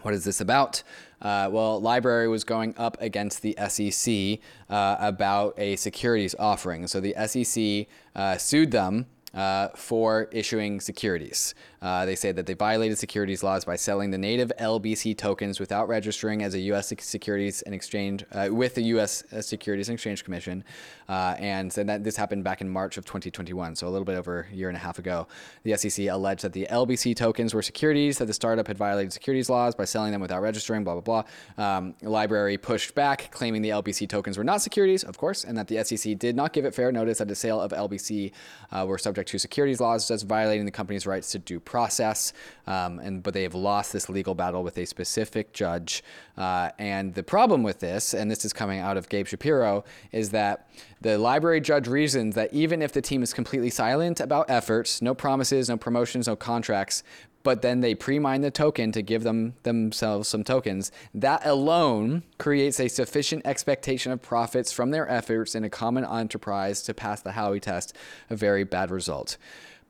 [0.04, 0.84] What is this about?
[1.22, 6.88] Uh, well, LBRY was going up against the SEC uh, about a securities offering.
[6.88, 11.56] So the SEC uh, sued them uh, for issuing securities.
[11.84, 15.90] Uh, they say that they violated securities laws by selling the native LBC tokens without
[15.90, 16.94] registering as a U.S.
[17.00, 19.26] Securities and Exchange uh, with the U.S.
[19.42, 20.64] Securities and Exchange Commission,
[21.10, 24.48] uh, and that this happened back in March of 2021, so a little bit over
[24.50, 25.28] a year and a half ago.
[25.64, 29.50] The SEC alleged that the LBC tokens were securities that the startup had violated securities
[29.50, 30.86] laws by selling them without registering.
[30.86, 31.24] Blah blah
[31.58, 31.76] blah.
[31.78, 35.68] Um, LBRY pushed back, claiming the LBC tokens were not securities, of course, and that
[35.68, 38.32] the SEC did not give it fair notice that the sale of LBC
[38.72, 42.34] uh, were subject to securities laws, thus violating the company's rights to due process,
[42.68, 46.04] um, and but they have lost this legal battle with a specific judge.
[46.38, 50.30] Uh, and the problem with this, and this is coming out of Gabe Shapiro, is
[50.30, 50.70] that
[51.02, 55.16] the LBRY judge reasons that even if the team is completely silent about efforts, no
[55.16, 57.02] promises, no promotions, no contracts,
[57.42, 60.92] but then they pre-mine the token to give them themselves some tokens.
[61.14, 66.84] That alone creates a sufficient expectation of profits from their efforts in a common enterprise
[66.84, 67.96] to pass the Howey test,
[68.30, 69.38] a very bad result.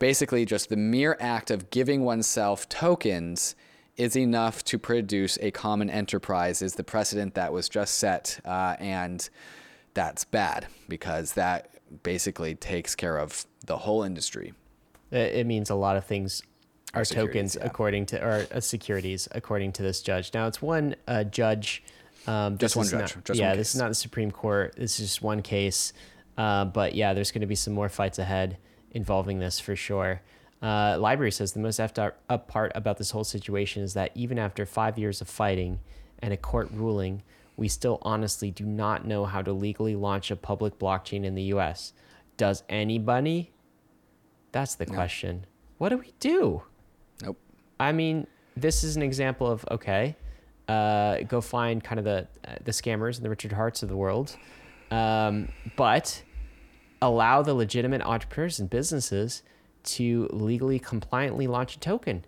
[0.04, 3.56] Basically, just the mere act of giving oneself tokens
[3.96, 8.76] is enough to produce a common enterprise is the precedent that was just set, uh,
[8.80, 9.30] and
[9.94, 11.70] that's bad because that
[12.04, 14.52] basically takes care of the whole industry.
[15.10, 16.44] It means a lot of things
[16.94, 17.66] are tokens yeah.
[17.66, 20.34] according to or uh, securities according to this judge.
[20.34, 21.82] Now it's one uh, judge.
[22.28, 24.76] Um, Just one judge, not- just yeah, one this is not the Supreme Court.
[24.76, 25.94] This is just one case.
[26.38, 28.58] Uh, but yeah, there's going to be some more fights ahead
[28.94, 30.22] involving this for sure.
[30.62, 34.40] Uh, LBRY says the most effed up- part about this whole situation is that even
[34.40, 35.80] after five years of fighting
[36.20, 37.22] and a court ruling,
[37.58, 41.44] we still honestly do not know how to legally launch a public blockchain in the
[41.44, 41.94] U.S.
[42.38, 43.52] Does anybody?
[44.54, 45.46] That's the question.
[45.80, 46.64] What do we do?
[47.22, 47.38] Nope.
[47.80, 48.26] I mean,
[48.56, 50.16] this is an example of okay,
[50.68, 53.98] uh, go find kind of the uh, the scammers and the Richard Hearts of the
[53.98, 54.38] world,
[54.92, 56.24] um, but
[57.04, 59.44] allow the legitimate entrepreneurs and businesses
[59.84, 62.24] to legally compliantly launch a token.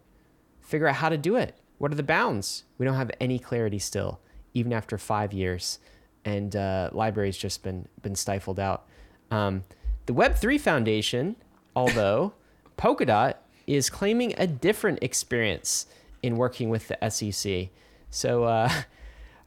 [0.60, 1.58] Figure out how to do it.
[1.78, 2.66] What are the bounds?
[2.78, 4.20] We don't have any clarity still,
[4.54, 5.80] even after five years,
[6.26, 8.86] and uh, LBRY's just been been stifled out.
[9.32, 9.64] Um,
[10.08, 11.38] the Web three Foundation,
[11.76, 12.34] although
[12.78, 13.36] Polkadot
[13.68, 15.86] is claiming a different experience
[16.22, 17.70] in working with the SEC.
[18.10, 18.70] So uh,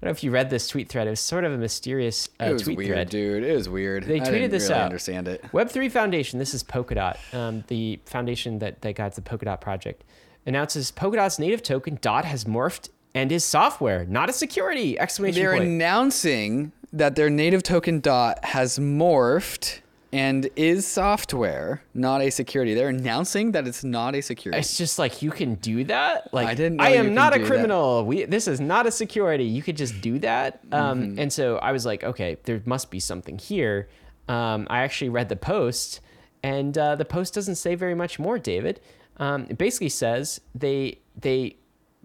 [0.01, 1.09] I don't know if you read this tweet thread.
[1.09, 3.11] It was sort of a mysterious uh, It was tweet weird, thread.
[3.11, 3.43] dude.
[3.43, 4.05] It was weird.
[4.05, 4.85] They tweeted I didn't this really out.
[4.85, 5.43] Understand it?
[5.53, 10.05] Web3 Foundation, this is Polkadot, um, the foundation that, that guides the Polkadot project,
[10.47, 14.97] announces Polkadot's native token DOT has morphed and is software, not a security!
[14.99, 15.65] Exclamation They're point.
[15.65, 19.81] announcing that their native token dot has morphed
[20.13, 22.75] and is software, not a security.
[22.75, 24.59] They're announcing that it's not a security.
[24.59, 26.33] it's just like you can do that.
[26.33, 27.49] Like I didn't I am not a do that.
[27.51, 28.05] criminal.
[28.05, 29.45] We this is not a security.
[29.45, 30.61] You could just do that.
[30.73, 31.19] Um, Mm-hmm.
[31.19, 33.89] and so I was like, okay, there must be something here.
[34.29, 36.01] Um, I actually read the post,
[36.43, 38.39] and uh, the post doesn't say very much more.
[38.39, 38.81] David,
[39.19, 41.57] um, it basically says they they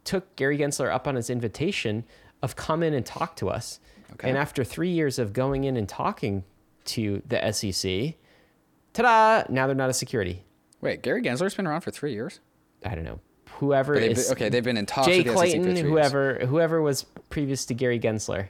[0.04, 2.04] took Gary Gensler up on his invitation
[2.42, 3.80] of come in and talk to us.
[4.14, 4.28] Okay.
[4.30, 6.44] And after three years of going in and talking
[6.86, 8.16] to the SEC,
[8.94, 9.44] ta-da!
[9.52, 10.44] Now they're not a security.
[10.82, 12.40] Wait, Gary Gensler's been around for three years.
[12.86, 13.20] I don't know.
[13.60, 15.64] Whoever they've is been- okay, they've been in talks Jay with the SEC for Clayton,
[15.64, 15.88] three years.
[15.90, 18.48] whoever whoever was previous to Gary Gensler.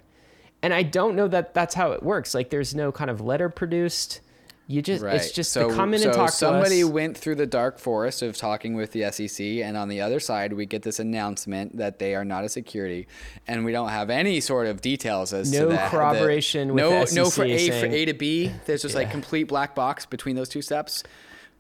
[0.62, 2.34] And I don't know that that's how it works.
[2.34, 4.22] Like there's no kind of letter produced.
[4.66, 5.16] You just Right.
[5.16, 6.92] it's just so, to come in so and talk somebody to us.
[6.94, 10.54] went through the dark forest of talking with the SEC, and on the other side,
[10.54, 13.08] we get this announcement that they are not a security,
[13.46, 15.92] and we don't have any sort of details as No to that.
[15.92, 18.52] corroboration with no, the no for A for A to B.
[18.66, 21.04] There's just like complete black box between those two steps.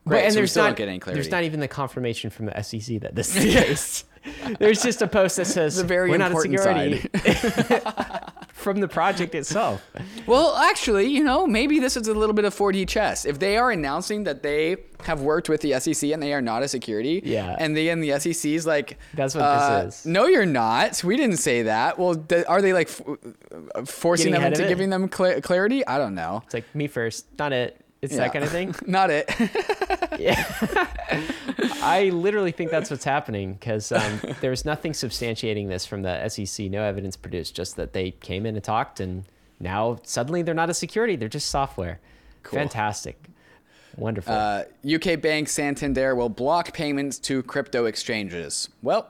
[0.05, 1.21] But- Great, and so there's still not don't get any clarity.
[1.21, 4.03] there's not even the confirmation from the SEC that this is the case.
[4.59, 7.05] There's just a post that says The very we're not a security
[8.64, 9.88] from the project itself.
[10.26, 13.26] Well, actually, you know, maybe this is a little bit of 4D chess.
[13.26, 16.64] If they are announcing that they have worked with the SEC and they are not
[16.64, 17.56] a security, Yeah.
[17.60, 20.06] and they and the SEC is like, That's what uh, this is.
[20.06, 21.03] No, you're not.
[21.03, 21.99] We didn't say that.
[21.99, 23.02] Well, th- are they like f-
[23.76, 25.85] uh, forcing Getting them into giving them cla clarity?
[25.85, 26.41] I don't know.
[26.45, 27.80] It's like me first, not it.
[28.03, 28.19] It's Yeah.
[28.19, 28.75] that kind of thing.
[28.85, 29.30] not it.
[30.19, 30.45] Yeah.
[31.81, 36.69] I literally think that's what's happening because um, there's nothing substantiating this from the SEC.
[36.69, 39.23] No evidence produced, just that they came in and talked, and
[39.59, 41.99] now suddenly they're not a security; they're just software.
[42.43, 42.59] Cool.
[42.59, 43.17] Fantastic,
[43.97, 44.34] wonderful.
[44.34, 48.69] uh, UK bank Santander will block payments to crypto exchanges.
[48.84, 49.09] Well,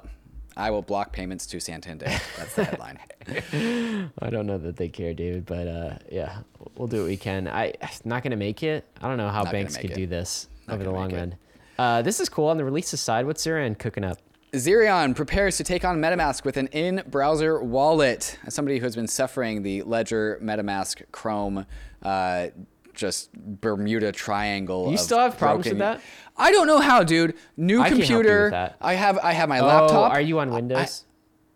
[0.55, 2.05] I will block payments to Santander.
[2.37, 2.99] That's the headline.
[4.21, 6.39] I don't know that they care, David, but uh, yeah,
[6.75, 7.47] we'll do what we can.
[7.47, 7.73] I
[8.03, 8.85] not gonna make it.
[9.01, 9.95] I don't know how Not banks could it.
[9.95, 11.35] do this over the long run.
[11.77, 13.25] Uh, this is cool on the releases side.
[13.25, 14.19] What's Zerion cooking up?
[14.53, 18.37] Zerion prepares to take on MetaMask with an in-browser wallet.
[18.45, 21.65] As somebody who has been suffering the Ledger MetaMask Chrome,
[22.03, 22.47] uh,
[22.93, 24.89] just Bermuda Triangle.
[24.91, 26.01] You still have problems with that?
[26.37, 27.35] I don't know how, dude.
[27.57, 28.73] New I can't help you with computer.
[28.81, 29.19] I have.
[29.19, 30.11] I have my laptop.
[30.11, 31.05] Oh, are you on I- Windows?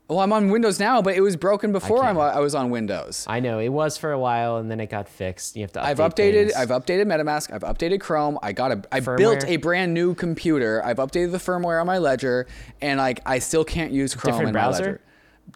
[0.10, 2.04] well, I'm on Windows now, but it was broken before.
[2.04, 3.26] I'm, I was on Windows.
[3.28, 5.56] I know it was for a while, and then it got fixed.
[5.56, 5.80] You have to.
[5.80, 6.34] Update I've updated.
[6.52, 6.54] things.
[6.56, 7.52] I've updated MetaMask.
[7.54, 8.40] I've updated Chrome.
[8.42, 8.82] I got a.
[8.92, 9.18] I Firmware?
[9.18, 10.82] built a brand new computer.
[10.86, 12.48] I've updated the firmware on my Ledger,
[12.82, 14.82] and like I still can't use Chrome Different in browser?
[14.84, 15.02] my Ledger.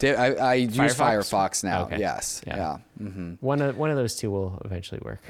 [0.03, 0.05] I,
[0.35, 1.63] I use Firefox?
[1.63, 1.83] Now.
[1.83, 1.99] Okay.
[1.99, 2.41] Yes.
[2.47, 2.55] Yeah.
[2.55, 2.77] Yeah.
[3.07, 5.21] hmm One of one of those two will eventually work.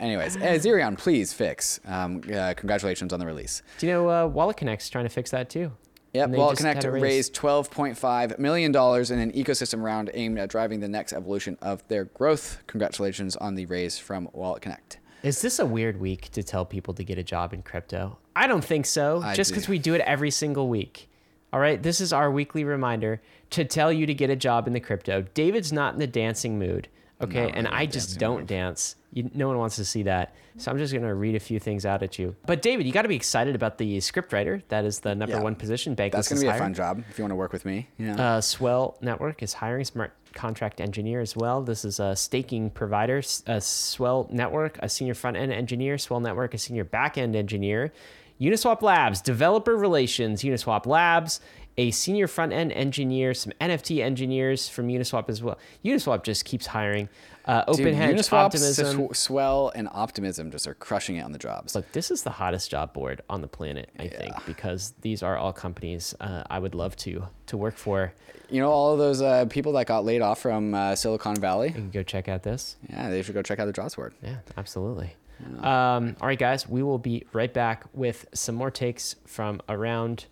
[0.00, 1.80] Anyways, uh, Zerion, please fix.
[1.86, 3.62] Um, uh, congratulations on the release.
[3.78, 5.72] Do you know uh, Wallet Connect's trying to fix that too?
[6.14, 7.02] Yep, Wallet Connect raise.
[7.02, 12.04] raised $12.5 million in an ecosystem round aimed at driving the next evolution of their
[12.04, 12.58] growth.
[12.68, 14.98] Congratulations on the raise from Wallet Connect.
[15.24, 18.18] Is this a weird week to tell people to get a job in crypto?
[18.36, 19.22] I don't think so.
[19.24, 21.08] I just because we do it every single week.
[21.54, 24.72] All right, this is our weekly reminder to tell you to get a job in
[24.72, 25.22] the crypto.
[25.34, 26.88] David's not in the dancing mood,
[27.20, 28.46] okay, Not and really I just don't mood.
[28.48, 28.96] dance.
[29.12, 31.86] You, no one wants to see that, so I'm just gonna read a few things
[31.86, 32.34] out at you.
[32.44, 34.62] But David, you got to be excited about the scriptwriter.
[34.66, 35.42] That is the number Yeah.
[35.44, 35.94] one position.
[35.94, 37.86] Bankless That's going to be a fun job if you want to work with me.
[37.98, 38.16] Yeah.
[38.20, 41.62] Uh, Swell Network is hiring smart contract engineer as well.
[41.62, 43.22] This is a staking provider.
[43.46, 45.98] A Swell Network, a senior front end engineer.
[45.98, 47.92] Swell Network, a senior back end engineer.
[48.40, 50.42] Uniswap Labs, developer relations.
[50.42, 51.40] Uniswap Labs,
[51.76, 53.34] a senior front end engineer.
[53.34, 55.58] Some NFT engineers from Uniswap as well.
[55.84, 57.08] Uniswap just keeps hiring.
[57.46, 59.08] Uh, Dude, OpenHedge, Uniswap, Optimism.
[59.12, 61.74] Sw- Swell, and Optimism just are crushing it on the jobs.
[61.74, 65.36] Look, this is the hottest job board on the planet, I think, because these are
[65.36, 68.14] all companies uh, I would love to to work for.
[68.50, 71.68] You know, all of those uh, people that got laid off from uh, Silicon Valley?
[71.68, 72.76] You can go check out this.
[72.88, 74.14] Yeah, they should go check out the jobs board.
[74.22, 75.14] Yeah, absolutely.
[75.62, 80.26] Um, all right, guys, we will be right back with some more takes from around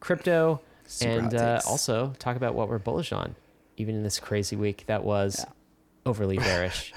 [0.00, 3.34] crypto Super and uh, also talk about what we're bullish on,
[3.76, 5.44] even in this crazy week that was
[6.08, 6.92] overly bearish.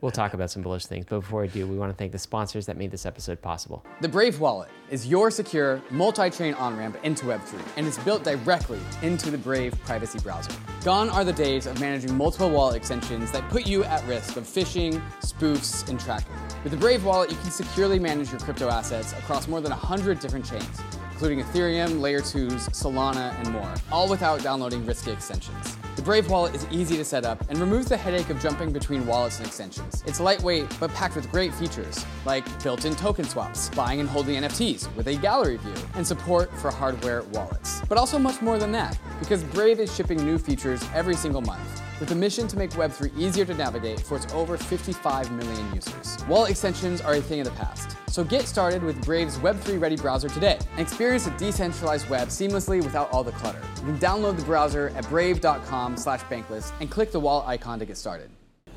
[0.00, 2.18] we'll talk about some bullish things, but before I do, we want to thank the
[2.18, 3.84] sponsors that made this episode possible.
[4.00, 9.30] The Brave Wallet is your secure multi-chain on-ramp into Web3, and it's built directly into
[9.30, 10.52] the Brave privacy browser.
[10.84, 14.44] Gone are the days of managing multiple wallet extensions that put you at risk of
[14.44, 16.34] phishing, spoofs, and tracking.
[16.62, 20.20] With the Brave Wallet, you can securely manage your crypto assets across more than 100
[20.20, 20.80] different chains,
[21.22, 25.76] including Ethereum, Layer 2s, Solana, and more, all without downloading risky extensions.
[25.94, 29.06] The Brave wallet is easy to set up and removes the headache of jumping between
[29.06, 30.02] wallets and extensions.
[30.04, 34.92] It's lightweight but packed with great features like built-in token swaps, buying and holding NFTs
[34.96, 37.82] with a gallery view, and support for hardware wallets.
[37.88, 41.82] But also much more than that, because Brave is shipping new features every single month
[42.02, 46.18] with a mission to make Web3 easier to navigate for its over 55 million users.
[46.26, 49.94] Wallet extensions are a thing of the past, so get started with Brave's Web3 ready
[49.94, 53.62] browser today and experience a decentralized web seamlessly without all the clutter.
[53.76, 57.86] You can download the browser at brave.com slash bankless and click the wallet icon to
[57.86, 58.30] get started.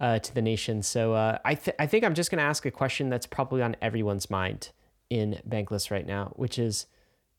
[0.00, 2.64] uh, to the nation, so uh, I th- I think I'm just going to ask
[2.64, 4.70] a question that's probably on everyone's mind
[5.10, 6.86] in Bankless right now, which is: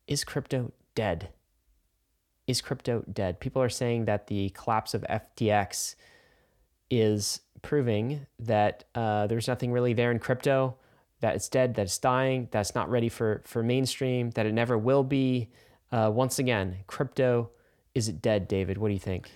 [0.07, 1.29] Is crypto dead?
[2.47, 3.39] Is crypto dead?
[3.39, 5.95] People are saying that the collapse of FTX
[6.89, 10.75] is proving that uh, there's nothing really there in crypto,
[11.21, 14.53] that it's dead, that it's dying, that it's not ready for for mainstream, that it
[14.53, 15.49] never will be.
[15.91, 17.49] Uh, once again, crypto
[17.93, 18.77] is it dead, David?
[18.77, 19.31] What do you think?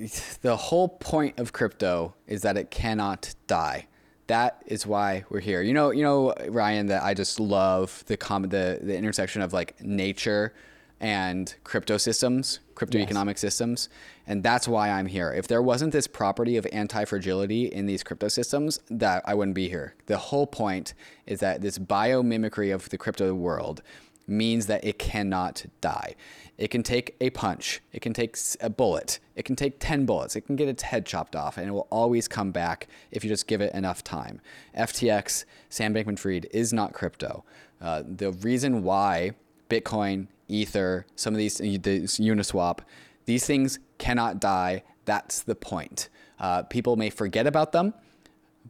[0.42, 3.86] the whole point of crypto is that it cannot die.
[4.26, 5.60] That is why we're here.
[5.60, 9.52] You know, you know, Ryan, that I just love the com- the the intersection of
[9.52, 10.54] like nature
[11.00, 13.88] and crypto systems, crypto economic systems,
[14.26, 15.32] and that's why I'm here.
[15.32, 19.70] If there wasn't this property of anti-fragility in these crypto systems, that I wouldn't be
[19.70, 19.94] here.
[20.06, 20.92] The whole point
[21.26, 23.82] is that this biomimicry of the crypto world
[24.30, 26.14] means that it cannot die.
[26.56, 30.36] It can take a punch, it can take a bullet, it can take 10 bullets,
[30.36, 33.30] it can get its head chopped off, and it will always come back if you
[33.30, 34.40] just give it enough time.
[34.76, 37.44] FTX, Sam Bankman Fried, is not crypto.
[37.80, 39.32] Uh, the reason why
[39.70, 42.80] Bitcoin, Ether, some of these, the Uniswap,
[43.24, 46.08] these things cannot die, that's the point.
[46.38, 47.94] Uh, people may forget about them,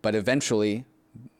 [0.00, 0.84] but eventually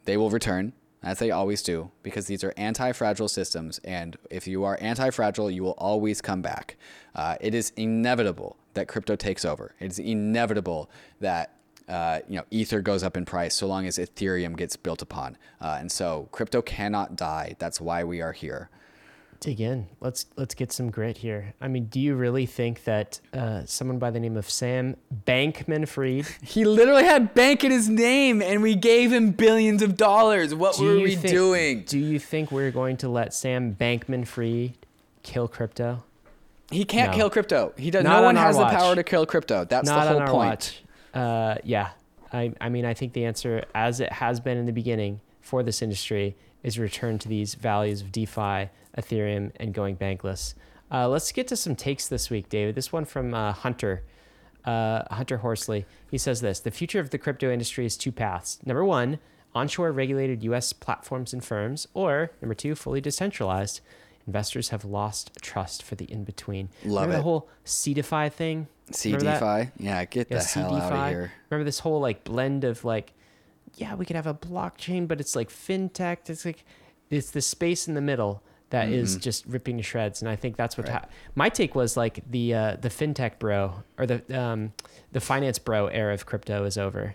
[0.05, 0.73] they will return
[1.03, 5.63] as they always do because these are anti-fragile systems and if you are anti-fragile you
[5.63, 6.77] will always come back
[7.15, 10.91] uh, it is inevitable that crypto takes over it is inevitable
[11.21, 11.55] that
[11.89, 15.37] uh, you know, Ether goes up in price so long as Ethereum gets built upon.
[15.61, 17.57] Uh, and so crypto cannot die.
[17.59, 18.71] That's why we are here.
[19.41, 19.87] Dig in.
[20.01, 21.55] Let's let's get some grit here.
[21.61, 24.97] I mean, do you really think that uh, someone by the name of Sam
[25.27, 26.27] Bankman-Fried?
[26.43, 30.55] He literally had bank in his name, and we gave him billions of dollars.
[30.55, 31.83] What do were we think- doing?
[31.87, 34.75] Do you think we're going to let Sam Bankman-Fried
[35.23, 36.03] kill crypto?
[36.71, 37.17] He can't No.
[37.17, 37.73] kill crypto.
[37.77, 38.05] He does.
[38.05, 38.75] Not No one our has the watch.
[38.75, 39.65] power to kill crypto.
[39.65, 40.49] That's Not the whole on our point.
[40.51, 40.83] watch.
[41.13, 41.89] Uh, yeah,
[42.33, 45.63] I I mean, I think the answer, as it has been in the beginning for
[45.65, 50.55] this industry, is return to these values of DeFi, Ethereum, and going bankless.
[50.93, 52.75] Uh, let's get to some takes this week, David.
[52.75, 54.03] This one from uh, Hunter.
[54.65, 55.87] Uh, Hunter Horsley.
[56.11, 58.59] He says this The future of the crypto industry is two paths.
[58.67, 59.19] Number one,
[59.55, 63.81] onshore regulated US platforms and firms, or number two, fully decentralized.
[64.27, 66.69] Investors have lost trust for the in between.
[66.85, 67.17] Love Remember it.
[67.17, 68.69] the whole CeDeFi thing?
[68.93, 69.73] CeDeFi.
[69.79, 71.33] Yeah, get Yeah, the hell out of here.
[71.49, 73.15] Remember this whole like blend of like,
[73.77, 76.29] yeah, we could have a blockchain, but it's like fintech.
[76.29, 76.65] It's like
[77.09, 80.23] it's the space in the middle that is just ripping to shreds.
[80.23, 80.95] And I think that's what Mm-hmm.
[80.95, 81.03] Right.
[81.05, 84.73] ha- my take was like the uh, the fintech bro or the um,
[85.13, 87.15] the finance bro era of crypto is over.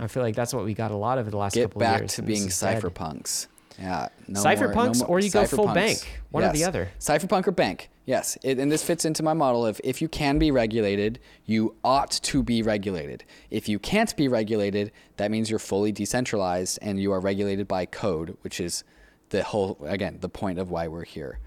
[0.00, 1.60] I feel like that's what we got a lot of in the last Mm-hmm.
[1.62, 2.14] Get couple back years.
[2.14, 3.46] to being cypherpunks.
[3.78, 6.20] Yeah, no Cypherpunks, more, no or you go full bank.
[6.30, 6.90] One or the other.
[6.98, 7.88] Cypherpunk or bank.
[8.04, 11.74] Yes, it, and this fits into my model of if you can be regulated, you
[11.84, 13.24] ought to be regulated.
[13.50, 17.86] If you can't be regulated, that means you're fully decentralized and you are regulated by
[17.86, 18.84] code, which is
[19.32, 21.40] the whole again the point of why we're here.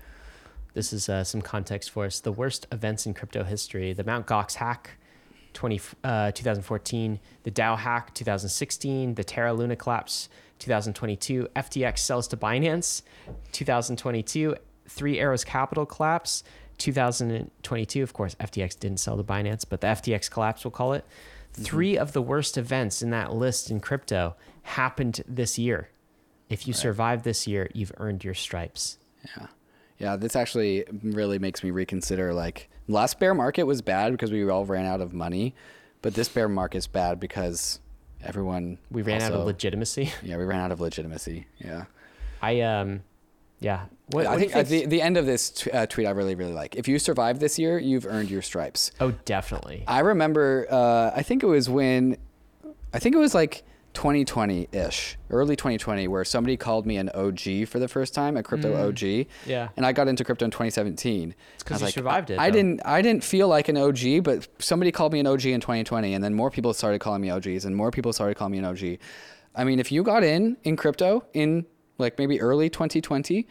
[0.74, 2.20] This is uh, some context for us.
[2.20, 4.26] The worst events in crypto history: the Mt.
[4.28, 4.98] Gox hack,
[5.53, 10.28] 20, uh, 2014; the DAO hack, 2016; the Terra Luna collapse,
[10.60, 13.03] 2022; FTX sells to Binance,
[13.53, 14.56] 2022;
[14.90, 16.44] Three Arrows Capital collapse,
[16.80, 18.03] 2022.
[18.03, 21.06] Of course, FTX didn't sell to Binance, but the FTX collapse, we'll call it.
[21.53, 25.88] Three of the worst events in that list in crypto happened this year.
[26.50, 28.98] If you survive this year, you've earned your stripes.
[29.38, 29.48] Yeah.
[29.98, 34.48] Yeah, this actually really makes me reconsider like last bear market was bad because we
[34.50, 35.56] all ran out of money,
[36.02, 37.80] but this bear market is bad because
[38.22, 40.12] everyone We ran out of legitimacy.
[40.24, 41.48] Yeah, we ran out of legitimacy.
[41.60, 41.86] Yeah.
[42.42, 43.04] I um,
[43.60, 43.86] yeah.
[44.08, 46.36] What, I what think uh, the, the end of this t- uh, tweet I really,
[46.36, 46.76] really like.
[46.76, 48.92] If you survive this year, you've earned your stripes.
[49.00, 49.84] oh, definitely.
[49.88, 52.18] I remember, uh, I think it was when,
[52.94, 53.64] I think it was like
[53.96, 58.44] 2020 ish, early 2020, where somebody called me an OG for the first time, a
[58.44, 58.98] crypto OG.
[58.98, 59.28] Mm.
[59.46, 59.70] Yeah.
[59.78, 61.34] And I got into crypto in 2017.
[61.56, 64.48] It's 'cause you survived it, I, I didn't, I didn't feel like an OG, but
[64.60, 67.66] somebody called me an OG in 2020, and then more people started calling me OGs,
[67.66, 69.00] and more people started calling me an OG.
[69.56, 71.66] I mean, if you got in in crypto in
[71.98, 73.48] like maybe early 2020,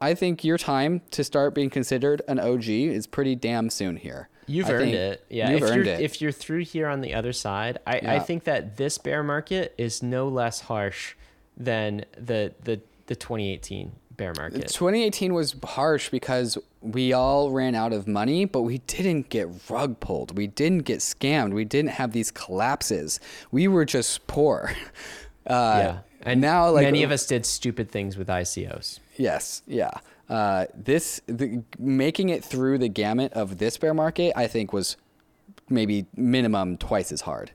[0.00, 4.28] I think your time to start being considered an OG is pretty damn soon here.
[4.46, 5.24] You've I earned it.
[5.28, 5.50] Yeah.
[5.50, 6.00] you've if earned you're, it.
[6.00, 9.74] If you're through here on the other side, I, I think that this bear market
[9.76, 11.14] is no less harsh
[11.56, 14.68] than the the the 2018 bear market.
[14.68, 20.00] 2018 was harsh because we all ran out of money, but we didn't get rug
[20.00, 20.36] pulled.
[20.36, 21.52] We didn't get scammed.
[21.52, 23.20] We didn't have these collapses.
[23.50, 24.72] We were just poor.
[25.48, 25.98] Uh, yeah.
[26.22, 28.98] And now, like many of us did stupid things with ICOs.
[29.16, 29.92] Yes, yeah.
[30.28, 34.96] Uh, this the, making it through the gamut of this bear market, I think, was
[35.68, 37.52] maybe minimum twice as hard.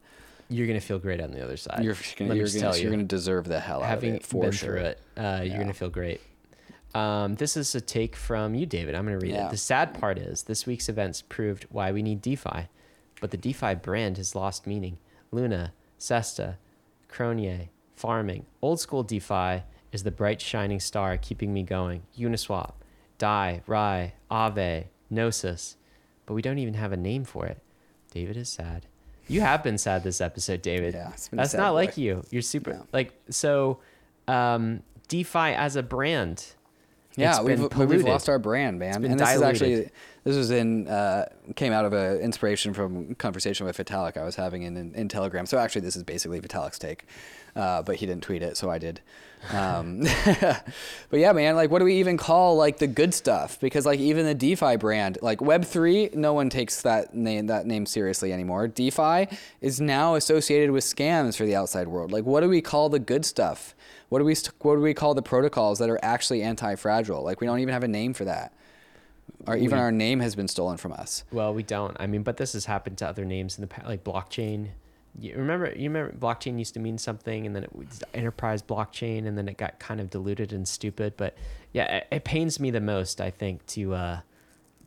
[0.50, 1.84] You're gonna feel great on the other side.
[1.84, 2.84] You're Let gonna, me you're just gonna, tell you.
[2.84, 4.70] you're gonna deserve the hell out of it for been sure.
[4.70, 6.22] through it, uh, you're gonna feel great.
[6.94, 8.96] Um, this is a take from you, David.
[8.96, 9.48] I'm gonna read Yeah.
[9.48, 9.52] it.
[9.52, 12.68] The sad part is this week's events proved why we need DeFi,
[13.22, 14.98] but the DeFi brand has lost meaning.
[15.32, 16.58] Luna, Sesta,
[17.10, 22.04] Cronier, farming, old school DeFi is the bright shining star keeping me going.
[22.18, 22.74] Uniswap,
[23.18, 25.76] Dai, Rai, Aave, Gnosis,
[26.26, 27.62] but we don't even have a name for it.
[28.12, 28.86] David is sad.
[29.28, 30.94] You have been sad this episode, David.
[30.94, 31.76] Yeah, it's been a That's not boy.
[31.76, 32.24] like you.
[32.30, 33.80] You're super like so.
[34.28, 36.54] Um, DeFi as a brand.
[37.18, 39.02] Yeah, we've, we've lost our brand, man.
[39.02, 39.90] been and this is actually
[40.24, 41.26] this was in uh,
[41.58, 45.10] came out of a inspiration from conversation with Vitalik I was having in, in, in
[45.10, 45.46] Telegram.
[45.46, 47.06] So actually, this is basically Vitalik's take,
[47.56, 49.02] uh, but he didn't tweet it, so I did.
[49.52, 50.02] Um,
[51.10, 53.60] but yeah, man, like what do we even call like the good stuff?
[53.60, 57.66] Because like even the DeFi brand, like Web three, no one takes that name that
[57.66, 58.68] name seriously anymore.
[58.68, 59.28] DeFi
[59.62, 62.12] is now associated with scams for the outside world.
[62.12, 63.76] Like what do we call the good stuff?
[64.10, 67.24] What do we what do we call the protocols that are actually anti-fragile?
[67.24, 68.54] Like we don't even have a name for that.
[69.48, 71.24] Or even our name has been stolen from us.
[71.32, 71.98] Well, we don't.
[72.00, 74.70] I mean, but this has happened to other names in the past, like blockchain.
[75.20, 75.74] You remember?
[75.76, 79.48] You remember blockchain used to mean something, and then it was enterprise blockchain, and then
[79.50, 81.14] it got kind of diluted and stupid.
[81.18, 81.36] But
[81.74, 83.20] yeah, it, it pains me the most.
[83.20, 84.20] I think to uh,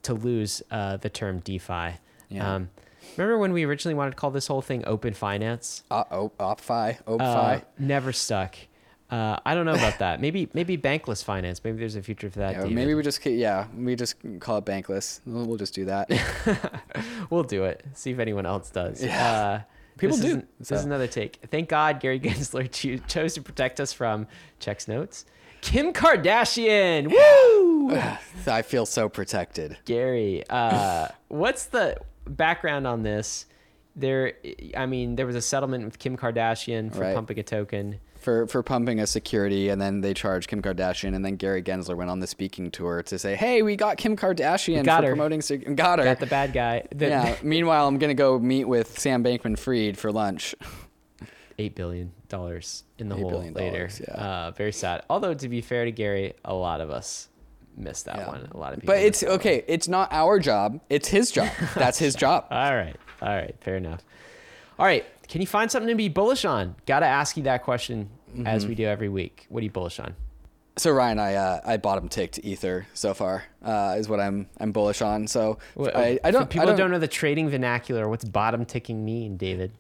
[0.03, 1.97] to lose uh, the term DeFi.
[2.31, 2.55] Yeah.
[2.55, 2.71] Um,
[3.19, 5.83] Remember when we originally wanted to call this whole thing open finance?
[5.91, 7.63] Uh, op, OpFi, Uh, OpFi.
[7.79, 8.57] never stuck.
[9.11, 10.23] Uh, I don't know about that.
[10.23, 11.61] Maybe maybe bankless finance.
[11.63, 12.53] Maybe there's a future for that.
[12.55, 15.21] Yeah, maybe we just yeah we just call it bankless.
[15.27, 16.09] We'll, we'll just do that.
[17.31, 17.85] we'll do it.
[17.93, 19.05] See if anyone else does.
[19.05, 19.31] Yeah.
[19.31, 19.61] Uh,
[19.99, 21.39] People this do, Is, this is another take.
[21.51, 24.27] Thank God Gary Gensler cho- chose to protect us from
[24.59, 25.25] checks notes.
[25.61, 27.09] Kim Kardashian.
[27.11, 27.97] Woo!
[28.47, 29.79] I feel so protected.
[29.85, 31.97] Gary, uh, what's the
[32.27, 33.47] background on this?
[33.97, 34.33] There,
[34.77, 37.15] I mean, there was a settlement with Kim Kardashian for Right.
[37.15, 38.01] pumping a token.
[38.25, 41.97] For for pumping a security, and then they charged Kim Kardashian, and then Gary Gensler
[41.97, 45.13] went on the speaking tour to say, "Hey, we got Kim Kardashian got for her.
[45.15, 46.85] promoting sec- got her." Got the bad guy.
[46.95, 47.37] The, yeah.
[47.43, 50.55] Meanwhile, I'm gonna go meet with Sam Bankman-Fried for lunch.
[51.59, 53.89] eight billion dollars in the hole later.
[54.01, 54.15] yeah.
[54.15, 55.03] Uh, very sad.
[55.09, 57.29] Although to be fair to Gary, a lot of us
[57.77, 58.27] missed that Yeah.
[58.29, 58.49] one.
[58.53, 58.95] A lot of people.
[58.95, 59.35] But it's that one.
[59.41, 59.65] okay.
[59.69, 60.81] It's not our job.
[60.91, 61.49] It's his job.
[61.77, 62.47] That's his job.
[62.51, 62.97] All right.
[63.23, 63.55] All right.
[63.61, 64.03] Fair enough.
[64.79, 65.05] All right.
[65.29, 66.77] Can you find something to be bullish on?
[66.87, 68.47] Got to ask you that question Mm-hmm.
[68.49, 69.47] as we do every week.
[69.49, 70.17] What are you bullish on?
[70.77, 74.73] So Ryan, I uh, I bottom ticked Ether so far uh, is what I'm I'm
[74.73, 75.29] bullish on.
[75.29, 78.09] So I, I don't People I don't, don't know the trading vernacular.
[78.09, 79.71] What's bottom ticking mean, David?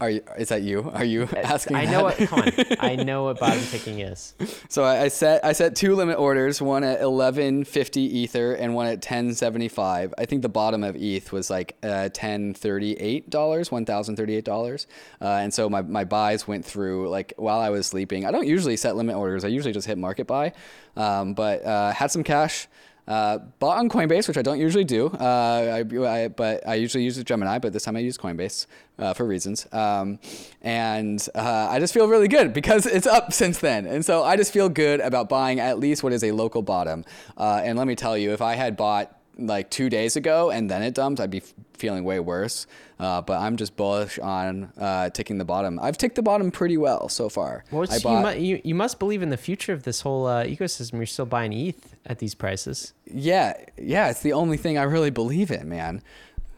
[0.00, 0.90] Are you, is that you?
[0.94, 1.76] Are you asking?
[1.76, 1.92] I that?
[1.92, 2.16] know what.
[2.16, 2.52] Come on.
[2.80, 4.34] I know what bottom picking is.
[4.68, 8.74] So I, I set I set two limit orders, one at eleven fifty ether and
[8.74, 10.14] one at ten seventy five.
[10.18, 14.16] I think the bottom of ETH was like uh, ten thirty eight dollars, one thousand
[14.16, 14.86] thirty eight dollars.
[15.20, 18.26] Uh, and so my, my buys went through like while I was sleeping.
[18.26, 19.44] I don't usually set limit orders.
[19.44, 20.52] I usually just hit market buy,
[20.96, 22.68] um, but uh, had some cash.
[23.08, 25.06] Uh, bought on Coinbase, which I don't usually do.
[25.06, 28.66] Uh, I, I, but I usually use Gemini, but this time I use Coinbase
[28.98, 29.66] uh, for reasons.
[29.72, 30.18] Um,
[30.60, 33.86] and uh, I just feel really good because it's up since then.
[33.86, 37.04] And so I just feel good about buying at least what is a local bottom.
[37.38, 40.70] Uh, and let me tell you, if I had bought like two days ago and
[40.70, 41.42] then it dumped, I'd be
[41.78, 42.66] feeling way worse.
[42.98, 45.78] Uh, but I'm just bullish on uh, ticking the bottom.
[45.80, 47.64] I've ticked the bottom pretty well so far.
[47.70, 50.44] Well, bought, you, mu- you, you must believe in the future of this whole uh,
[50.44, 50.94] ecosystem.
[50.94, 52.92] You're still buying ETH at these prices.
[53.06, 56.02] yeah, yeah, it's the only thing I really believe in, man.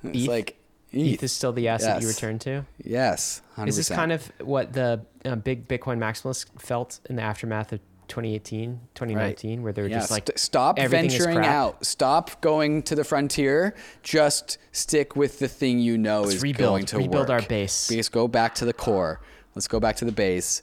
[0.02, 0.28] It's ETH?
[0.28, 0.56] like
[0.92, 2.64] ETH is still the asset you return to.
[2.82, 3.68] Yes, 100%.
[3.68, 7.80] Is this kind of what the uh, big Bitcoin maximalists felt in the aftermath of
[8.10, 11.86] 2018, 2019, where they were Yeah, just like, st- stop venturing out.
[11.86, 13.74] Stop going to the frontier.
[14.02, 17.42] Just stick with the thing you know Let's is rebuild- going to rebuild work.
[17.42, 17.88] our base.
[17.88, 19.20] Because go back to the core.
[19.54, 20.62] Let's go back to the base.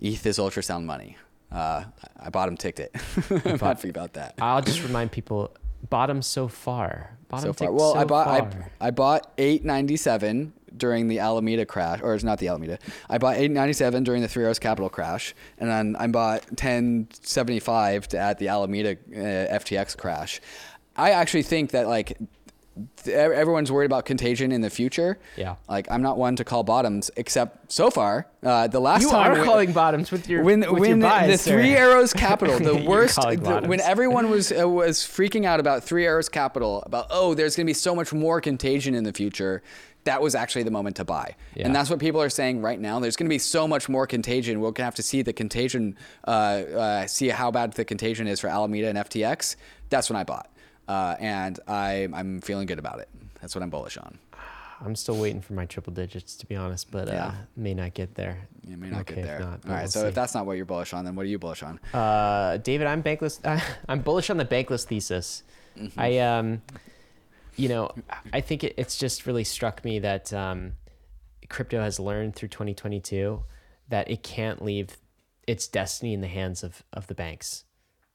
[0.00, 1.16] ETH is ultrasound money.
[1.50, 1.84] Uh,
[2.18, 2.94] I bottom ticked it.
[3.44, 4.34] I'm happy about that.
[4.40, 5.54] I'll just remind people,
[5.90, 7.18] bottom so far.
[7.32, 7.72] Bottom so far.
[7.72, 8.70] Well, so I bought I, far.
[8.78, 12.78] I bought 897 during the Alameda crash, or it's not the Alameda.
[13.08, 18.18] I bought 897 during the Three Arrows Capital crash, and then I bought 1075 to,
[18.18, 20.42] at the Alameda uh, FTX crash.
[20.94, 22.18] I actually think that like
[23.06, 25.18] everyone's worried about contagion in the future.
[25.36, 25.56] Yeah.
[25.68, 28.26] Like I'm not one to call bottoms, except so far.
[28.42, 31.00] Uh, the last You time you are we- calling bottoms with your when with when
[31.00, 31.52] your the, the sir.
[31.60, 36.06] Three Arrows Capital, the worst, the, when everyone was uh, was freaking out about Three
[36.06, 39.62] Arrows Capital, about oh, there's going to be so much more contagion in the future.
[40.04, 41.66] That was actually the moment to buy, Yeah.
[41.66, 42.98] and that's what people are saying right now.
[42.98, 44.58] There's going to be so much more contagion.
[44.58, 45.96] We're going to have to see the contagion,
[46.26, 49.54] uh, uh, see how bad the contagion is for Alameda and FTX.
[49.90, 50.50] That's when I bought,
[50.88, 53.08] uh, and I I'm feeling good about it.
[53.40, 54.18] That's what I'm bullish on.
[54.84, 57.34] I'm still waiting for my triple digits, to be honest, but uh, Yeah.
[57.56, 58.48] may not get there.
[58.66, 59.38] You may not Okay, get if there.
[59.40, 60.08] not, but All right, we'll so see.
[60.08, 61.78] if that's not what you're bullish on, then what are you bullish on?
[61.94, 63.38] Uh, David, I'm bankless.
[63.88, 65.44] I'm bullish on the bankless thesis.
[65.78, 66.00] Mm-hmm.
[66.00, 66.62] I, um,
[67.56, 67.92] you know,
[68.32, 70.72] I think it, it's just really struck me that um,
[71.48, 73.44] crypto has learned through 2022
[73.88, 74.96] that it can't leave
[75.46, 77.64] its destiny in the hands of of the banks,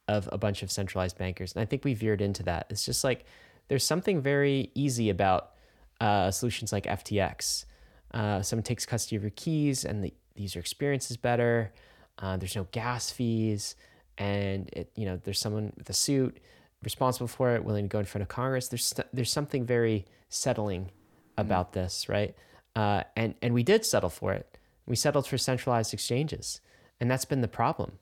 [0.08, 2.68] of a bunch of centralized bankers, and I think we veered into that.
[2.70, 3.26] It's just like
[3.68, 5.52] there's something very easy about
[6.00, 7.66] uh, solutions like FTX.
[8.14, 11.74] Uh, someone takes custody of your keys, and the, the user experience is better.
[12.20, 13.76] Uh, there's no gas fees,
[14.18, 16.38] and it you know there's someone with a suit
[16.84, 18.68] responsible for it, willing to go in front of Congress.
[18.70, 20.92] There's st- there's something very settling
[21.38, 22.36] about this, right?
[22.76, 24.58] Uh, and and we did settle for it.
[24.86, 26.62] We settled for centralized exchanges,
[27.00, 28.00] and that's been the problem.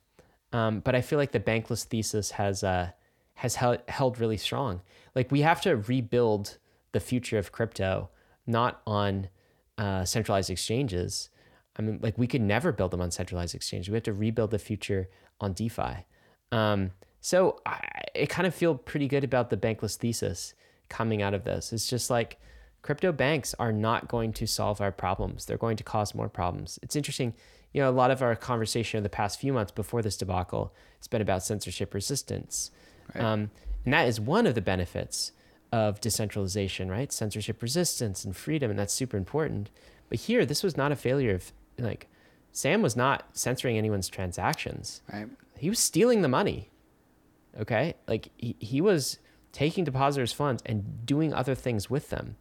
[0.54, 2.92] Um, but I feel like the bankless thesis has uh,
[3.36, 4.82] has held, held really strong.
[5.14, 6.58] Like we have to rebuild
[6.92, 8.10] the future of crypto,
[8.48, 9.30] not on
[9.78, 11.30] uh, centralized exchanges.
[11.78, 13.90] I mean, like we could never build them on centralized exchanges.
[13.90, 15.10] We have to rebuild the future
[15.42, 16.06] on DeFi.
[16.52, 17.80] Um, so I,
[18.22, 20.54] I kind of feel pretty good about the bankless thesis
[20.88, 21.74] coming out of this.
[21.74, 22.40] It's just like
[22.82, 25.46] crypto banks are not going to solve our problems.
[25.46, 26.80] They're going to cause more problems.
[26.82, 27.34] It's interesting.
[27.76, 30.74] You know, a lot of our conversation in the past few months before this debacle
[30.98, 32.72] has been about censorship resistance.
[33.14, 33.52] Um,
[33.84, 35.34] and that is one of the benefits
[35.74, 37.12] of decentralization, right?
[37.12, 39.72] Censorship resistance and freedom, and that's super important.
[40.08, 42.08] But here, this was not a failure of like
[42.54, 45.02] Sam was not censoring anyone's transactions.
[45.12, 45.28] Right.
[45.58, 46.70] He was stealing the money.
[47.60, 47.96] Okay?
[48.08, 49.20] Like he, he was
[49.52, 52.38] taking depositors' funds and doing other things with them.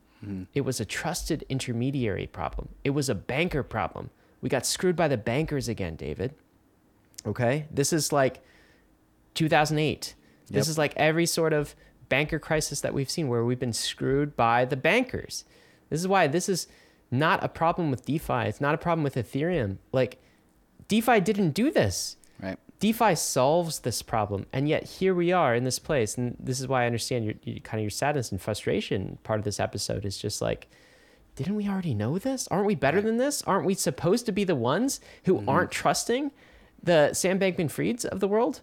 [0.55, 2.69] It was a trusted intermediary problem.
[2.85, 4.11] It was a banker problem.
[4.45, 6.35] We got screwed by the bankers again, David.
[7.25, 7.65] Okay?
[7.71, 8.43] This is like
[9.33, 10.15] 2008.
[10.49, 10.71] This Yep.
[10.71, 11.75] is like every sort of
[12.11, 15.47] banker crisis that we've seen where we've been screwed by the bankers.
[15.89, 16.66] This is why this is
[17.11, 18.43] not a problem with DeFi.
[18.47, 19.79] It's not a problem with Ethereum.
[19.93, 20.19] Like,
[20.89, 22.19] DeFi didn't do this.
[22.39, 22.59] Right.
[22.81, 26.69] DeFi solves this problem, and yet here we are in this place, and this is
[26.69, 29.16] why I understand your, your kind of your sadness and frustration.
[29.23, 30.69] Part of this episode is just like,
[31.36, 32.47] didn't we already know this?
[32.48, 33.43] Aren't we better than this?
[33.43, 36.31] Aren't we supposed to be the ones who aren't trusting
[36.82, 38.61] the Sam Bankman-Frieds of the world?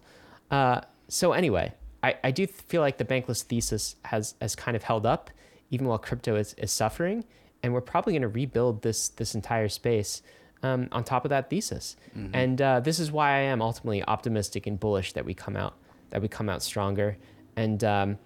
[0.50, 1.72] Uh, so anyway,
[2.02, 5.30] I, I do feel like the bankless thesis has has kind of held up,
[5.70, 7.24] even while crypto is, is suffering,
[7.62, 10.22] and we're probably going to rebuild this this entire space
[10.62, 11.96] um, on top of that thesis.
[12.34, 15.74] And uh, this is why I am ultimately optimistic and bullish that we come out
[16.10, 17.16] that we come out stronger.
[17.56, 18.18] And um,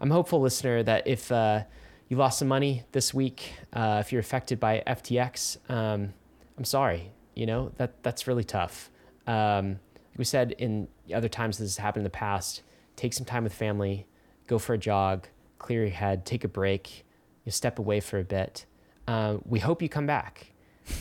[0.00, 1.62] I'm hopeful, listener, that if uh,
[2.08, 6.12] you lost some money this week, uh, if you're affected by FTX, um,
[6.58, 7.10] I'm sorry.
[7.34, 8.90] You know that that's really tough.
[9.26, 9.80] Um,
[10.12, 12.62] like we said in other times this has happened in the past.
[12.96, 14.06] Take some time with family,
[14.46, 15.26] go for a jog,
[15.58, 17.04] clear your head, take a break,
[17.44, 18.66] you step away for a bit.
[19.08, 20.52] Uh, we hope you come back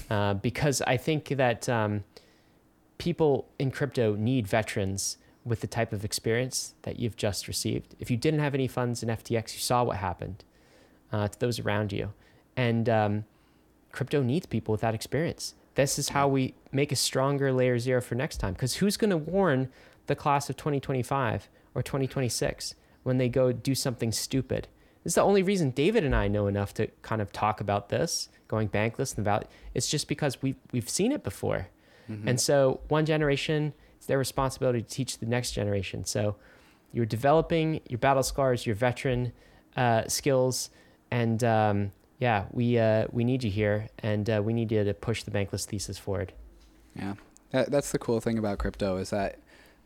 [0.09, 2.03] uh, because I think that um,
[2.97, 7.95] people in crypto need veterans with the type of experience that you've just received.
[7.99, 10.43] If you didn't have any funds in FTX, you saw what happened
[11.13, 12.11] uh, to those around you.
[12.57, 13.25] And um,
[13.91, 15.53] crypto needs people with that experience.
[15.75, 18.53] This is how we make a stronger layer zero for next time.
[18.53, 19.69] Because who's going to warn
[20.07, 24.67] the class of 2025 or 2026 when they go do something stupid?
[25.03, 27.89] This is the only reason David and I know enough to kind of talk about
[27.89, 31.67] this, going bankless and about it's just because we we've seen it before.
[32.27, 36.03] And so one generation, it's their responsibility to teach the next generation.
[36.05, 36.35] So
[36.91, 39.31] you're developing your battle scars, your veteran
[39.75, 40.69] uh, skills,
[41.13, 44.93] and um, yeah, we uh, we need you here, and uh, we need you to
[44.93, 46.33] push the bankless thesis forward.
[46.95, 47.13] Yeah,
[47.51, 49.39] that, that's the cool thing about crypto is that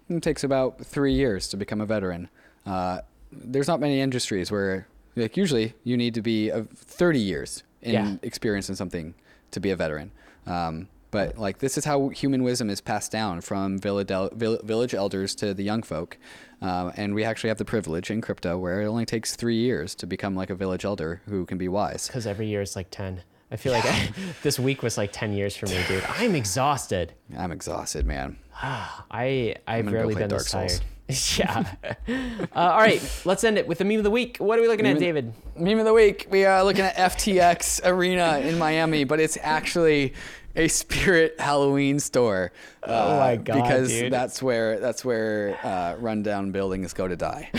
[0.10, 2.30] it takes about three years to become a veteran.
[2.66, 3.02] Uh,
[3.32, 7.94] there's not many industries where, like, usually you need to be of 30 years in
[7.94, 8.16] Yeah.
[8.22, 9.14] experience in something
[9.52, 10.12] to be a veteran.
[10.46, 15.36] Um, but like this is how human wisdom is passed down from village, village elders
[15.36, 16.18] to the young folk,
[16.62, 19.96] um, and we actually have the privilege in crypto where it only takes three years
[19.96, 22.08] to become like a village elder who can be wise.
[22.08, 23.22] Because every year is like ten.
[23.52, 23.86] I feel like
[24.44, 26.04] this week was like ten years for me, dude.
[26.10, 27.14] I'm exhausted.
[27.38, 28.38] I'm exhausted, man.
[28.62, 30.80] I I've go rarely been this Dark Souls.
[30.80, 30.94] tired.
[31.38, 32.46] yeah.
[32.54, 34.38] uh, all right, let's end it with the meme of the week.
[34.40, 35.34] What are we looking at, Meme- David?
[35.56, 36.28] Meme of the week.
[36.30, 40.14] We are looking at FTX Arena in Miami, but it's actually
[40.58, 42.52] a Spirit Halloween store.
[42.84, 44.12] Oh my God, Because dude.
[44.12, 47.50] that's where that's where uh, rundown buildings go to die.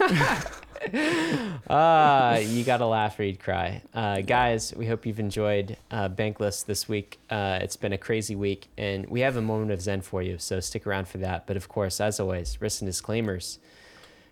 [1.72, 3.82] Ah, you gotta laugh or you'd cry.
[3.94, 7.18] Uh, guys, we hope you've enjoyed uh, Bankless this week.
[7.28, 10.38] Uh, it's been a crazy week, and we have a moment of zen for you,
[10.38, 11.46] so stick around for that.
[11.46, 13.58] But of course, as always, risks and disclaimers.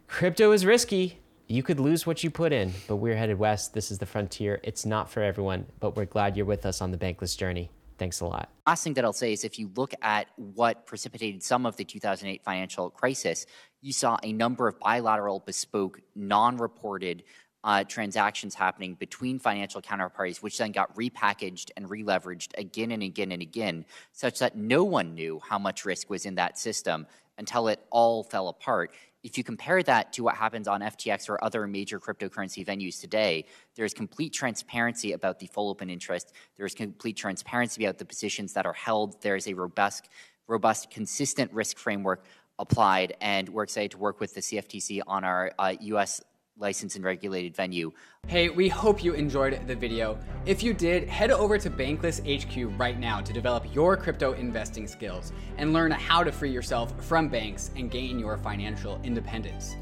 [0.08, 1.18] Crypto is risky.
[1.46, 3.74] You could lose what you put in, but we're headed west.
[3.74, 4.58] This is the frontier.
[4.62, 7.70] It's not for everyone, but we're glad you're with us on the Bankless journey.
[7.98, 8.48] Thanks a lot.
[8.66, 11.84] last thing that I'll say is if you look at what precipitated some of the
[11.84, 13.44] 2008 financial crisis,
[13.80, 17.24] you saw a number of bilateral, bespoke, non reported
[17.64, 23.32] uh, transactions happening between financial counterparties, which then got repackaged and releveraged again and again
[23.32, 27.06] and again, such that no one knew how much risk was in that system
[27.36, 28.92] until it all fell apart.
[29.28, 33.44] If you compare that to what happens on FTX or other major cryptocurrency venues today,
[33.74, 36.32] there is complete transparency about the full open interest.
[36.56, 39.20] There is complete transparency about the positions that are held.
[39.20, 40.08] There is a robust,
[40.46, 42.24] robust, consistent risk framework
[42.58, 46.22] applied, and we're excited to work with the CFTC on our uh, U.S.
[46.58, 47.92] licensed and regulated venue.
[48.26, 50.18] Hey, we hope you enjoyed the video.
[50.44, 54.86] If you did, head over to Bankless HQ right now to develop your crypto investing
[54.86, 59.76] skills and learn how to free yourself from banks and gain your financial independence.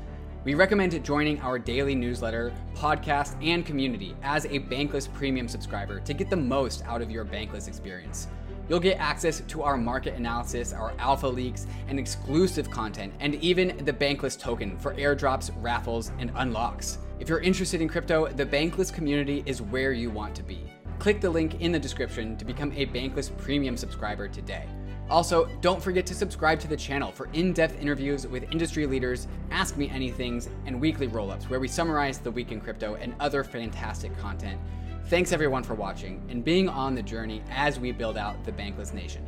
[0.45, 6.15] We recommend joining our daily newsletter, podcast, and community as a Bankless Premium subscriber to
[6.15, 8.29] get the most out of your Bankless experience.
[8.69, 13.77] You'll get access to our market analysis, our alpha leaks, and exclusive content, and even
[13.85, 16.99] the Bankless token for airdrops, raffles, and unlocks.
[17.21, 20.61] If you're interested in crypto, the Bankless community is where you want to be.
[20.99, 24.67] Click the link in the description to become a Bankless Premium subscriber today.
[25.09, 29.29] Also, don't forget to subscribe to the channel for in depth interviews with industry leaders,
[29.53, 33.15] Ask Me Anythings, and weekly roll ups where we summarize the week in crypto and
[33.21, 34.61] other fantastic content.
[35.09, 38.93] Thanks everyone for watching and being on the journey as we build out the Bankless
[38.93, 39.25] Nation.